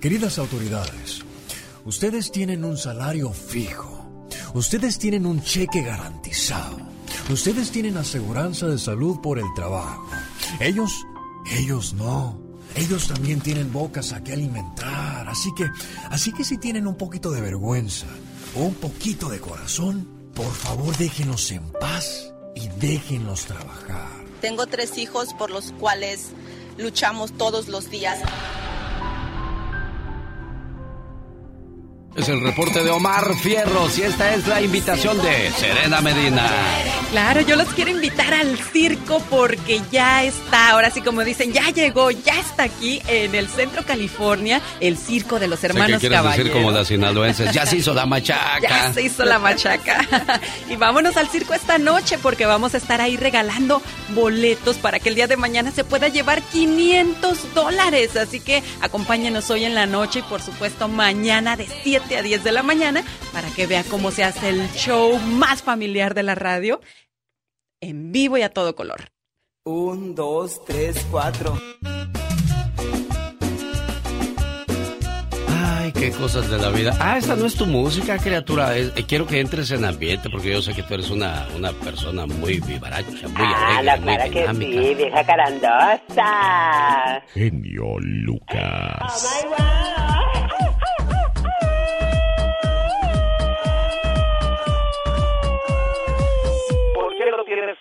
[0.00, 1.24] Queridas autoridades,
[1.88, 4.06] ustedes tienen un salario fijo.
[4.52, 6.78] Ustedes tienen un cheque garantizado.
[7.30, 10.06] Ustedes tienen aseguranza de salud por el trabajo.
[10.60, 10.92] Ellos,
[11.50, 12.38] ellos no.
[12.74, 15.26] Ellos también tienen bocas a que alimentar.
[15.28, 15.66] Así que,
[16.10, 18.06] así que si tienen un poquito de vergüenza
[18.54, 24.10] o un poquito de corazón, por favor déjenlos en paz y déjenlos trabajar.
[24.42, 26.32] Tengo tres hijos por los cuales
[26.76, 28.18] luchamos todos los días.
[32.18, 36.50] Es el reporte de Omar Fierros y esta es la invitación de Serena Medina.
[37.10, 41.70] Claro, yo los quiero invitar al circo porque ya está, ahora sí como dicen, ya
[41.70, 46.22] llegó, ya está aquí en el centro California, el circo de los hermanos ¿Qué quieres
[46.22, 47.50] decir como las sinaloenses?
[47.52, 48.60] Ya se hizo la machaca.
[48.68, 50.06] Ya se hizo la machaca.
[50.70, 53.80] y vámonos al circo esta noche porque vamos a estar ahí regalando
[54.14, 58.16] boletos para que el día de mañana se pueda llevar 500 dólares.
[58.16, 62.44] Así que acompáñenos hoy en la noche y por supuesto mañana de 7 a 10
[62.44, 63.02] de la mañana
[63.32, 66.80] para que vea cómo se hace el show más familiar de la radio
[67.80, 69.08] en vivo y a todo color.
[69.64, 71.58] Un, dos, tres, cuatro.
[75.48, 76.96] Ay, qué cosas de la vida.
[77.00, 78.76] Ah, esta no es tu música, criatura.
[78.76, 81.72] Es- eh, quiero que entres en ambiente porque yo sé que tú eres una, una
[81.72, 83.84] persona muy vivaracha, muy Ah, alegre,
[84.44, 87.22] la muy que sí, vieja carandosa.
[87.34, 88.98] Genio Lucas.
[88.98, 89.10] ¿Por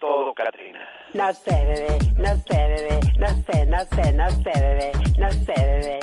[0.07, 0.79] todo, Katrina?
[1.13, 5.53] No sé, bebé, no sé, bebé, no sé, no sé, no sé, bebé, no sé,
[5.57, 5.99] bebé.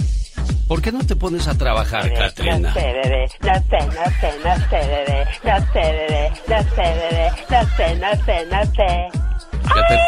[0.68, 2.72] ¿Por qué no te pones a trabajar, No Katrina?
[2.74, 7.26] sé, bebé, no sé, no sé, no sé, bebé, no sé, bebé, no sé, bebé,
[7.50, 9.10] no sé, no sé, no sé.
[9.74, 10.00] Ya te-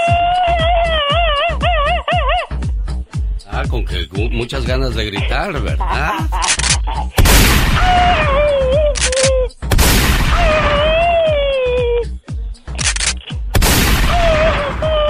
[3.49, 6.13] Ah, con que muchas ganas de gritar, ¿verdad?
[14.49, 15.03] Oh,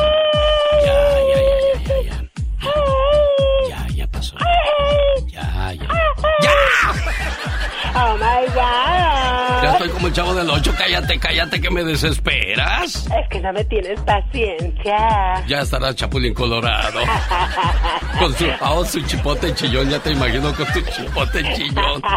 [7.98, 9.72] Oh my Ya god.
[9.72, 10.74] estoy como el chavo del 8.
[10.76, 13.06] Cállate, cállate, que me desesperas.
[13.06, 15.44] Es que no me tienes paciencia.
[15.46, 17.00] Ya estará Chapulín Colorado.
[18.18, 22.02] Con su, oh, su chipote chillón, ya te imagino con tu chipote chillón.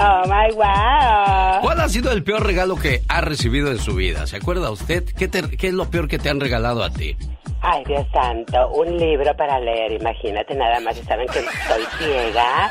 [0.00, 1.60] Oh my wow.
[1.60, 4.26] ¿Cuál ha sido el peor regalo que ha recibido en su vida?
[4.26, 5.04] ¿Se acuerda usted?
[5.04, 7.16] ¿Qué, te- qué es lo peor que te han regalado a ti?
[7.60, 12.70] Ay, Dios santo, un libro para leer, imagínate nada más, saben que estoy ciega.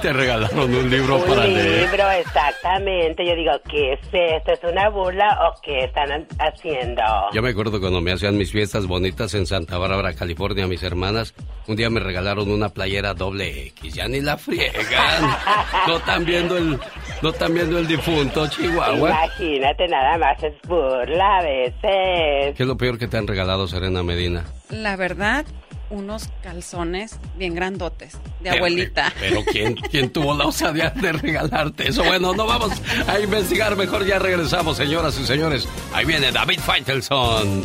[0.00, 1.88] Te regalaron un libro un para leer.
[1.90, 3.26] libro, exactamente.
[3.26, 4.52] Yo digo, ¿qué es esto?
[4.52, 7.02] ¿Es una burla o qué están haciendo?
[7.32, 11.34] Yo me acuerdo cuando me hacían mis fiestas bonitas en Santa Bárbara, California, mis hermanas.
[11.66, 13.94] Un día me regalaron una playera doble X.
[13.94, 14.72] Ya ni la friegan.
[15.86, 16.78] No están viendo el,
[17.22, 19.10] no están viendo el difunto Chihuahua.
[19.10, 22.54] Imagínate nada más, es burla a veces.
[22.56, 24.44] ¿Qué es lo peor que te han regalado, Serena Medina?
[24.70, 25.44] La verdad,
[25.90, 28.20] unos calzones bien grandotes de
[28.50, 29.12] Pero- abuelita.
[29.20, 32.02] Pero ¿quién, ¿quién tuvo la osadía de regalarte eso?
[32.04, 32.70] Bueno, no vamos
[33.06, 35.68] a investigar, mejor ya regresamos, señoras y señores.
[35.92, 37.62] Ahí viene David Faitelson.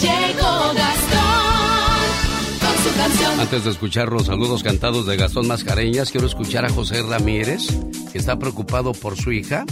[0.00, 3.40] Llegó Gastón con su canción.
[3.40, 7.62] Antes de escuchar los saludos cantados de Gastón Mascareñas, quiero escuchar a José Ramírez,
[8.10, 9.64] que está preocupado por su hija.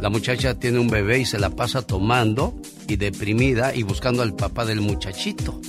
[0.00, 2.54] La muchacha tiene un bebé y se la pasa tomando
[2.88, 5.60] y deprimida y buscando al papá del muchachito.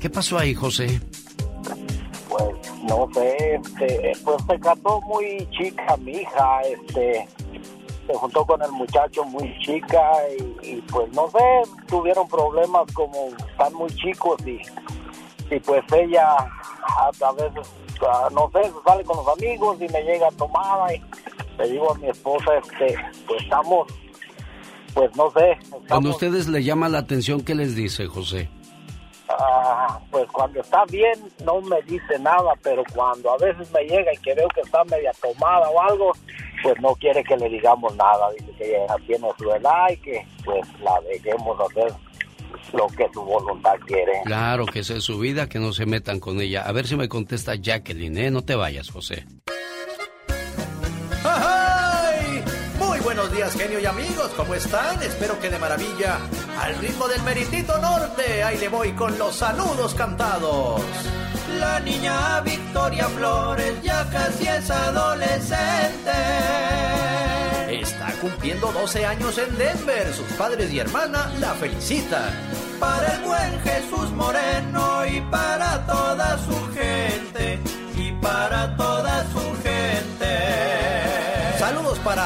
[0.00, 1.00] ¿Qué pasó ahí, José?
[2.28, 2.44] Pues
[2.84, 7.26] no sé, este, pues se casó muy chica mi hija, este,
[8.06, 10.00] se juntó con el muchacho muy chica
[10.38, 14.60] y, y, pues no sé, tuvieron problemas como están muy chicos y,
[15.52, 17.68] y pues ella a, a veces,
[18.08, 21.02] ah, no sé, sale con los amigos y me llega tomada y
[21.60, 22.96] le digo a mi esposa, este,
[23.26, 23.88] pues estamos,
[24.94, 25.58] pues no sé,
[25.88, 28.48] Cuando a ustedes le llama la atención, ¿qué les dice, José?
[29.28, 31.14] Ah, pues cuando está bien
[31.44, 34.82] no me dice nada, pero cuando a veces me llega y que veo que está
[34.84, 36.12] media tomada o algo,
[36.64, 38.28] pues no quiere que le digamos nada.
[38.32, 41.92] Dice que ella tiene su edad y que pues la dejemos hacer
[42.72, 44.20] lo que su voluntad quiere.
[44.24, 46.62] Claro que esa es su vida, que no se metan con ella.
[46.62, 48.30] A ver si me contesta Jacqueline, ¿eh?
[48.32, 49.26] No te vayas, José.
[51.24, 52.44] ¡Ay!
[52.78, 55.02] Muy buenos días, genio y amigos, ¿cómo están?
[55.02, 56.18] Espero que de maravilla.
[56.60, 60.82] Al ritmo del meritito norte, ahí le voy con los saludos cantados.
[61.58, 66.10] La niña Victoria Flores ya casi es adolescente.
[67.68, 70.14] Está cumpliendo 12 años en Denver.
[70.14, 72.32] Sus padres y hermana la felicitan.
[72.78, 76.59] Para el buen Jesús Moreno y para toda su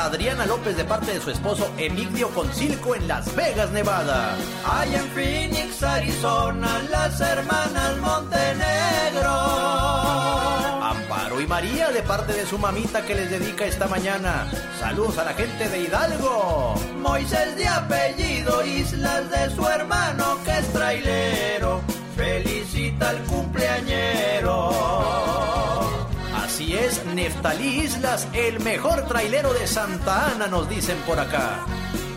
[0.05, 4.36] Adriana López de parte de su esposo Emigdio Concilco en Las Vegas, Nevada.
[4.68, 9.31] Allá en Phoenix, Arizona, las hermanas Montenegro.
[10.82, 14.47] Amparo y María de parte de su mamita que les dedica esta mañana.
[14.78, 16.74] Saludos a la gente de Hidalgo.
[16.98, 21.81] Moisés de apellido, Islas de su hermano que es trailero.
[22.14, 23.53] Felicita al cumpleañero.
[27.14, 31.64] Neftalí Islas, el mejor trailero de Santa Ana, nos dicen por acá.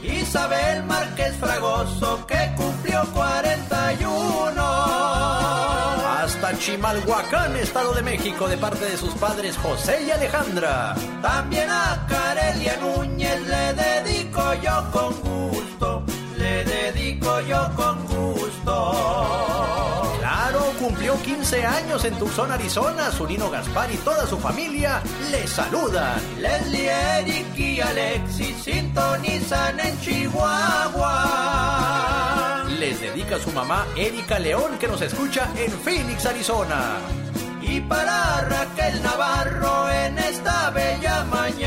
[0.04, 4.62] Isabel Márquez Fragoso que cumplió 41.
[6.20, 10.96] Hasta Chimalhuacán, Estado de México, de parte de sus padres José y Alejandra.
[11.22, 16.04] También a Carelia Núñez le dedico yo con gusto,
[16.38, 18.17] le dedico yo con gusto.
[21.18, 23.12] 15 años en Tucson, Arizona.
[23.12, 26.20] Zurino Gaspar y toda su familia le saludan.
[26.40, 26.90] Leslie,
[27.20, 31.48] Eric y Alexis sintonizan en Chihuahua.
[32.80, 36.98] Les dedica su mamá Erika León que nos escucha en Phoenix, Arizona.
[37.62, 41.67] Y para Raquel Navarro en esta bella mañana,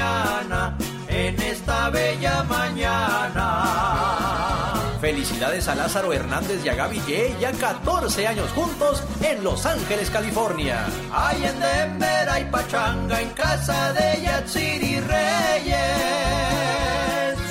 [5.68, 7.02] A Lázaro Hernández y a Gaby
[7.38, 10.86] ya 14 años juntos en Los Ángeles, California.
[11.12, 15.78] Hay en Denver, hay pachanga en casa de Yatsiri Reyes.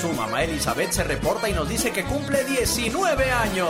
[0.01, 3.69] Su mamá Elizabeth se reporta y nos dice que cumple 19 años.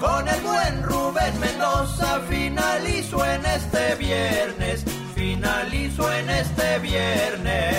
[0.00, 4.84] Con el buen Rubén Mendoza finalizo en este viernes,
[5.14, 7.76] finalizo en este viernes.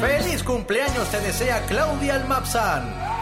[0.00, 3.12] ¡Feliz cumpleaños te desea Claudia Almapsan!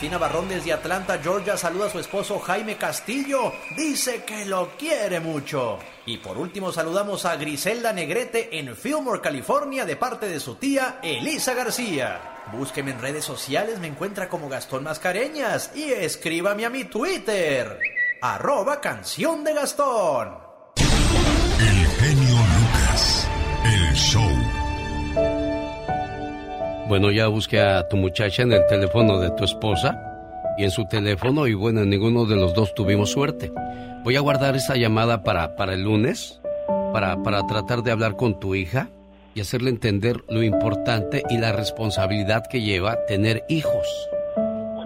[0.00, 3.52] Cristina Barrón desde Atlanta, Georgia, saluda a su esposo Jaime Castillo.
[3.76, 5.78] Dice que lo quiere mucho.
[6.06, 11.00] Y por último saludamos a Griselda Negrete en Fillmore, California, de parte de su tía
[11.02, 12.46] Elisa García.
[12.50, 17.78] Búsqueme en redes sociales, me encuentra como Gastón Mascareñas y escríbame a mi Twitter,
[18.22, 20.34] arroba canción de Gastón.
[20.78, 23.28] El genio Lucas,
[23.66, 24.39] el show.
[26.90, 29.96] Bueno, ya busqué a tu muchacha en el teléfono de tu esposa
[30.58, 33.52] y en su teléfono y bueno, ninguno de los dos tuvimos suerte.
[34.02, 36.40] Voy a guardar esta llamada para, para el lunes,
[36.92, 38.90] para, para tratar de hablar con tu hija
[39.36, 43.86] y hacerle entender lo importante y la responsabilidad que lleva tener hijos.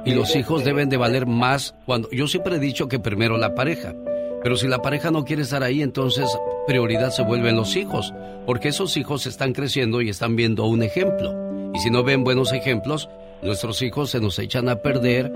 [0.04, 2.10] Y los hijos deben de valer más cuando...
[2.10, 3.94] Yo siempre he dicho que primero la pareja,
[4.42, 6.28] pero si la pareja no quiere estar ahí, entonces
[6.66, 8.12] prioridad se vuelven los hijos,
[8.44, 11.53] porque esos hijos están creciendo y están viendo un ejemplo.
[11.74, 13.08] Y si no ven buenos ejemplos,
[13.42, 15.32] nuestros hijos se nos echan a perder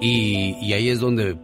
[0.00, 1.36] y, ahí es donde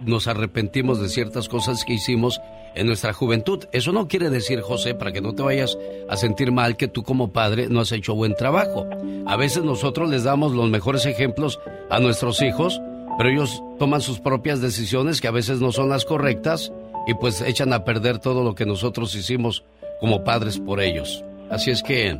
[0.00, 2.40] nos arrepentimos de ciertas cosas que hicimos
[2.74, 3.64] en nuestra juventud.
[3.72, 5.76] Eso no quiere decir, José, para que no te vayas
[6.08, 8.86] a sentir mal que tú como padre no has hecho buen trabajo.
[9.26, 11.60] A veces nosotros les damos los mejores ejemplos
[11.90, 12.80] a nuestros hijos,
[13.18, 16.72] pero ellos toman sus propias decisiones que a veces no son las correctas
[17.06, 19.64] y pues echan a perder todo lo que nosotros hicimos
[20.00, 21.24] como padres por ellos.
[21.50, 22.18] Así es que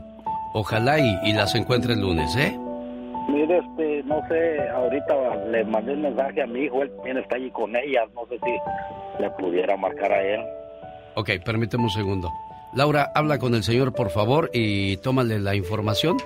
[0.52, 2.58] Ojalá y, las encuentre el lunes, ¿eh?
[3.28, 7.36] Mire, este, no sé, ahorita le mandé un mensaje a mi hijo, él también está
[7.36, 10.40] allí con ellas, no sé si le pudiera marcar a él.
[11.14, 12.32] Ok, permíteme un segundo.
[12.74, 16.16] Laura, habla con el señor, por favor, y tómale la información.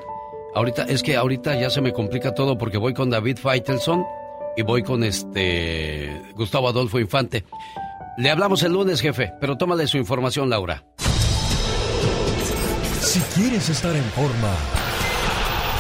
[0.55, 4.05] Ahorita, es que ahorita ya se me complica todo porque voy con David Feitelson
[4.57, 7.45] y voy con este Gustavo Adolfo Infante.
[8.17, 10.85] Le hablamos el lunes, jefe, pero tómale su información, Laura.
[13.05, 14.51] Si quieres estar en forma,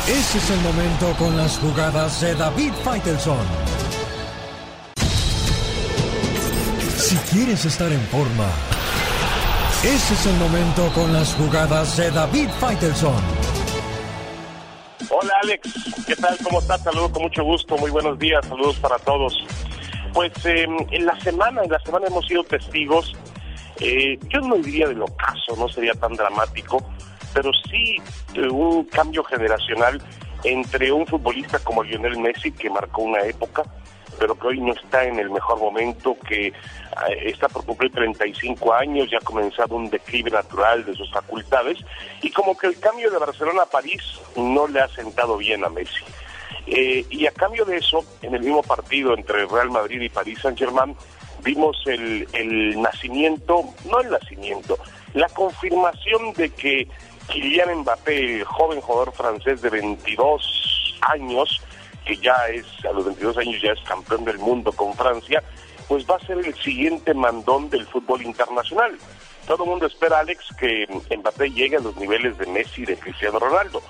[0.07, 3.47] ese es el momento con las jugadas de David Faitelson.
[6.99, 8.47] Si quieres estar en forma,
[9.83, 13.23] ese es el momento con las jugadas de David Faitelson.
[15.09, 15.69] Hola Alex,
[16.07, 16.37] ¿qué tal?
[16.45, 16.83] ¿Cómo estás?
[16.83, 19.35] Saludos con mucho gusto, muy buenos días, saludos para todos.
[20.13, 23.17] Pues eh, en la semana, en la semana hemos sido testigos,
[23.81, 26.85] eh, yo no diría del ocaso, no sería tan dramático,
[27.35, 27.97] pero sí
[28.35, 30.01] eh, un cambio generacional
[30.45, 33.65] entre un futbolista como Lionel Messi, que marcó una época,
[34.19, 36.53] pero que hoy no está en el mejor momento, que eh,
[37.25, 41.79] está por cumplir 35 años, ya ha comenzado un declive natural de sus facultades,
[42.23, 44.03] y como que el cambio de Barcelona a París
[44.37, 46.05] no le ha sentado bien a Messi.
[46.67, 50.39] Eh, y a cambio de eso, en el mismo partido entre Real Madrid y París
[50.41, 50.97] Saint Germain,
[51.43, 54.79] vimos el nacimiento, no el nacimiento,
[55.13, 56.89] la confirmación de que
[57.29, 61.61] Kylian Mbappé, joven jugador francés de 22 años,
[62.05, 65.43] que ya es, a los 22 años ya es campeón del mundo con Francia,
[65.89, 68.99] pues va a ser el siguiente mandón del fútbol internacional.
[69.47, 70.87] Todo el mundo espera, Alex, que
[71.17, 73.83] Mbappé llegue a los niveles de Messi y de Cristiano Ronaldo.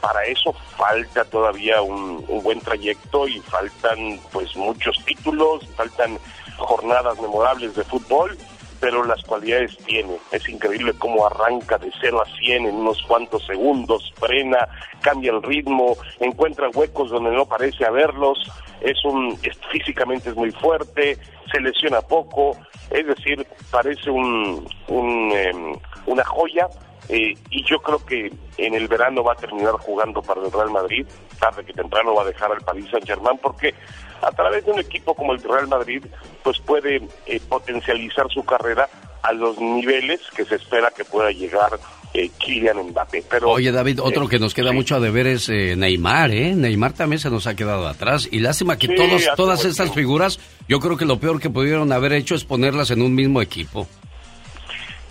[0.00, 6.18] Para eso falta todavía un, un buen trayecto y faltan pues muchos títulos, faltan
[6.56, 8.36] jornadas memorables de fútbol
[8.82, 10.16] pero las cualidades tiene.
[10.32, 14.66] Es increíble cómo arranca de 0 a 100 en unos cuantos segundos, frena,
[15.00, 18.40] cambia el ritmo, encuentra huecos donde no parece haberlos,
[18.80, 19.38] es un
[19.70, 21.16] físicamente es muy fuerte,
[21.52, 22.56] se lesiona poco,
[22.90, 25.76] es decir, parece un, em,
[26.06, 26.66] una joya
[27.08, 30.70] eh, y yo creo que en el verano va a terminar jugando para el Real
[30.70, 31.06] Madrid,
[31.38, 33.74] tarde que temprano va a dejar al Paris Saint Germain porque
[34.22, 36.04] a través de un equipo como el Real Madrid,
[36.42, 38.88] pues puede eh, potencializar su carrera
[39.22, 41.78] a los niveles que se espera que pueda llegar
[42.14, 43.24] eh, Kylian Mbappé.
[43.28, 46.54] Pero, Oye, David, otro eh, que nos queda mucho a deber es eh, Neymar, ¿eh?
[46.54, 48.28] Neymar también se nos ha quedado atrás.
[48.30, 50.38] Y lástima que todos, todas estas figuras,
[50.68, 53.86] yo creo que lo peor que pudieron haber hecho es ponerlas en un mismo equipo.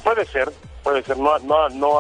[0.04, 0.52] Puede ser,
[0.84, 1.18] puede ser.
[1.18, 2.00] No, no, no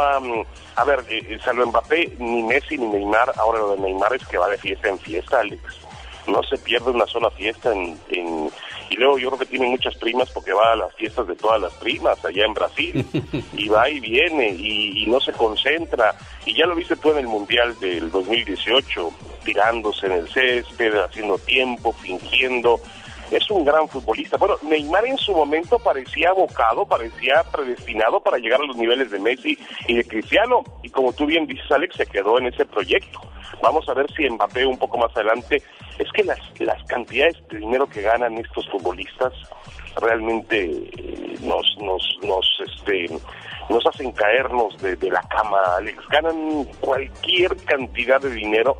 [0.75, 3.33] a ver, eh, salvo Mbappé, ni Messi ni Neymar.
[3.37, 5.61] Ahora lo de Neymar es que va de fiesta en fiesta, Alex
[6.27, 7.97] no se pierde una sola fiesta en,
[8.89, 11.61] y luego yo creo que tiene muchas primas porque va a las fiestas de todas
[11.61, 13.05] las primas allá en Brasil
[13.53, 16.15] y va y viene y, no se concentra
[16.45, 19.11] y ya lo viste tú en el mundial del 2018
[19.43, 22.79] tirándose en el césped haciendo tiempo fingiendo
[23.31, 24.37] es un gran futbolista.
[24.37, 29.19] Bueno, Neymar en su momento parecía abocado, parecía predestinado para llegar a los niveles de
[29.19, 29.57] Messi
[29.87, 30.63] y de Cristiano.
[30.83, 33.21] Y como tú bien dices, Alex, se quedó en ese proyecto.
[33.61, 35.63] Vamos a ver si Mbappé un poco más adelante.
[36.01, 39.33] Es que las, las cantidades de dinero que ganan estos futbolistas
[40.01, 43.07] realmente eh, nos, nos, nos, este,
[43.69, 45.97] nos hacen caernos de, de la cama, Alex.
[46.09, 48.77] Ganan cualquier cantidad de dinero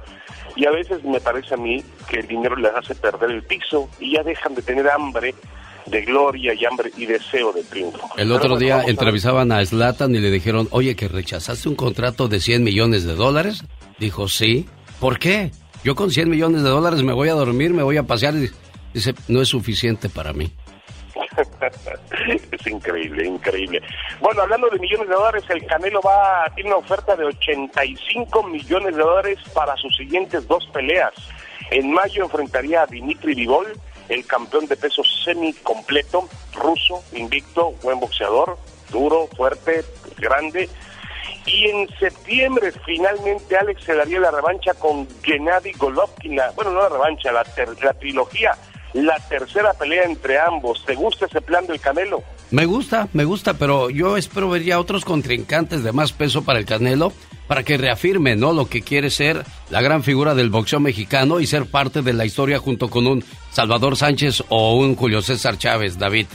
[0.56, 3.90] y a veces me parece a mí que el dinero les hace perder el piso
[4.00, 5.36] y ya dejan de tener hambre
[5.86, 8.10] de gloria y hambre y deseo de triunfo.
[8.18, 12.40] El otro día entrevistaban a Slatan y le dijeron, oye, que rechazaste un contrato de
[12.40, 13.64] 100 millones de dólares.
[14.00, 14.68] Dijo, sí.
[15.00, 15.52] ¿Por qué?
[15.84, 18.34] Yo con 100 millones de dólares me voy a dormir, me voy a pasear.
[18.94, 20.52] Dice, no es suficiente para mí.
[22.52, 23.82] es increíble, increíble.
[24.20, 28.96] Bueno, hablando de millones de dólares, el Canelo va tiene una oferta de 85 millones
[28.96, 31.14] de dólares para sus siguientes dos peleas.
[31.72, 33.68] En mayo enfrentaría a Dimitri Vivol,
[34.10, 38.58] el campeón de peso semi completo, ruso, invicto, buen boxeador,
[38.92, 39.84] duro, fuerte,
[40.18, 40.70] grande.
[41.46, 46.90] Y en septiembre finalmente Alex se daría la revancha con Gennady Golovkin, bueno, no la
[46.90, 47.44] revancha, la,
[47.82, 48.56] la trilogía
[48.94, 50.84] la tercera pelea entre ambos.
[50.86, 52.24] ¿Te gusta ese plan del Canelo?
[52.52, 56.60] Me gusta, me gusta, pero yo espero ver ya otros contrincantes de más peso para
[56.60, 57.14] el Canelo
[57.48, 58.54] para que reafirme, ¿no?
[58.54, 62.26] Lo que quiere ser la gran figura del boxeo mexicano y ser parte de la
[62.26, 66.28] historia junto con un Salvador Sánchez o un Julio César Chávez, David.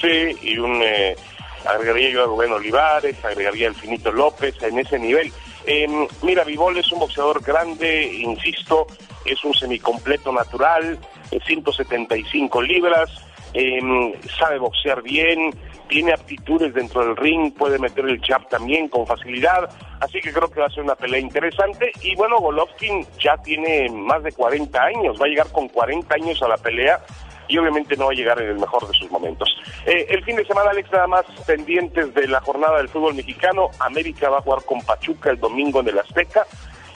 [0.00, 1.16] Sí, y un eh,
[1.66, 5.32] agregaría yo a Rubén Olivares, agregaría el Finito López en ese nivel.
[5.66, 8.86] Em, mira, Vivol es un boxeador grande, insisto,
[9.24, 10.98] es un semicompleto natural,
[11.46, 13.10] 175 libras,
[13.54, 15.50] em, sabe boxear bien,
[15.88, 19.68] tiene aptitudes dentro del ring, puede meter el jab también con facilidad,
[20.00, 21.92] así que creo que va a ser una pelea interesante.
[22.02, 26.42] Y bueno, Golovkin ya tiene más de 40 años, va a llegar con 40 años
[26.42, 27.00] a la pelea
[27.48, 29.48] y obviamente no va a llegar en el mejor de sus momentos.
[29.86, 33.70] Eh, el fin de semana, Alex, nada más pendientes de la jornada del fútbol mexicano,
[33.80, 36.46] América va a jugar con Pachuca el domingo en el Azteca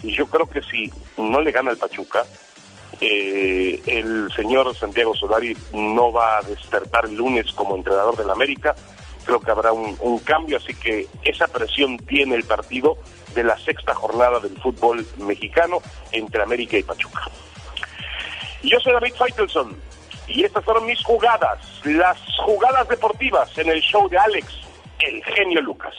[0.03, 2.25] y yo creo que si no le gana el Pachuca,
[3.01, 8.75] eh, el señor Santiago Solari no va a despertar el lunes como entrenador del América.
[9.25, 12.97] Creo que habrá un, cambio, así que esa presión tiene el partido
[13.35, 17.21] de la sexta jornada del fútbol mexicano entre América y Pachuca.
[18.63, 19.77] Yo soy David Feitelson
[20.29, 24.47] y estas fueron mis jugadas, las jugadas deportivas en el show de Alex,
[25.01, 25.95] el genio Lucas.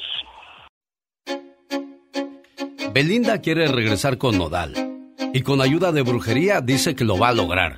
[2.94, 4.74] Belinda quiere regresar con Nodal
[5.34, 7.78] y con ayuda de brujería dice que lo va a lograr.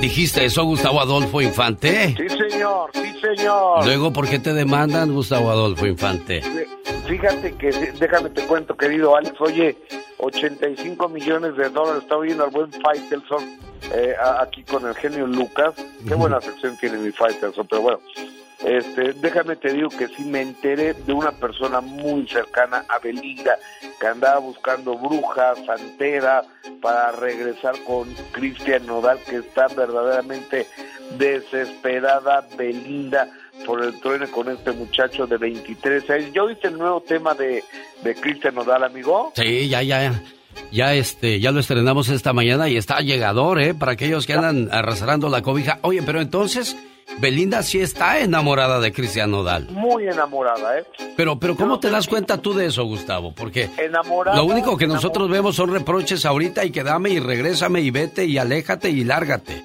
[0.00, 2.14] ¿Dijiste eso, Gustavo Adolfo Infante?
[2.16, 3.84] Sí, señor, sí, señor.
[3.84, 6.42] Luego, ¿por qué te demandan, Gustavo Adolfo Infante?
[7.06, 9.76] Fíjate que, déjame te cuento, querido Alex, oye,
[10.18, 13.58] 85 millones de dólares, está oyendo al buen Faitelson
[13.94, 15.74] eh, aquí con el genio Lucas.
[16.06, 18.00] Qué buena sección tiene mi Faitelson, pero bueno,
[18.64, 23.58] este, déjame te digo que sí me enteré de una persona muy cercana a Belinda
[24.00, 26.42] que andaba buscando bruja, santera
[26.80, 30.66] para regresar con Cristian Nodal que está verdaderamente
[31.18, 33.28] desesperada Belinda
[33.64, 36.32] por el trueno con este muchacho de 23 años.
[36.34, 37.62] ¿Ya oíste el nuevo tema de,
[38.02, 39.32] de Cristian Nodal, amigo?
[39.34, 40.22] Sí, ya, ya.
[40.72, 43.74] Ya este, ya lo estrenamos esta mañana y está llegador, ¿eh?
[43.74, 45.78] Para aquellos que andan arrastrando la cobija.
[45.82, 46.76] Oye, pero entonces,
[47.18, 49.68] Belinda sí está enamorada de Cristian Nodal.
[49.70, 50.84] Muy enamorada, ¿eh?
[51.16, 53.32] Pero, pero ¿cómo te das cuenta tú de eso, Gustavo?
[53.32, 53.70] Porque
[54.34, 58.24] lo único que nosotros vemos son reproches ahorita y que dame y regrésame y vete
[58.26, 59.64] y aléjate y lárgate.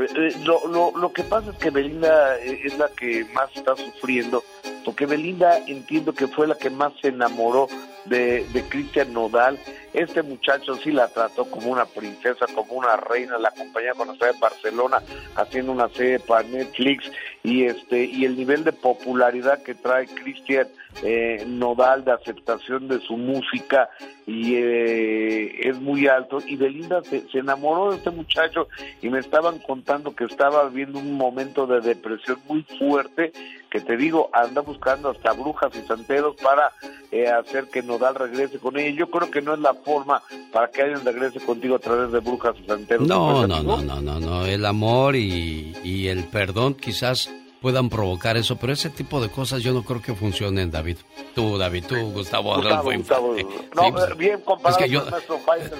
[0.00, 3.50] Eh, eh, lo, lo, lo que pasa es que Belinda eh, es la que más
[3.54, 4.42] está sufriendo,
[4.84, 7.68] porque Belinda entiendo que fue la que más se enamoró
[8.10, 9.58] de, de Cristian Nodal.
[9.94, 14.32] Este muchacho sí la trató como una princesa, como una reina, la acompañaba cuando estaba
[14.32, 15.02] en Barcelona
[15.36, 17.10] haciendo una serie para Netflix
[17.42, 20.68] y este y el nivel de popularidad que trae Cristian
[21.02, 23.88] eh, Nodal de aceptación de su música
[24.26, 28.68] y eh, es muy alto y Belinda se, enamoró de este muchacho
[29.00, 33.32] y me estaban contando que estaba viviendo un momento de depresión muy fuerte
[33.70, 36.72] que te digo anda buscando hasta brujas y santeros para
[37.10, 40.22] eh, hacer que Nodal regrese con ella yo creo que no es la forma
[40.52, 44.00] para que alguien regrese contigo a través de brujas y santeros no no no no
[44.00, 47.30] no no el amor y, y el perdón quizás
[47.60, 50.96] puedan provocar eso, pero ese tipo de cosas yo no creo que funcionen, David.
[51.34, 53.36] Tú, David, tú, Gustavo Adolfo Gustavo,
[53.74, 55.04] No, pues, bien comparado es que, yo,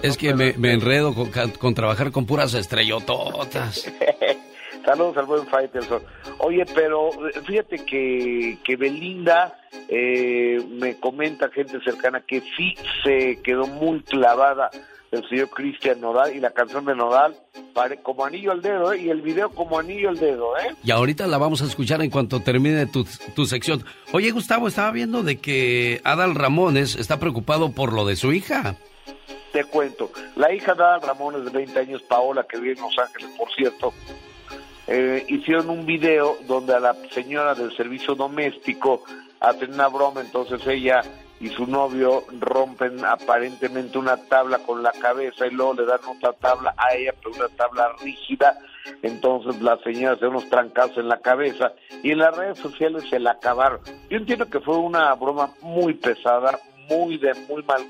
[0.03, 3.91] es que me, me, enredo con, con, trabajar con puras estrellototas.
[4.85, 6.02] Saludos al buen Faitelson.
[6.39, 7.11] Oye, pero
[7.47, 9.59] fíjate que, que Belinda
[9.89, 12.74] eh, me comenta gente cercana que sí
[13.05, 14.70] se quedó muy clavada
[15.11, 17.35] el señor Cristian Nodal y la canción de Nodal
[17.74, 19.02] pare, como anillo al dedo, ¿eh?
[19.02, 20.74] Y el video como anillo al dedo, ¿eh?
[20.85, 23.05] Y ahorita la vamos a escuchar en cuanto termine tu,
[23.35, 23.85] tu sección.
[24.12, 28.77] Oye, Gustavo, estaba viendo de que Adal Ramones está preocupado por lo de su hija.
[29.52, 32.97] Te cuento, la hija de Adal Ramones de 20 años, Paola, que vive en Los
[32.98, 33.93] Ángeles, por cierto,
[34.93, 39.05] eh, hicieron un video donde a la señora del servicio doméstico
[39.39, 41.01] hacen una broma, entonces ella
[41.39, 46.33] y su novio rompen aparentemente una tabla con la cabeza y luego le dan otra
[46.33, 48.59] tabla a ella, pero una tabla rígida.
[49.03, 51.73] Entonces la señora se unos trancazos en la cabeza
[52.03, 53.81] y en las redes sociales se la acabaron.
[54.11, 56.59] Yo entiendo que fue una broma muy pesada,
[56.89, 57.87] muy de muy mal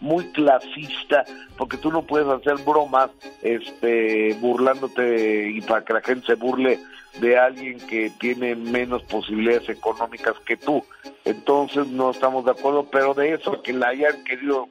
[0.00, 1.24] muy clasista,
[1.56, 3.10] porque tú no puedes hacer bromas
[3.42, 6.78] este burlándote y para que la gente se burle
[7.20, 10.84] de alguien que tiene menos posibilidades económicas que tú.
[11.24, 14.68] Entonces no estamos de acuerdo, pero de eso que la hayan querido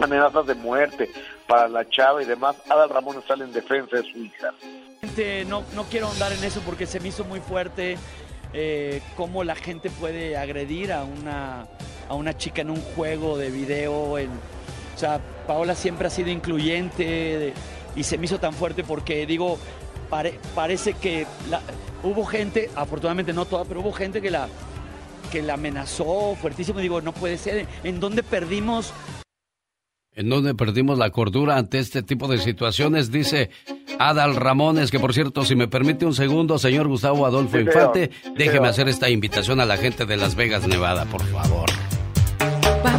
[0.00, 1.10] amenazas de muerte
[1.46, 4.54] para la chava y demás, Adal Ramón sale en defensa de su hija.
[5.46, 7.98] No, no quiero andar en eso porque se me hizo muy fuerte
[8.54, 11.66] eh, cómo la gente puede agredir a una,
[12.12, 14.18] a una chica en un juego de video.
[14.18, 17.54] En, o sea, Paola siempre ha sido incluyente
[17.96, 19.58] y se me hizo tan fuerte porque digo,
[20.54, 21.26] parece que
[22.02, 24.46] hubo gente, afortunadamente no toda, pero hubo gente que la,
[25.30, 26.80] que la amenazó fuertísimo.
[26.80, 27.66] Digo, no puede ser.
[27.82, 28.92] ¿En dónde perdimos?
[30.14, 33.10] ¿En dónde perdimos la cordura ante este tipo de situaciones?
[33.10, 33.48] Dice
[33.98, 38.68] Adal Ramones, que por cierto, si me permite un segundo, señor Gustavo Adolfo Infante, déjeme
[38.68, 41.70] hacer esta invitación a la gente de Las Vegas, Nevada, por favor.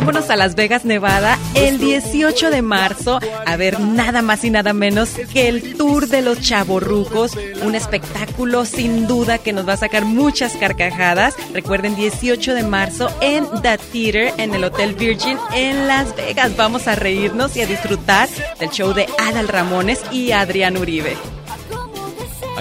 [0.04, 4.74] Vámonos a Las Vegas, Nevada, el 18 de marzo, a ver nada más y nada
[4.74, 9.78] menos que el Tour de los Chavorrucos, un espectáculo sin duda que nos va a
[9.78, 11.36] sacar muchas carcajadas.
[11.54, 16.58] Recuerden, 18 de marzo en The Theater, en el Hotel Virgin en Las Vegas.
[16.58, 18.28] Vamos a reírnos y a disfrutar
[18.60, 21.16] del show de Adal Ramones y Adrián Uribe.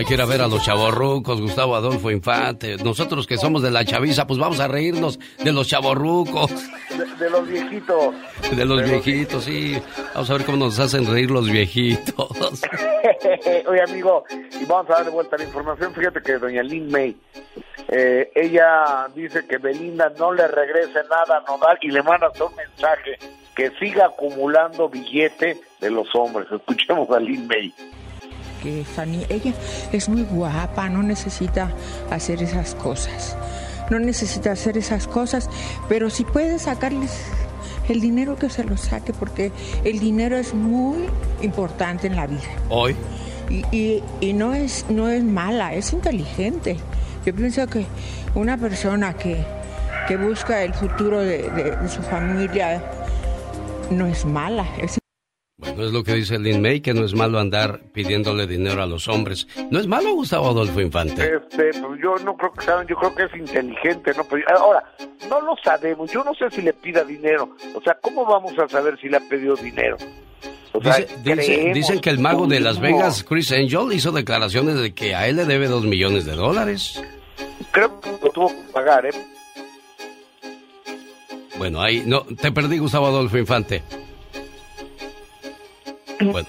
[0.03, 2.77] Hay que ir a ver a los chavorrucos, Gustavo Adolfo Infante.
[2.79, 6.51] Nosotros que somos de la chaviza, pues vamos a reírnos de los chavorrucos.
[7.21, 8.13] De, los viejitos.
[8.51, 9.81] De los viejitos, sí.
[10.13, 12.29] Vamos a ver cómo nos hacen reír los viejitos.
[13.69, 14.25] Oye, amigo,
[14.61, 15.95] y vamos a dar de vuelta la información.
[15.95, 17.17] Fíjate que doña Lynn May,
[17.87, 22.57] eh, ella dice que Belinda no le regrese nada a Nodal y le manda un
[22.57, 23.21] mensaje
[23.55, 26.49] que siga acumulando billete de los hombres.
[26.51, 27.73] Escuchemos a Lynn May
[28.85, 29.53] Fanny, ella
[29.93, 31.73] es muy guapa, no necesita
[32.11, 33.37] hacer esas cosas.
[33.91, 35.51] No necesita hacer esas cosas,
[35.89, 37.11] pero si puede sacarles
[37.89, 39.53] el dinero que se lo saque, porque
[39.85, 41.09] el dinero es muy
[41.43, 42.41] importante en la vida.
[42.69, 42.97] Hoy.
[43.71, 46.79] Y, y, no, es, no es mala, es inteligente.
[47.27, 47.85] Yo pienso que
[48.35, 49.45] una persona que,
[50.09, 52.83] que busca el futuro de, de, su familia
[53.91, 55.02] no es mala, es
[55.63, 58.87] bueno, es lo que dice Lin May, que no es malo andar pidiéndole dinero a
[58.87, 59.47] los hombres.
[59.71, 61.23] ¿No es malo, Gustavo Adolfo Infante?
[61.23, 64.27] Este, pues yo no creo que saben, yo creo que es inteligente, ¿no?
[64.57, 64.83] ahora,
[65.31, 67.49] no lo sabemos, yo no sé si le pida dinero.
[67.77, 69.97] O sea, ¿cómo vamos a saber si le ha pedido dinero?
[71.75, 75.37] dicen que el mago de Las Vegas, Chris Angel, hizo declaraciones de que a él
[75.37, 77.01] le debe dos millones de dólares.
[77.71, 79.13] Creo que lo tuvo que pagar, ¿eh?
[81.57, 83.85] Bueno, ahí, no, te perdí, Gustavo Adolfo Infante.
[86.31, 86.49] Bueno,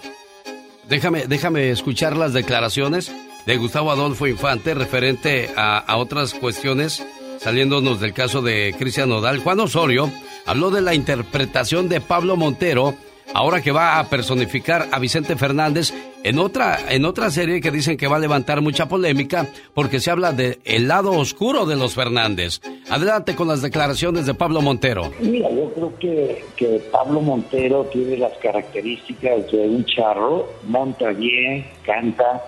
[0.87, 3.11] déjame, déjame escuchar las declaraciones
[3.45, 7.05] de Gustavo Adolfo Infante referente a, a otras cuestiones,
[7.39, 9.39] saliéndonos del caso de Cristian Nodal.
[9.39, 10.11] Juan Osorio
[10.45, 12.95] habló de la interpretación de Pablo Montero
[13.33, 15.93] ahora que va a personificar a Vicente Fernández
[16.23, 20.11] en otra, en otra serie que dicen que va a levantar mucha polémica porque se
[20.11, 22.61] habla de el lado oscuro de los Fernández.
[22.89, 25.11] Adelante con las declaraciones de Pablo Montero.
[25.19, 31.65] Mira, yo creo que, que Pablo Montero tiene las características de un charro, monta bien,
[31.85, 32.41] canta,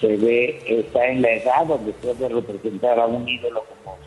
[0.00, 3.98] se ve, está en la edad donde puede representar a un ídolo como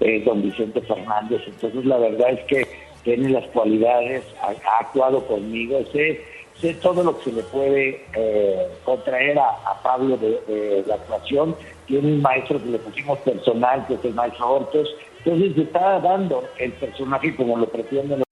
[0.00, 1.40] eh, don Vicente Fernández.
[1.46, 6.20] Entonces la verdad es que tiene las cualidades, ha, actuado conmigo, sé,
[6.60, 11.56] sé todo lo que se le puede eh, contraer a, Pablo de, la actuación.
[11.86, 14.94] Tiene un maestro que le pusimos personal, que es el maestro Hortos.
[15.24, 18.22] Entonces se está dando el personaje como lo pretenden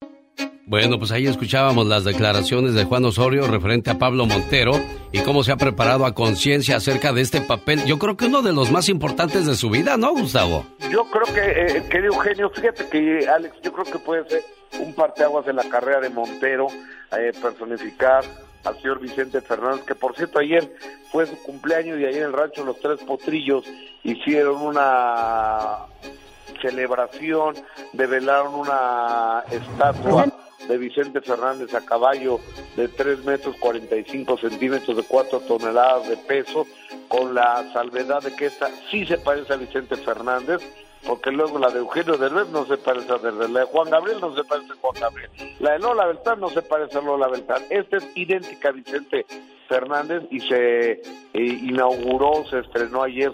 [0.69, 4.73] bueno, pues ahí escuchábamos las declaraciones de Juan Osorio referente a Pablo Montero
[5.11, 7.83] y cómo se ha preparado a conciencia acerca de este papel.
[7.85, 10.67] Yo creo que uno de los más importantes de su vida, ¿no, Gustavo?
[10.91, 14.43] Yo creo que, eh, querido Eugenio, fíjate que, Alex, yo creo que puede ser
[14.79, 16.67] un parteaguas en la carrera de Montero,
[17.17, 18.23] eh, personificar
[18.63, 20.71] al señor Vicente Fernández, que por cierto ayer
[21.11, 23.65] fue su cumpleaños y ahí en el rancho Los Tres Potrillos
[24.03, 25.77] hicieron una
[26.61, 27.55] celebración,
[27.93, 30.27] develaron una estatua
[30.67, 32.39] de Vicente Fernández a caballo
[32.75, 36.67] de 3 metros 45 centímetros de 4 toneladas de peso,
[37.07, 40.61] con la salvedad de que esta sí se parece a Vicente Fernández,
[41.07, 44.19] porque luego la de Eugenio Derbez no se parece a Derbez, la de Juan Gabriel
[44.21, 47.27] no se parece a Juan Gabriel, la de Lola Beltrán no se parece a Lola
[47.27, 47.63] Beltrán.
[47.69, 49.25] Esta es idéntica a Vicente
[49.67, 51.01] Fernández y se eh,
[51.33, 53.31] inauguró, se estrenó ayer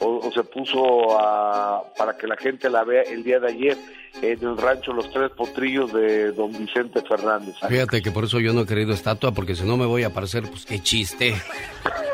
[0.00, 3.76] o, o, se puso a, para que la gente la vea el día de ayer
[4.22, 7.54] en el rancho Los Tres Potrillos de don Vicente Fernández.
[7.68, 10.10] Fíjate que por eso yo no he querido estatua, porque si no me voy a
[10.10, 11.34] parecer, pues qué chiste.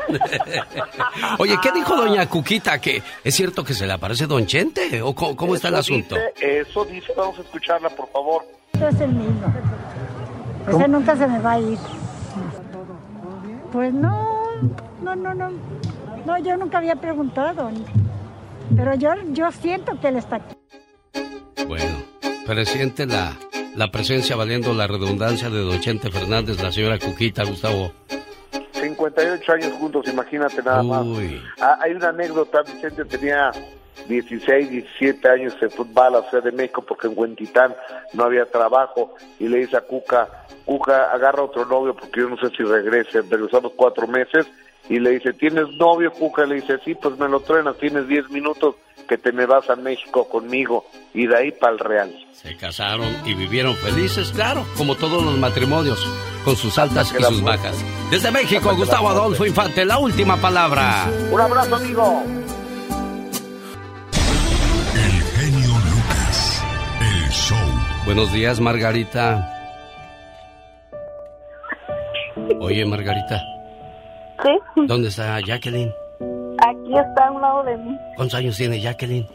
[1.39, 2.79] Oye, ¿qué dijo doña Cuquita?
[2.79, 5.01] ¿Que es cierto que se le aparece don Chente?
[5.01, 6.15] ¿O cómo, está el asunto?
[6.39, 8.43] eso dice, vamos a escucharla, por favor.
[8.73, 9.53] Es el mismo.
[10.67, 11.77] Ese nunca se me va a ir.
[13.71, 14.51] Pues no,
[15.01, 15.51] no, no, no.
[16.27, 17.71] No, yo nunca había preguntado.
[18.75, 20.55] Pero yo, yo siento que él está aquí.
[21.65, 22.03] Bueno,
[22.45, 23.31] presiente la,
[23.77, 27.93] la presencia, valiendo la redundancia de Don Chente Fernández, la señora Cuquita, Gustavo.
[28.73, 31.07] 58 años juntos, imagínate nada más.
[31.61, 33.53] Ah, hay una anécdota, Vicente tenía
[34.09, 37.73] 16, 17 años de fútbol a la Ciudad de México porque en Huentitán
[38.11, 42.37] no había trabajo y le dice a Cuca, Cuca, agarra otro novio porque yo no
[42.37, 44.45] sé si regrese, regresamos cuatro meses
[44.89, 46.45] y le dice, ¿tienes novio, Cuca?
[46.45, 48.75] Le dice, sí, pues me lo truenas, tienes 10 minutos
[49.07, 52.13] que te me vas a México conmigo y de ahí para el Real.
[52.33, 56.05] Se casaron y vivieron felices, claro, como todos los matrimonios,
[56.45, 57.83] con sus altas y sus bajas.
[58.11, 61.09] Desde México, Gustavo Adolfo Infante, la última palabra.
[61.31, 62.23] Un abrazo, amigo.
[64.93, 66.63] El genio Lucas,
[67.01, 67.57] el show.
[68.05, 69.53] Buenos días, Margarita.
[72.59, 73.56] Oye, Margarita.
[74.43, 74.83] ¿Sí?
[74.87, 75.91] ¿Dónde está Jacqueline?
[76.59, 77.97] Aquí está a un lado de mí.
[78.15, 79.27] ¿Cuántos años tiene Jacqueline?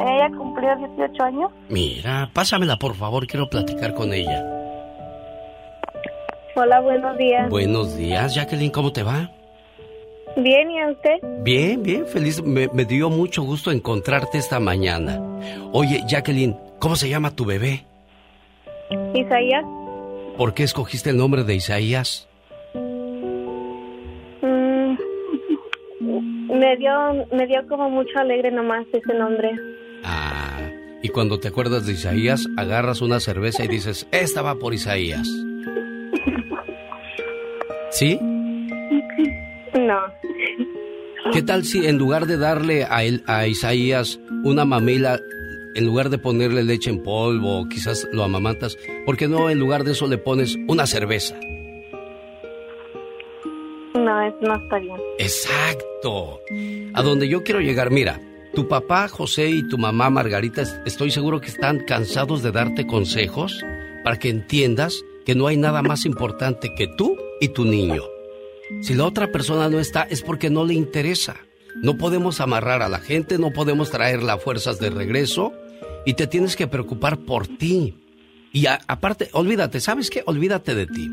[0.00, 1.50] Ella cumplió 18 años.
[1.68, 4.44] Mira, pásamela por favor, quiero platicar con ella.
[6.54, 7.48] Hola, buenos días.
[7.48, 9.30] Buenos días, Jacqueline, ¿cómo te va?
[10.36, 11.16] Bien, ¿y a usted?
[11.42, 12.42] Bien, bien, feliz.
[12.42, 15.20] Me, me dio mucho gusto encontrarte esta mañana.
[15.72, 17.84] Oye, Jacqueline, ¿cómo se llama tu bebé?
[19.14, 19.64] Isaías.
[20.36, 22.28] ¿Por qué escogiste el nombre de Isaías?
[26.52, 29.52] Me dio, me dio como mucho alegre nomás ese nombre.
[30.04, 30.60] Ah,
[31.02, 35.26] y cuando te acuerdas de Isaías, agarras una cerveza y dices, esta va por Isaías.
[37.90, 38.18] ¿Sí?
[39.80, 39.98] No.
[41.32, 45.18] ¿Qué tal si en lugar de darle a, él, a Isaías una mamila,
[45.74, 48.76] en lugar de ponerle leche en polvo, quizás lo amamantas,
[49.06, 51.34] ¿por qué no en lugar de eso le pones una cerveza?
[54.02, 54.96] No, eso no está bien.
[55.18, 56.40] Exacto.
[56.94, 58.20] A donde yo quiero llegar, mira,
[58.54, 63.64] tu papá José y tu mamá Margarita, estoy seguro que están cansados de darte consejos
[64.04, 68.02] para que entiendas que no hay nada más importante que tú y tu niño.
[68.82, 71.36] Si la otra persona no está es porque no le interesa.
[71.82, 75.52] No podemos amarrar a la gente, no podemos traerla a fuerzas de regreso
[76.04, 77.94] y te tienes que preocupar por ti.
[78.52, 80.22] Y aparte, olvídate, ¿sabes qué?
[80.26, 81.08] Olvídate de ti.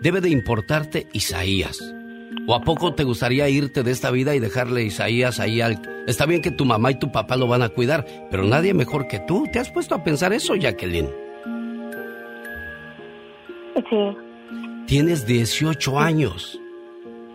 [0.00, 1.78] debe de importarte Isaías.
[2.46, 5.80] ¿O a poco te gustaría irte de esta vida y dejarle a Isaías ahí al...
[6.06, 9.06] Está bien que tu mamá y tu papá lo van a cuidar, pero nadie mejor
[9.08, 9.46] que tú.
[9.52, 11.10] ¿Te has puesto a pensar eso, Jacqueline?
[13.74, 14.16] Sí.
[14.86, 16.58] Tienes 18 años.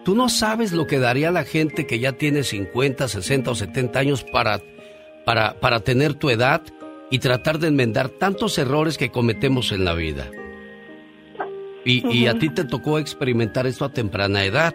[0.04, 4.00] Tú no sabes lo que daría la gente que ya tiene 50, 60 o 70
[4.00, 4.62] años para,
[5.26, 6.62] para, para tener tu edad
[7.10, 10.30] y tratar de enmendar tantos errores que cometemos en la vida.
[11.86, 14.74] Y, y, a ti te tocó experimentar esto a temprana edad.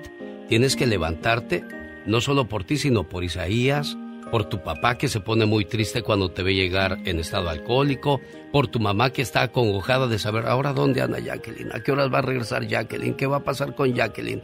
[0.48, 1.64] Tienes que levantarte,
[2.06, 3.96] no solo por ti, sino por Isaías,
[4.30, 8.20] por tu papá que se pone muy triste cuando te ve llegar en estado alcohólico,
[8.52, 12.12] por tu mamá que está acongojada de saber ahora dónde anda Jacqueline, a qué horas
[12.12, 14.42] va a regresar Jacqueline, qué va a pasar con Jacqueline.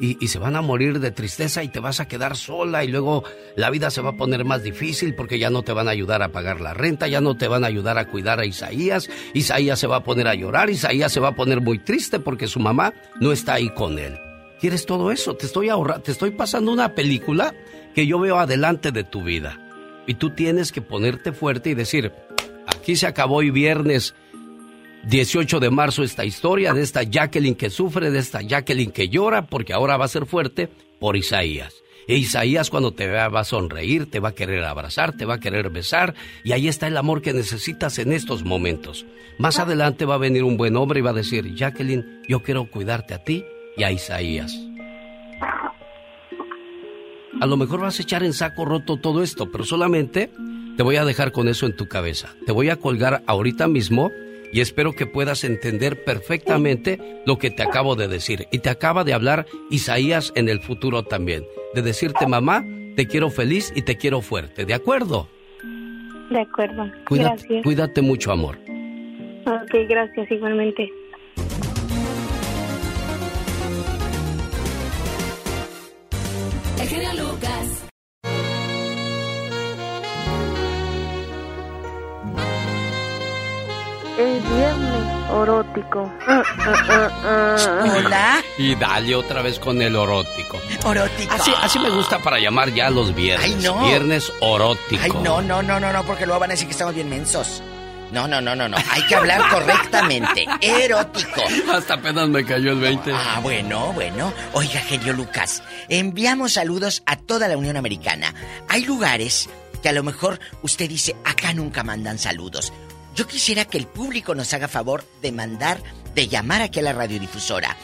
[0.00, 2.88] Y, y, se van a morir de tristeza y te vas a quedar sola y
[2.88, 3.24] luego
[3.56, 6.22] la vida se va a poner más difícil porque ya no te van a ayudar
[6.22, 9.80] a pagar la renta, ya no te van a ayudar a cuidar a Isaías, Isaías
[9.80, 12.60] se va a poner a llorar, Isaías se va a poner muy triste porque su
[12.60, 14.16] mamá no está ahí con él.
[14.60, 15.34] ¿Quieres todo eso?
[15.34, 17.54] Te estoy ahorrando, te estoy pasando una película
[17.94, 19.58] que yo veo adelante de tu vida.
[20.06, 22.12] Y tú tienes que ponerte fuerte y decir,
[22.66, 24.14] aquí se acabó hoy viernes
[25.04, 29.46] 18 de marzo esta historia de esta Jacqueline que sufre, de esta Jacqueline que llora,
[29.46, 30.68] porque ahora va a ser fuerte
[30.98, 31.74] por Isaías.
[32.06, 35.34] E Isaías cuando te vea va a sonreír, te va a querer abrazar, te va
[35.34, 39.06] a querer besar, y ahí está el amor que necesitas en estos momentos.
[39.38, 42.70] Más adelante va a venir un buen hombre y va a decir, Jacqueline, yo quiero
[42.70, 43.44] cuidarte a ti
[43.76, 44.58] y a Isaías.
[47.40, 50.30] A lo mejor vas a echar en saco roto todo esto, pero solamente
[50.76, 52.34] te voy a dejar con eso en tu cabeza.
[52.46, 54.10] Te voy a colgar ahorita mismo
[54.52, 58.46] y espero que puedas entender perfectamente lo que te acabo de decir.
[58.50, 61.44] Y te acaba de hablar Isaías en el futuro también.
[61.74, 62.64] De decirte, mamá,
[62.96, 64.64] te quiero feliz y te quiero fuerte.
[64.64, 65.28] ¿De acuerdo?
[66.30, 66.90] De acuerdo.
[67.06, 67.62] Cuídate, gracias.
[67.62, 68.58] Cuídate mucho, amor.
[69.46, 70.90] Ok, gracias igualmente.
[84.18, 86.12] Es viernes erótico.
[87.94, 88.42] Hola.
[88.58, 90.60] Y dale otra vez con el orótico.
[90.84, 91.32] Orótico.
[91.32, 93.54] Así, así me gusta para llamar ya los viernes.
[93.54, 93.86] Ay, no.
[93.86, 95.02] Viernes orótico.
[95.02, 97.62] Ay, no, no, no, no, no, porque luego van a decir que estamos bien mensos.
[98.10, 98.76] No, no, no, no, no.
[98.90, 100.46] Hay que hablar correctamente.
[100.62, 101.42] Erótico.
[101.72, 103.12] Hasta apenas me cayó el 20.
[103.12, 104.32] Ah, bueno, bueno.
[104.52, 108.34] Oiga, genio Lucas, enviamos saludos a toda la Unión Americana.
[108.68, 109.48] Hay lugares
[109.80, 112.72] que a lo mejor usted dice, acá nunca mandan saludos.
[113.18, 115.82] Yo quisiera que el público nos haga favor de mandar,
[116.14, 117.76] de llamar aquí a la radiodifusora.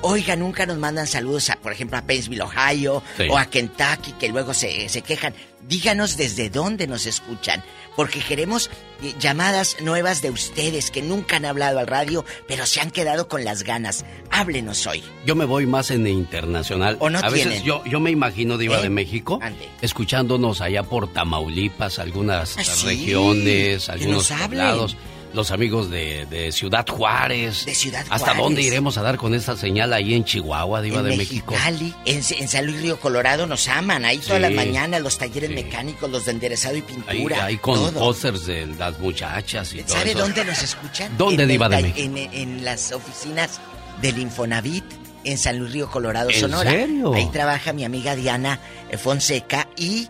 [0.00, 3.24] Oiga, nunca nos mandan saludos, a, por ejemplo, a Pennsville, Ohio, Sí.
[3.28, 5.34] o a Kentucky, que luego se, se quejan.
[5.68, 7.62] Díganos desde dónde nos escuchan,
[7.96, 8.70] porque queremos
[9.02, 13.28] eh, llamadas nuevas de ustedes que nunca han hablado al radio, pero se han quedado
[13.28, 14.04] con las ganas.
[14.30, 15.02] Háblenos hoy.
[15.26, 16.96] Yo me voy más en internacional.
[17.00, 18.82] ¿O no a veces yo, yo me imagino, Diva ¿Eh?
[18.82, 19.68] de México, Ande.
[19.80, 24.96] escuchándonos allá por Tamaulipas, algunas Ah, sí, regiones, algunos poblados,
[25.32, 27.64] los amigos de, de Ciudad Juárez.
[27.64, 28.42] De Ciudad ¿Hasta Juárez.
[28.42, 31.52] dónde iremos a dar con esta señal ahí en Chihuahua, Diva en de México?
[31.52, 34.04] Mexicali, en, en San Luis Río Colorado nos aman.
[34.04, 34.42] Ahí todas Sí.
[34.42, 35.54] las mañanas los talleres Sí.
[35.54, 36.82] mecánicos, los de enderezado y Ahí,
[37.18, 37.44] pintura.
[37.44, 37.92] ahí con todo.
[38.00, 40.18] pósters de las muchachas y todo ¿Sabe eso.
[40.20, 41.16] dónde nos escuchan?
[41.16, 42.18] ¿Dónde, En Diva de México?
[42.32, 43.60] En, las oficinas
[44.02, 44.84] del Infonavit
[45.24, 46.70] en San Luis Río Colorado, ¿En Sonora.
[46.70, 47.12] serio?
[47.14, 48.58] Ahí trabaja mi amiga Diana
[48.98, 50.08] Fonseca y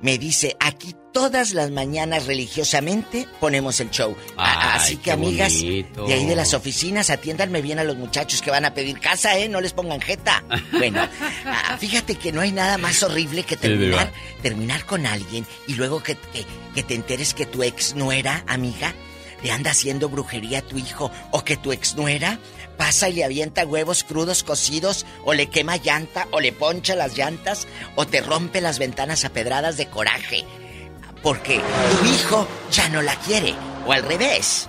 [0.00, 4.14] me dice, aquí todas las mañanas religiosamente ponemos el show.
[4.36, 6.06] Ay, Así que amigas bonito.
[6.06, 9.38] de ahí de las oficinas, atiéndanme bien a los muchachos que van a pedir casa,
[9.38, 9.48] ¿eh?
[9.48, 10.44] No les pongan jeta.
[10.72, 11.08] Bueno,
[11.46, 14.12] ah, fíjate que no hay nada más horrible que Sí, terminar,
[14.42, 18.92] terminar con alguien y luego que, que, que te enteres que tu ex nuera, amiga,
[19.42, 22.40] le anda haciendo brujería a tu hijo o que tu ex nuera
[22.76, 27.16] pasa y le avienta huevos crudos cocidos o le quema llanta o le poncha las
[27.16, 30.44] llantas o te rompe las ventanas a pedradas de coraje
[31.24, 31.60] porque
[31.98, 33.52] tu hijo ya no la quiere
[33.84, 34.68] o al revés.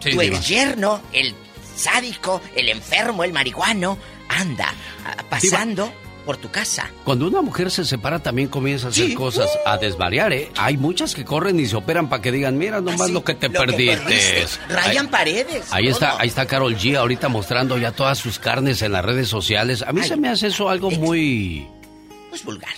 [0.00, 1.32] Sí, tu ex yerno, el
[1.76, 3.96] sádico, el enfermo, el marihuano,
[4.28, 4.74] anda
[5.06, 5.92] ah, pasando
[6.26, 6.88] por tu casa.
[7.04, 9.14] Cuando una mujer se separa también comienza a hacer Sí.
[9.14, 10.50] cosas, a desvariar, ¿eh?
[10.56, 13.46] Hay muchas que corren y se operan para que digan, mira nomás lo que te
[13.46, 13.96] Ah, Lo que perdiste.
[14.04, 14.58] perdiste.
[14.68, 15.66] Rayan paredes.
[15.72, 19.28] Ahí está, ahí está Carol G ahorita mostrando ya todas sus carnes en las redes
[19.28, 19.82] sociales.
[19.82, 21.66] A mí se me hace eso algo muy...
[22.30, 22.72] Pues vulgar.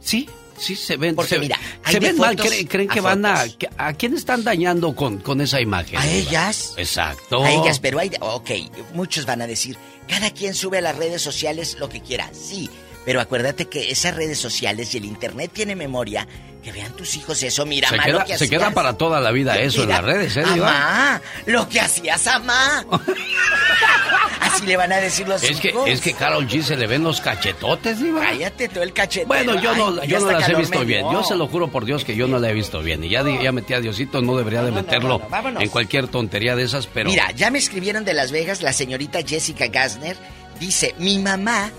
[0.00, 1.14] Sí, sí se ven.
[1.14, 3.44] Porque se, mira, se ven mal, creen, que van a...
[3.76, 5.98] ¿A quién están dañando con, con esa imagen?
[5.98, 6.74] ¿A ellas?
[6.76, 7.44] Exacto.
[7.44, 8.10] A ellas, pero hay...
[8.20, 8.50] Ok,
[8.92, 9.76] muchos van a decir,
[10.08, 12.70] cada quien sube a las redes sociales lo que quiera, sí.
[13.04, 16.26] Pero acuérdate que esas redes sociales y el internet tiene memoria.
[16.62, 19.20] Que vean tus hijos eso, mira, se ma, queda, lo que se queda para toda
[19.20, 20.44] la vida eso Mira, en las redes, ¿eh?
[20.46, 22.86] Amá, lo que hacías, amá.
[24.40, 25.84] Así le van a decir los es hijos.
[25.84, 28.22] Que, es que Carol G se le ven los cachetotes, Diva.
[28.22, 29.26] Cállate todo el cachete.
[29.26, 31.00] Bueno, yo no, Ay, yo no las he visto bien.
[31.02, 31.12] dio.
[31.12, 33.04] Yo se lo juro por Dios que yo no la he visto bien.
[33.04, 35.62] Y ya, ya metí a Diosito, no debería de meterlo vámonos.
[35.62, 37.10] en cualquier tontería de esas, pero...
[37.10, 40.16] Mira, ya me escribieron de Las Vegas, la señorita Jessica Gassner.
[40.58, 41.70] Dice, mi mamá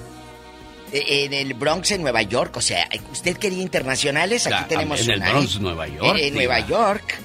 [1.05, 4.47] en el Bronx, en Nueva York, o sea, ¿usted quería internacionales?
[4.47, 5.31] Aquí Ya, tenemos en el una, ¿eh?
[5.33, 6.33] Bronx, Nueva York, En.
[6.33, 7.15] Nueva York,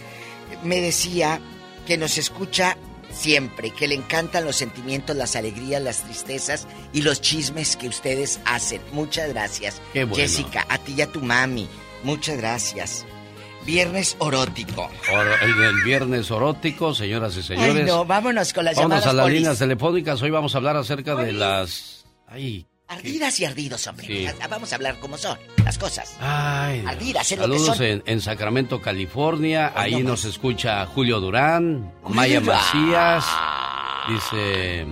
[0.63, 1.41] me decía
[1.87, 2.77] que nos escucha
[3.13, 8.41] siempre, que le encantan los sentimientos, las alegrías, las tristezas y los chismes que ustedes
[8.45, 8.81] hacen.
[8.93, 9.81] Muchas gracias.
[9.93, 10.17] Qué bueno.
[10.17, 11.69] Jessica, a ti y a tu mami.
[12.03, 13.05] Muchas gracias.
[13.67, 14.91] Viernes orótico.
[15.13, 17.77] Or- el viernes orótico, señoras y señores.
[17.77, 20.23] Ay, no, vámonos con las Vámonos llamadas a las líneas telefónicas.
[20.23, 22.05] Hoy vamos a hablar acerca de las...
[22.27, 24.07] Ay, Ardidas y ardidos, hombre.
[24.07, 24.27] Sí.
[24.41, 26.17] Ah, Vamos a hablar como son las cosas.
[26.21, 26.83] ay.
[26.87, 27.87] Ardidas, es lo que Saludos son.
[27.87, 29.73] en, en Sacramento, California.
[29.77, 32.57] Ahí no nos escucha Julio Durán, Maya Durán.
[32.59, 33.25] Macías.
[34.09, 34.87] Dice...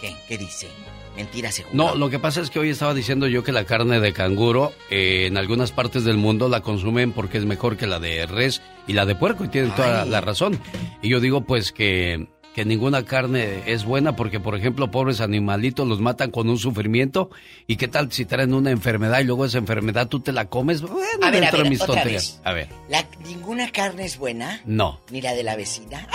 [0.00, 0.14] ¿Qué?
[0.28, 0.68] ¿Qué dice?
[1.16, 1.74] Mentira, seguro.
[1.76, 4.72] No, lo que pasa es que hoy estaba diciendo yo que la carne de canguro
[4.90, 8.62] eh, en algunas partes del mundo la consumen porque es mejor que la de res
[8.86, 10.60] y la de puerco y tienen toda la razón.
[11.02, 15.86] Y yo digo pues que, que ninguna carne es buena porque por ejemplo pobres animalitos
[15.86, 17.30] los matan con un sufrimiento
[17.68, 20.80] y qué tal si traen una enfermedad y luego esa enfermedad tú te la comes.
[20.82, 22.40] Bueno, A ver, a dentro de mis otra vez.
[22.44, 25.00] A ver, La- ninguna carne es buena, no.
[25.10, 26.06] ni la de la vecina.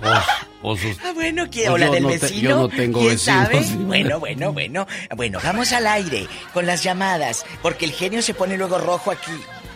[0.00, 1.70] Pues, pues, Ah, bueno, ¿quién?
[1.70, 2.50] pues ¿O la del no te- vecino?
[2.50, 3.42] yo no tengo ¿Quién vecinos.
[3.48, 3.64] sabe?
[3.64, 3.74] sí.
[3.76, 4.86] Bueno, bueno, bueno.
[5.16, 9.32] Bueno, vamos al aire con las llamadas, porque el genio se pone luego rojo aquí.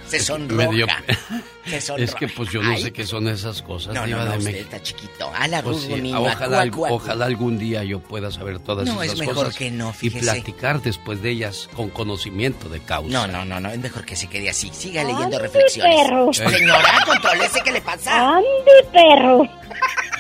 [0.07, 0.69] Se sonroja.
[0.69, 0.87] Me dio-
[1.65, 2.05] Se sonroja.
[2.11, 2.83] Es que pues yo no Ay.
[2.83, 3.95] sé qué son esas cosas.
[3.95, 4.69] No, Diva no, no, de usted México.
[4.71, 5.31] está chiquito.
[5.35, 9.21] A la Pues sí, ojalá, ojalá algún día yo pueda saber todas No, esas es
[9.21, 10.25] mejor cosas que no, y fíjese.
[10.33, 13.11] platicar después de ellas con conocimiento de causa.
[13.13, 14.71] No, no, no, no, es mejor que se quede así.
[14.73, 15.97] Siga leyendo Ande, reflexiones.
[16.05, 16.33] perro.
[16.33, 18.37] Señora, controlese, ¿qué le pasa?
[18.37, 19.43] ¡Ande, perro!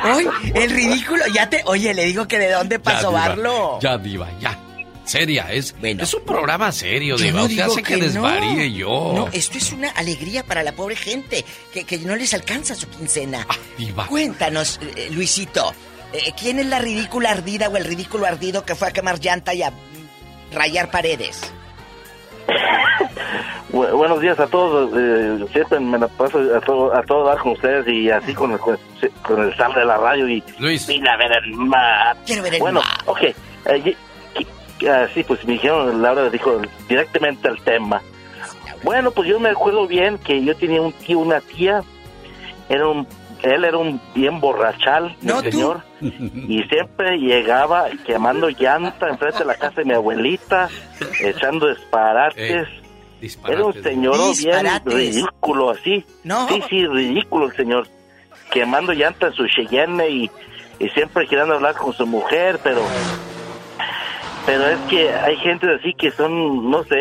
[0.02, 1.24] ¡Ay, el ridículo!
[1.34, 1.62] Ya te...
[1.66, 3.02] Oye, le digo que de dónde diva.
[3.02, 3.80] sobarlo.
[3.82, 4.58] Ya, diva, ya.
[5.04, 6.04] Seria, es, Bueno.
[6.04, 7.40] es un programa serio, diva.
[7.40, 8.04] no Usted hace que, que no.
[8.06, 9.14] desvaríe yo.
[9.16, 11.44] No, esto es una alegría para la pobre gente,
[11.74, 13.46] que, que no les alcanza su quincena.
[13.50, 14.06] Ah, diva.
[14.08, 15.74] Cuéntanos, eh, Luisito,
[16.14, 19.54] eh, ¿quién es la ridícula ardida o el ridículo ardido que fue a quemar llanta
[19.54, 19.72] y a
[20.52, 21.54] rayar paredes?
[23.72, 24.92] Bu- buenos días a todos.
[24.98, 28.52] eh, siempre me la paso a todo, a todo dar con ustedes y así con
[28.54, 28.78] el, con,
[29.24, 30.88] con el sal de la radio y Luis.
[30.88, 32.16] vine a ver el mar.
[32.26, 32.98] Quiero ver el bueno, mar.
[33.06, 33.22] ok.
[33.24, 33.36] eh,
[33.86, 38.02] y- y- ah, sí, pues me dijeron, Laura dijo directamente al tema.
[38.84, 41.82] Bueno, pues yo me acuerdo bien que yo tenía un tío, una tía,
[42.70, 43.06] era un,
[43.44, 45.52] él era un bien borrachal, No, el tú.
[45.52, 50.70] señor, y siempre llegaba quemando llanta enfrente de la casa de mi abuelita,
[51.22, 52.68] echando disparates.
[53.48, 56.06] Era un señor bien ridículo así.
[56.24, 56.48] No.
[56.50, 57.88] Sí, sí, ridículo el señor.
[58.52, 60.32] Quemando llanta en su Cheyenne y,
[60.80, 62.82] y siempre queriendo hablar con su mujer, pero...
[64.46, 66.96] Pero es que hay gente así que son, no sé,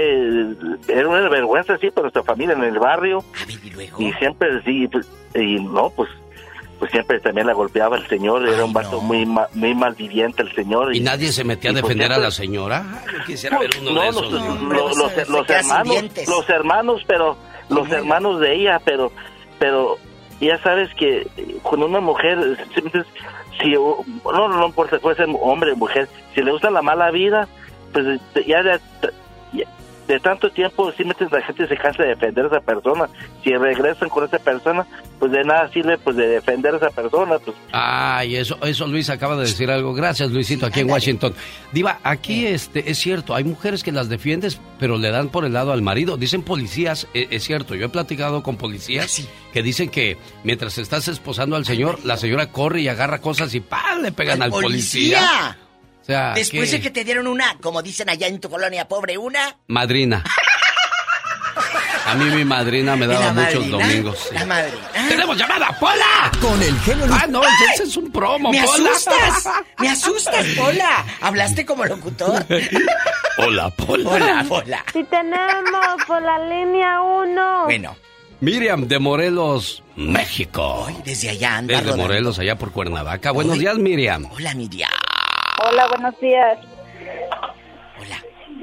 [0.89, 3.23] era una vergüenza así para nuestra familia en el barrio.
[3.99, 6.09] Y siempre sí, pues, y no, pues
[6.79, 10.55] pues siempre también la golpeaba el señor, era un vato muy ma- muy malviviente el
[10.55, 10.95] señor.
[10.95, 12.85] ¿Y nadie se metía a pues defender a la señora?
[13.07, 15.51] Ay, yo quisiera ver uno no, de los, esos.
[15.51, 17.37] hermanos, los hermanos, pero
[17.69, 19.11] los hermanos de ella, pero,
[19.59, 19.97] pero
[20.41, 21.27] ya sabes que
[21.63, 22.59] cuando una mujer,
[23.61, 27.11] si no, no, no importa, puede ser hombre o mujer, si le gusta la mala
[27.11, 27.49] vida,
[27.93, 28.63] pues ya
[30.07, 33.09] de, tanto tiempo, simplemente la gente se cansa de defender a esa persona.
[33.43, 34.87] Si regresan con esa persona,
[35.19, 39.11] pues de nada sirve pues de defender a esa persona, pues Ay, eso, eso Luis
[39.11, 39.95] acaba de decir algo.
[39.95, 41.35] Gracias, Luisito, aquí en Washington.
[41.73, 45.53] Diva, aquí este es cierto, hay mujeres que las defiendes, pero le dan por el
[45.53, 46.17] lado al marido.
[46.17, 51.09] Dicen policías, e- es, cierto, yo he platicado con policías que dicen que mientras estás
[51.09, 54.03] esposando al señor, la señora corre y agarra cosas y ¡pam!
[54.03, 55.57] le pegan al, policía.
[55.63, 55.66] O
[56.07, 56.77] sea, Después ¿qué?
[56.77, 59.57] de que te dieron una, como dicen allá en tu colonia pobre, una...
[59.69, 60.23] Madrina.
[62.07, 63.79] A mí mi madrina me daba ¿La muchos madrina?
[63.85, 64.29] domingos.
[64.33, 64.73] La madre.
[65.09, 66.31] ¡Tenemos llamada, Pola!
[66.41, 67.43] Con el genio Ah, no,
[67.75, 68.91] ese es un promo, ¡Me Pola.
[68.91, 69.49] asustas!
[69.81, 71.05] ¡Me asustas, Pola!
[71.21, 72.47] Hablaste como locutor.
[73.39, 74.09] Hola, Pola.
[74.11, 74.85] Hola, hola.
[74.93, 77.65] Sí tenemos por la línea 1.
[77.65, 77.97] Bueno,
[78.41, 80.87] Miriam de Morelos, México.
[81.05, 82.03] desde allá anda Desde rodando.
[82.07, 83.33] Morelos, allá por Cuernavaca.
[83.33, 84.29] Buenos días, Miriam.
[84.31, 84.91] Hola, Miriam.
[85.65, 86.59] Hola, buenos días.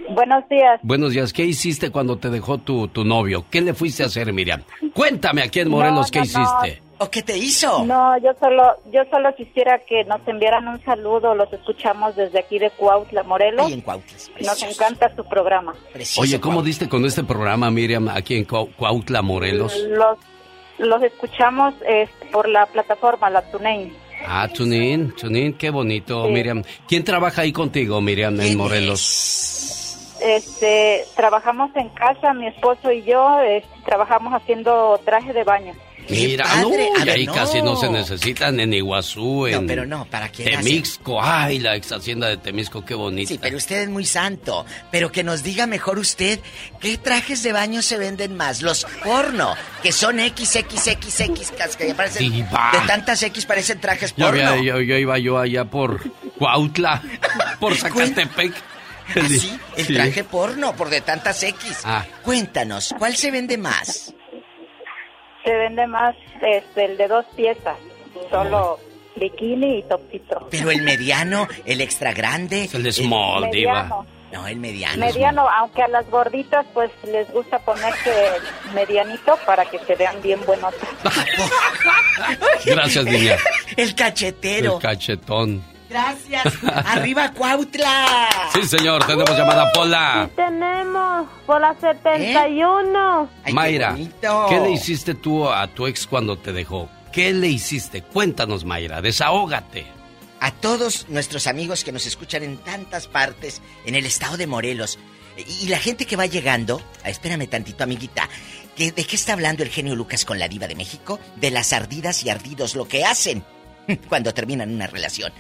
[0.10, 0.80] Buenos días.
[0.84, 1.34] Buenos días.
[1.34, 3.46] ¿Qué hiciste cuando te dejó tu, tu novio?
[3.50, 4.62] ¿Qué le fuiste a hacer, Miriam?
[4.94, 6.82] Cuéntame aquí en Morelos, ¿qué hiciste?
[7.00, 7.84] ¿O qué te hizo?
[7.86, 11.34] No, yo solo, yo solo quisiera que nos enviaran un saludo.
[11.36, 13.72] Los escuchamos desde aquí de Cuautla, Morelos.
[13.72, 15.74] en Cuautla, Nos encanta su programa.
[16.20, 19.76] Oye, ¿cómo diste con este programa, Miriam, aquí en Cuau- Cuautla, Morelos?
[19.90, 20.18] Los,
[20.78, 23.94] los escuchamos este, por la plataforma, la TuneIn.
[24.26, 26.32] Ah, Tunin, Tunin, qué bonito, Sí.
[26.32, 26.64] Miriam.
[26.88, 30.18] ¿Quién trabaja ahí contigo, Miriam, en Morelos?
[30.22, 35.74] Este, trabajamos en casa, mi esposo y yo, este, trabajamos haciendo traje de baño.
[36.10, 37.34] Mira, no, ver, ahí no.
[37.34, 41.92] casi no se necesitan en Iguazú, en pero no, ¿para qué Temixco, ay, la ex
[41.92, 43.30] hacienda de Temisco, qué bonita.
[43.30, 44.66] Sí, pero usted es muy santo.
[44.92, 46.40] Pero que nos diga mejor usted
[46.80, 48.62] qué trajes de baño se venden más.
[48.62, 52.32] Los porno, que son XXXX, que parecen.
[52.32, 52.72] Diva.
[52.74, 54.48] De tantas X parecen trajes Yo, porno.
[54.50, 56.02] había- yo, yo iba yo allá por
[56.38, 57.02] Cuautla,
[57.60, 58.54] por Zacatepec.
[59.22, 59.94] Así, el Sí.
[59.96, 61.80] traje porno, por de tantas X.
[61.84, 62.06] Ah.
[62.24, 64.14] Cuéntanos, ¿cuál se vende más?
[65.44, 67.78] Se vende más este, el de dos piezas,
[68.30, 68.80] solo
[69.16, 70.48] bikini y topito.
[70.50, 72.64] Pero el mediano, el extra grande.
[72.64, 74.06] Es el small, Mediano.
[74.32, 74.98] No, el mediano.
[74.98, 78.12] Mediano, aunque a las gorditas pues les gusta ponerse
[78.74, 80.90] medianito para que se vean bien buenotas.
[82.66, 83.36] Gracias, niña.
[83.78, 84.76] El cachetero.
[84.76, 85.73] El cachetón.
[85.94, 86.46] Gracias.
[86.64, 88.28] Arriba Cuautla.
[88.52, 90.28] Sí, señor, tenemos llamada Pola.
[90.36, 93.30] Tenemos por la 71.
[93.52, 94.48] Mayra, bonito.
[94.50, 96.90] ¿qué le hiciste tú a tu ex cuando te dejó?
[97.12, 98.02] ¿Qué le hiciste?
[98.02, 99.86] Cuéntanos, Mayra, desahógate.
[100.40, 104.98] A todos nuestros amigos que nos escuchan en tantas partes, en el estado de Morelos,
[105.62, 108.28] y la gente que va llegando, espérame tantito, amiguita,
[108.78, 111.20] ¿de qué está hablando el genio Lucas con la diva de México?
[111.36, 113.44] De las ardidas y ardidos, lo que hacen
[114.10, 115.32] cuando terminan una relación.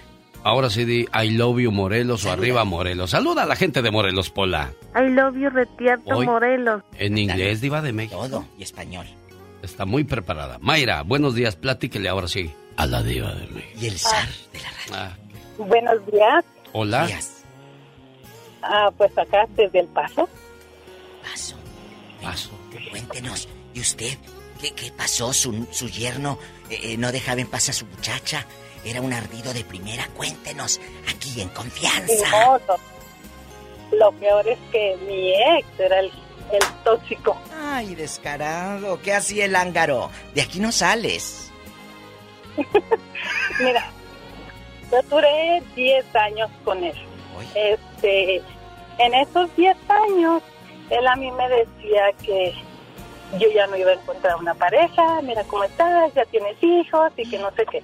[0.45, 3.11] Ahora sí di I love you Morelos o arriba Morelos.
[3.11, 4.73] Saluda a la gente de Morelos, Pola.
[4.95, 6.83] I love you, Retierto Hoy- Morelos.
[6.97, 8.17] En inglés, diva de México.
[8.27, 9.07] Todo, y español.
[9.61, 10.57] Está muy preparada.
[10.59, 13.79] Mayra, buenos días, platíquele ahora sí a la diva de México.
[13.79, 15.15] Y el zar de la radio.
[15.57, 16.43] Buenos días.
[16.73, 17.07] Hola.
[18.63, 20.27] Ah, pues acá desde El Paso.
[21.23, 21.55] Paso.
[22.21, 22.49] Paso.
[22.91, 24.17] Cuéntenos, ¿y usted
[24.59, 25.31] qué, qué pasó?
[25.31, 26.37] ¿Su, su yerno
[26.69, 28.45] eh, eh, no dejaba en paz a su muchacha?
[28.85, 30.07] Era un ardido de primera.
[30.15, 30.79] Cuéntenos,
[31.09, 32.59] aquí en confianza.
[33.91, 36.11] Lo peor es que mi ex era el,
[36.51, 37.37] el tóxico.
[37.61, 38.99] Ay, descarado.
[39.01, 40.09] ¿Qué hacía el ángaro?
[40.33, 41.51] De aquí no sales.
[43.59, 43.91] Mira,
[44.91, 46.95] yo duré 10 años con él.
[47.55, 48.41] Este,
[48.99, 50.43] en esos 10 años,
[50.89, 52.53] él a mí me decía que
[53.39, 57.29] yo ya no iba a encontrar una pareja, mira cómo estás, ya tienes hijos y
[57.29, 57.83] que no sé qué.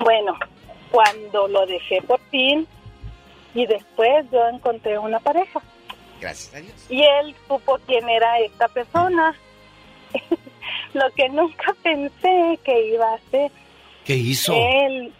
[0.00, 0.36] Bueno,
[0.90, 2.66] cuando lo dejé por fin
[3.54, 5.60] y después yo encontré una pareja
[6.20, 6.86] Gracias a Dios.
[6.88, 9.34] y él supo quién era esta persona.
[10.94, 13.50] lo que nunca pensé que iba a hacer.
[14.04, 14.54] ¿Qué hizo?
[14.54, 15.12] Él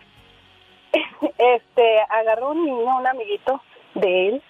[1.38, 3.62] este, agarró un niño, un amiguito
[3.94, 4.42] de él,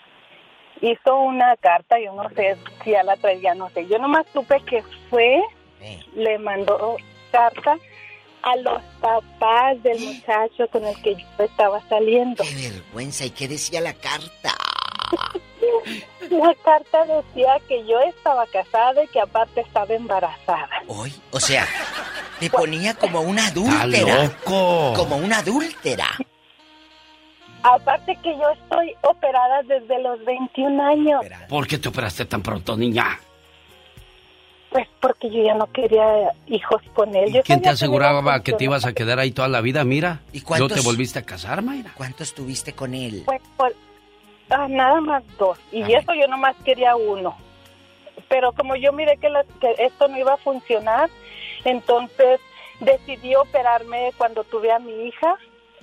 [0.81, 3.87] hizo una carta, yo no sé si ya la traía, no sé.
[3.87, 5.43] Yo nomás supe que fue,
[6.15, 6.97] le mandó
[7.31, 7.77] carta
[8.43, 12.43] a los papás del muchacho con el que yo estaba saliendo.
[12.45, 13.25] Qué vergüenza.
[13.25, 14.55] ¿Y qué decía la carta?
[16.31, 20.69] La carta decía que yo estaba casada y que aparte estaba embarazada.
[20.87, 21.67] Hoy, o sea,
[22.39, 24.25] te ponía como una adúltera.
[24.25, 24.93] loco!
[24.95, 26.07] Como una adúltera.
[27.63, 31.21] Aparte que yo estoy operada desde los 21 años.
[31.49, 33.19] ¿Por qué te operaste tan pronto, niña?
[34.71, 37.33] Pues porque yo ya no quería hijos con él.
[37.33, 40.21] Yo ¿Quién te aseguraba que te ibas a quedar ahí toda la vida, mira?
[40.33, 41.91] ¿Y cuántos- ¿No te volviste a casar, Mayra?
[41.97, 43.23] ¿Cuántos tuviste con él?
[43.27, 43.75] Pues, pues,
[44.51, 45.59] ah, nada más dos.
[45.73, 47.37] Y eso yo nomás quería uno.
[48.29, 51.11] Pero como yo miré que, la- que esto no iba a funcionar,
[51.65, 52.41] entonces
[52.79, 55.35] decidí operarme cuando tuve a mi hija,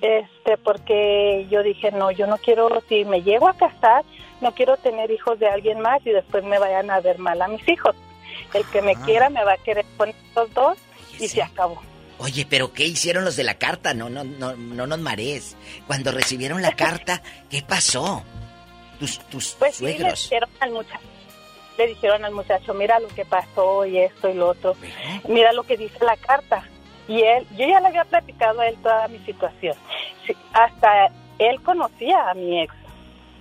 [0.02, 4.06] este, porque yo dije, no, yo no quiero, si me llego a casar,
[4.42, 7.48] no quiero tener hijos de alguien más y después me vayan a ver mal a
[7.48, 7.96] mis hijos.
[8.58, 10.78] El que me quiera me va a querer con estos dos
[11.20, 11.82] y se acabó.
[12.20, 13.94] Oye, pero ¿qué hicieron los de la carta?
[13.94, 15.56] No, no, no, no nos marees.
[15.86, 18.24] Cuando recibieron la carta, ¿qué pasó?
[19.00, 20.24] Tus, tus Pues sí, le suegros.
[20.24, 21.06] dijeron al muchacho,
[21.78, 24.76] le dijeron al muchacho, mira lo que pasó y esto y lo otro,
[25.28, 26.64] mira lo que dice la carta.
[27.08, 29.76] Y él, yo ya le había platicado a él toda mi situación.
[30.26, 31.08] Sí, hasta
[31.38, 32.74] él conocía a mi ex.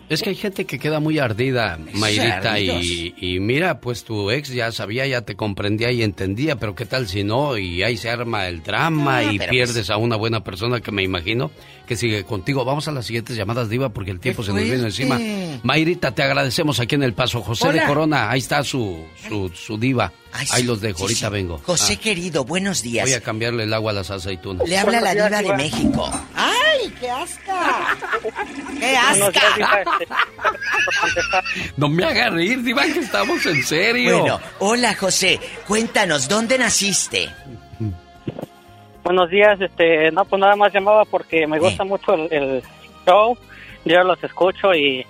[0.09, 4.51] Es que hay gente que queda muy ardida, Mayrita, y, y, mira, pues tu ex
[4.51, 8.09] ya sabía, ya te comprendía y entendía, pero qué tal si no, y ahí se
[8.09, 11.51] arma el drama y pierdes pues a una buena persona que me imagino
[11.87, 12.65] que sigue contigo.
[12.65, 15.19] Vamos a las siguientes llamadas, Diva, porque el tiempo se nos viene encima.
[15.63, 17.43] Mayrita, te agradecemos aquí en El Paso.
[17.43, 20.13] José de Corona, ahí está su, su, su diva.
[20.33, 21.59] ahí los dejo, ahorita vengo.
[21.65, 22.03] José ah.
[22.03, 23.07] querido, buenos días.
[23.07, 24.69] Voy a cambiarle el agua a las aceitunas.
[24.69, 26.11] Le habla la diva de México.
[26.35, 27.97] ¡Ay, qué asca!
[28.79, 29.85] ¡Qué asca!
[31.77, 34.21] no me haga reír, diva, que estamos en serio.
[34.21, 37.31] Bueno, hola José, cuéntanos, ¿dónde naciste?
[39.07, 42.61] Buenos días, este, no, pues nada más llamaba porque me gusta mucho el,
[43.07, 43.39] show,
[43.85, 45.07] yo los escucho y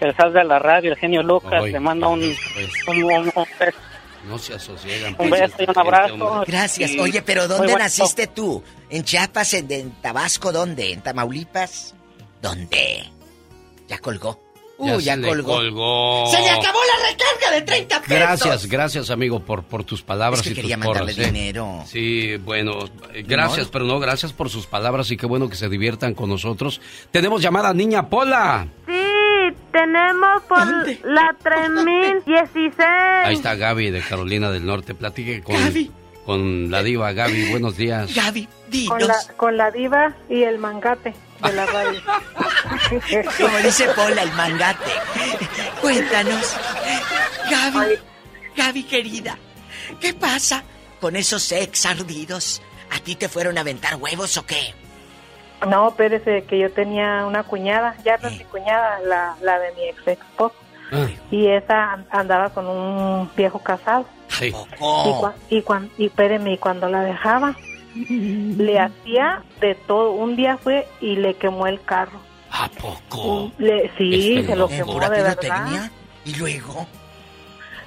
[0.00, 3.32] el sal de la radio, el genio Lucas, le manda un, un,
[4.26, 5.16] no se asosiegan.
[5.18, 6.44] Un beso y un abrazo.
[6.46, 6.92] Gracias.
[6.98, 8.64] Oye, pero ¿dónde naciste tú?
[8.88, 9.52] ¿En Chiapas?
[9.52, 10.50] ¿En, ¿En, Tabasco?
[10.50, 10.92] ¿Dónde?
[10.92, 11.94] ¿En Tamaulipas?
[12.40, 13.04] ¿Dónde?
[13.86, 14.45] Ya colgó.
[14.78, 16.26] Uh, ya, colgó.
[16.30, 18.08] ¡Se le acabó la recarga de 30 pesos!
[18.18, 21.82] Gracias, gracias, amigo, por, por tus palabras es que y quería tus mandarle dinero.
[21.86, 22.78] Sí, bueno,
[23.26, 26.80] gracias, pero no, gracias por sus palabras y qué bueno que se diviertan con nosotros.
[27.10, 28.68] Tenemos llamada Niña Pola.
[28.86, 28.92] Sí,
[29.72, 30.66] tenemos por
[31.06, 32.74] la 3016.
[32.78, 34.94] Ahí está Gaby de Carolina del Norte.
[34.94, 35.56] Platique con,
[36.26, 37.50] con la diva Gaby.
[37.50, 38.14] Buenos días.
[38.14, 38.98] Gaby, dinos.
[38.98, 42.00] Con la, con la diva y el mangate de la radio.
[43.38, 44.90] Como dice Pola, el mangate.
[45.80, 46.56] Cuéntanos,
[47.50, 47.98] Gaby,
[48.56, 49.38] Gaby querida,
[50.00, 50.64] ¿qué pasa
[51.00, 52.62] con esos ex ardidos?
[52.90, 54.74] ¿A ti te fueron a aventar huevos o qué?
[55.66, 59.72] No, espérese, que yo tenía una cuñada, ya no es mi cuñada, la, la de
[59.72, 60.54] mi ex esposo.
[60.92, 61.08] Ah.
[61.30, 64.06] Y esa andaba con un viejo casado.
[64.28, 64.52] Sí.
[65.50, 67.56] Y, cuando y, espéreme, y cuando la dejaba,
[67.96, 70.12] le hacía de todo.
[70.12, 72.20] Un día fue y le quemó el carro.
[72.50, 73.52] ¿A poco?
[73.58, 75.90] Le, sí, se lo quemó de verdad.
[76.24, 76.86] ¿Y luego?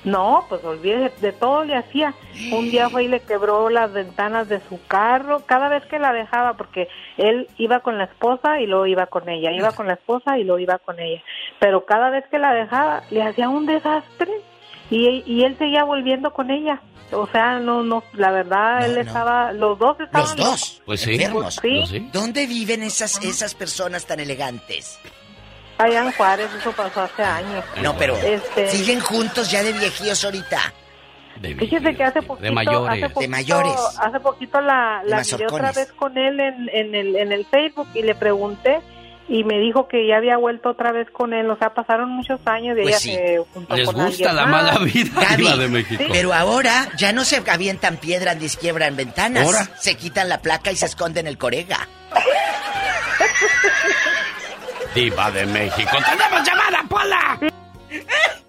[0.06, 2.14] No, pues olvídese, de todo le hacía.
[2.54, 6.14] Un día fue y le quebró las ventanas de su carro, cada vez que la
[6.14, 6.88] dejaba, porque
[7.18, 10.46] él iba con la esposa y luego iba con ella, iba con la esposa y
[10.46, 11.22] luego iba con ella.
[11.60, 14.32] Pero cada vez que la dejaba, le hacía un desastre
[14.90, 16.82] y, y él seguía volviendo con ella.
[17.12, 20.28] O sea, no, no, la verdad, él estaba, los dos estaban...
[20.28, 21.16] Los dos, pues sí.
[21.16, 21.60] enfermos.
[21.60, 22.08] ¿Sí?
[22.14, 25.00] ¿Dónde viven esas, esas personas tan elegantes?
[25.80, 27.64] Allá en Juárez, eso pasó hace años.
[27.82, 30.60] No, pero Este- siguen juntos ya de viejíos ahorita.
[31.42, 32.90] Fíjese que hace poquito, mayores.
[32.92, 33.74] hace poquito, De mayores.
[33.98, 37.46] hace poquito la, De la miré otra vez con él en, en, el, en el
[37.46, 38.82] Facebook y le pregunté
[39.30, 41.50] y me dijo que ya había vuelto otra vez con él.
[41.50, 43.12] O sea, pasaron muchos años y Pues ella sí.
[43.16, 44.64] se juntó Les con gusta alguien la más.
[44.76, 46.04] mala vida Gaby, Diva de México.
[46.12, 49.46] Pero ahora ya no se avientan piedras ni quiebran ventanas.
[49.46, 49.70] ¿Ahora?
[49.80, 51.88] Se quitan la placa y se esconden el corega.
[54.96, 55.92] Diva de México.
[56.04, 57.40] ¡Tenemos llamada, Pola!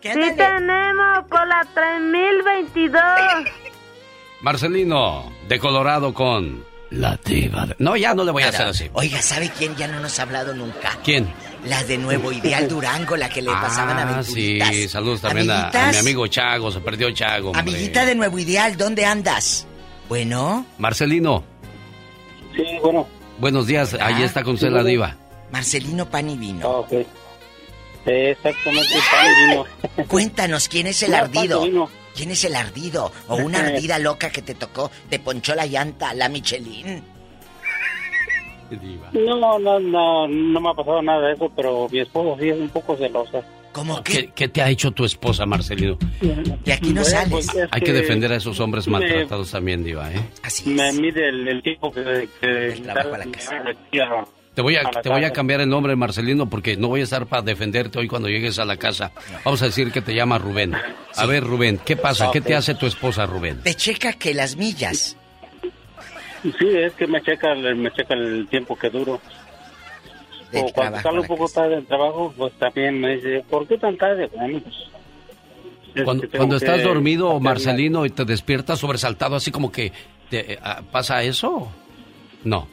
[0.01, 3.02] Sí tenemos por la 3022.
[4.40, 7.76] Marcelino, de Colorado con la diva de...
[7.78, 8.90] No, ya no le voy a hacer así.
[8.92, 10.98] Oiga, ¿sabe quién ya no nos ha hablado nunca?
[11.04, 11.32] ¿Quién?
[11.64, 14.68] La de Nuevo Ideal Durango, la que le pasaban Ah, aventuritas.
[14.68, 17.48] sí, saludos también a, mi amigo Chago, se perdió Chago.
[17.50, 17.60] hombre.
[17.60, 19.66] Amiguita de Nuevo Ideal, ¿dónde andas?
[20.08, 21.44] Bueno, Marcelino,
[22.56, 23.06] Sí, bueno.
[23.38, 25.16] buenos días, ahí está con usted la diva.
[25.52, 26.68] Marcelino Pan y Vino.
[26.68, 26.90] Ok.
[26.90, 30.06] Sí, exactamente, pan y vino.
[30.08, 31.62] Cuéntanos, ¿quién es el No, ardido?
[32.20, 32.28] Pan y vino.
[32.28, 33.12] ¿Quién es el ardido?
[33.28, 37.02] ¿O una ardida loca que te tocó, te ponchó la llanta, la Michelin?
[39.12, 42.56] No, no, no, no me ha pasado nada de eso, pero mi esposa sí es
[42.59, 43.42] un poco celosa.
[43.72, 45.97] ¿Cómo ¿Qué, qué te ha hecho tu esposa, Marcelino?
[46.64, 47.30] De aquí no Bueno, sales.
[47.30, 50.20] pues, es Hay que defender a esos hombres me- maltratados también, diva, ¿eh?
[50.66, 52.28] Me mide el, el tiempo que...
[52.40, 53.62] que trabajo a la casa.
[54.60, 57.24] Te voy a, te voy a cambiar el nombre, Marcelino, porque no voy a estar
[57.24, 59.10] para defenderte hoy cuando llegues a la casa.
[59.42, 60.74] Vamos a decir que te llama Rubén.
[61.16, 62.30] A ver, Rubén, ¿qué pasa?
[62.30, 63.62] ¿Qué te hace tu esposa, Rubén?
[63.62, 65.16] Te checa que las millas.
[66.42, 69.18] Sí, es que me checa, el- me checa el tiempo que duro.
[70.52, 73.66] Del o cuando trabajo salgo un poco tarde del trabajo, pues también me dice, ¿por
[73.66, 74.26] qué tan tarde?
[74.36, 74.74] Bueno, pues,
[75.94, 79.90] es Cuando, cuando estás dormido, Marcelino, y te despiertas sobresaltado, así como que...
[80.28, 81.72] te- ah, ¿Pasa eso?
[82.44, 82.68] No.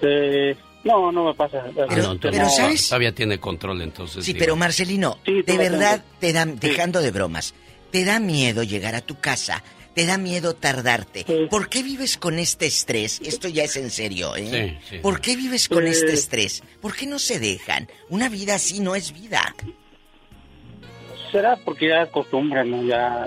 [0.00, 0.54] Eh,
[0.88, 1.64] no, no me pasa.
[1.66, 2.88] Ah, no, entonces, pero ¿sabes?
[2.88, 4.24] Todavía tiene control, entonces.
[4.24, 7.54] Sí, pero Marcelino, de verdad te da, dejando de bromas,
[7.90, 9.62] te da miedo llegar a tu casa,
[9.94, 11.24] te da miedo tardarte.
[11.50, 13.20] ¿Por qué vives con este estrés?
[13.24, 14.78] Esto ya es en serio, ¿eh?
[14.82, 14.98] Sí, sí.
[14.98, 15.90] ¿Por qué vives con Eh.
[15.90, 16.62] este estrés?
[16.80, 17.88] ¿Por qué no se dejan?
[18.08, 19.54] Una vida así no es vida.
[21.30, 22.82] Será porque ya es costumbre, ¿no?
[22.84, 23.26] Ya,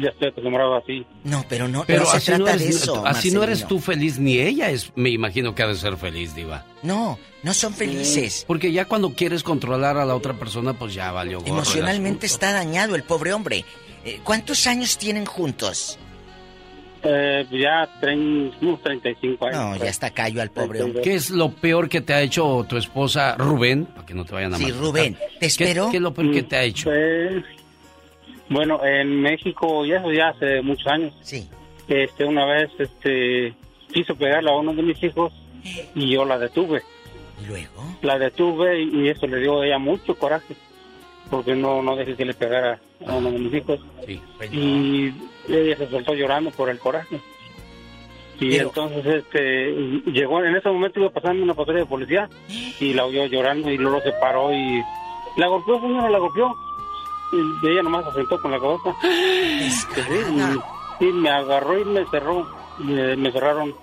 [0.00, 1.04] ya estoy acostumbrado así.
[1.24, 3.06] No, pero no, Pero no se así, no trata eres, de eso.
[3.06, 3.68] así no eres Marcelino.
[3.68, 6.64] tú feliz, ni ella es, me imagino que ha de ser feliz, Diva.
[6.82, 8.44] No, no son felices.
[8.46, 12.52] Porque ya cuando quieres controlar a la otra persona, pues ya valió gorro Emocionalmente está
[12.52, 13.64] dañado el pobre hombre.
[14.04, 15.98] Eh, ¿Cuántos años tienen juntos?
[17.10, 19.58] Eh, ya tren- unos 35 años.
[19.58, 21.00] No, ya está callo al pobre hombre.
[21.02, 23.86] ¿Qué es lo peor que te ha hecho tu esposa Rubén?
[23.86, 24.86] Para que no te vayan a Sí, maltratar.
[24.86, 25.88] Rubén, ¿te ¿Qué- espero?
[25.90, 26.90] ¿Qué, es lo peor que te ha hecho?
[26.90, 27.44] Pues,
[28.50, 31.14] bueno, en México, y eso ya hace muchos años.
[31.22, 31.48] Sí.
[31.88, 33.54] Este, una vez, este,
[33.92, 35.32] quiso pegarle a uno de mis hijos
[35.94, 36.82] y yo la detuve.
[37.42, 37.96] ¿Y luego?
[38.02, 40.54] La detuve y, y eso le dio a ella mucho coraje.
[41.30, 43.80] Porque no, no dejé que le pegara a uno de mis hijos.
[44.06, 44.20] Sí.
[44.50, 45.12] Y
[45.48, 47.20] ella se soltó llorando por el coraje.
[48.40, 49.72] Y Pero- entonces, este,
[50.12, 53.76] llegó, en ese momento iba pasando una patrulla de policía y la oyó llorando y
[53.78, 54.82] luego se paró y
[55.36, 56.54] la golpeó, señora, la golpeó.
[57.62, 58.94] Y ella nomás se sentó con la cabeza.
[59.02, 59.90] Sí,
[61.00, 62.46] y, y me agarró y me cerró.
[62.78, 63.74] Me, me cerraron.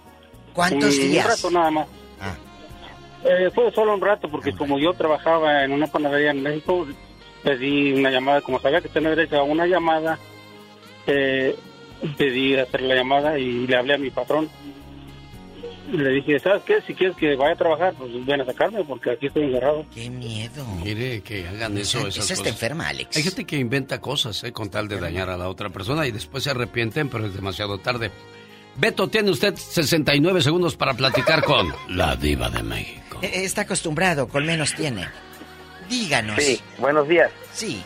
[0.53, 1.25] ¿Cuántos un, días?
[1.25, 1.87] Un rato nada más.
[3.25, 6.85] Eh, fue solo un rato porque como yo trabajaba en una panadería en México,
[7.43, 10.17] pedí una llamada, como sabía que tenía derecho a una llamada,
[11.07, 11.55] eh,
[12.17, 14.49] pedí hacer la llamada y le hablé a mi patrón.
[15.91, 16.81] Le dije, ¿sabes qué?
[16.87, 19.85] Si quieres que vaya a trabajar, pues ven a sacarme porque aquí estoy encerrado.
[19.93, 20.65] ¡Qué miedo!
[20.83, 22.53] Mire que hagan eso, Esa- esas esa está cosas.
[22.55, 23.15] enferma, Alex.
[23.15, 24.51] Hay gente que inventa cosas, ¿eh?
[24.51, 27.77] Con tal de dañar a la otra persona y después se arrepienten, pero es demasiado
[27.77, 28.09] tarde.
[28.77, 33.19] Beto, tiene usted 69 segundos para platicar con la diva de México.
[33.21, 35.07] Eh, Está acostumbrado, con menos tiene.
[35.87, 36.41] Díganos.
[36.41, 37.31] Sí, buenos días.
[37.53, 37.83] Sí.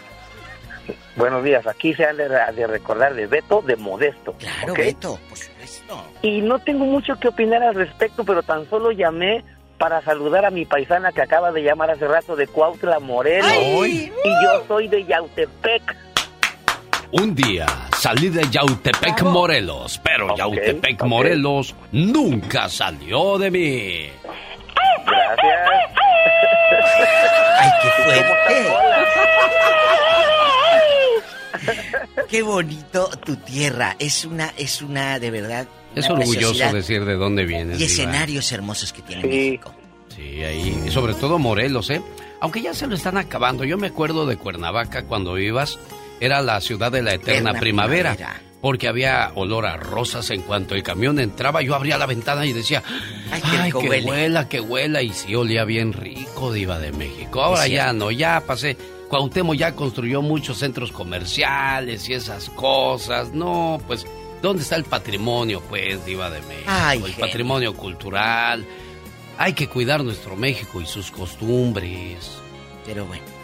[1.15, 1.65] Buenos días.
[1.67, 4.33] Aquí se han de, de recordar de Beto de Modesto.
[4.33, 4.73] Claro.
[4.73, 6.03] Beto, por supuesto.
[6.21, 9.43] Y no tengo mucho que opinar al respecto, pero tan solo llamé
[9.77, 13.49] para saludar a mi paisana que acaba de llamar hace rato de Cuautla Morelos.
[13.51, 14.11] Ay.
[14.23, 15.95] Y yo soy de Yautepec.
[17.11, 17.65] Un día
[17.97, 24.09] salí de Yautepec, Morelos, pero Yautepec, Morelos nunca salió de mí.
[25.07, 25.69] Gracias.
[27.59, 28.89] ¡Ay, qué fuerte!
[32.29, 33.95] ¡Qué bonito tu tierra!
[33.99, 35.67] Es una, es una, de verdad...
[35.95, 37.75] Es orgulloso decir de dónde vienes.
[37.77, 37.91] Y Diva.
[37.91, 39.73] escenarios hermosos que tiene México.
[40.15, 40.83] Sí, ahí.
[40.85, 42.01] Y sobre todo Morelos, ¿eh?
[42.41, 43.63] Aunque ya se lo están acabando.
[43.63, 45.79] Yo me acuerdo de Cuernavaca cuando ibas.
[46.19, 48.13] Era la ciudad de la eterna Eterna primavera.
[48.15, 48.41] primavera.
[48.61, 51.61] Porque había olor a rosas en cuanto el camión entraba.
[51.61, 52.83] Yo abría la ventana y decía,
[53.31, 54.09] Ay, ay, qué rico que huele".
[54.09, 55.01] huela, que huela.
[55.01, 57.41] Y sí, olía bien rico, Diva de México.
[57.41, 58.77] Ahora ya no, ya pasé.
[59.09, 63.33] Cuauhtémoc ya construyó muchos centros comerciales y esas cosas.
[63.33, 64.05] No, pues,
[64.41, 66.67] ¿dónde está el patrimonio, pues, Diva de México?
[66.67, 68.65] Ay, el patrimonio cultural.
[69.37, 72.39] Hay que cuidar nuestro México y sus costumbres.
[72.85, 73.38] Pero bueno.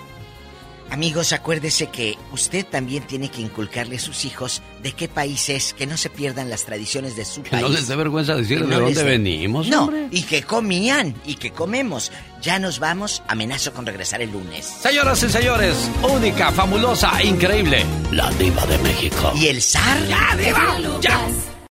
[0.91, 5.74] Amigos, acuérdese que usted también tiene que inculcarle a sus hijos de qué país es,
[5.74, 7.64] que no se pierdan las tradiciones de su Que país.
[7.64, 10.07] no les dé vergüenza decir de dónde venimos, No, hombre.
[10.12, 12.12] y que comían y que comemos.
[12.41, 14.65] Ya nos vamos, amenazo con regresar el lunes.
[14.81, 19.31] Señoras y señores, única, fabulosa, increíble, la diva de México.
[19.36, 20.07] ¿Y el zar?
[20.07, 20.78] ¡Ya, diva!
[21.02, 21.28] ¡Ya!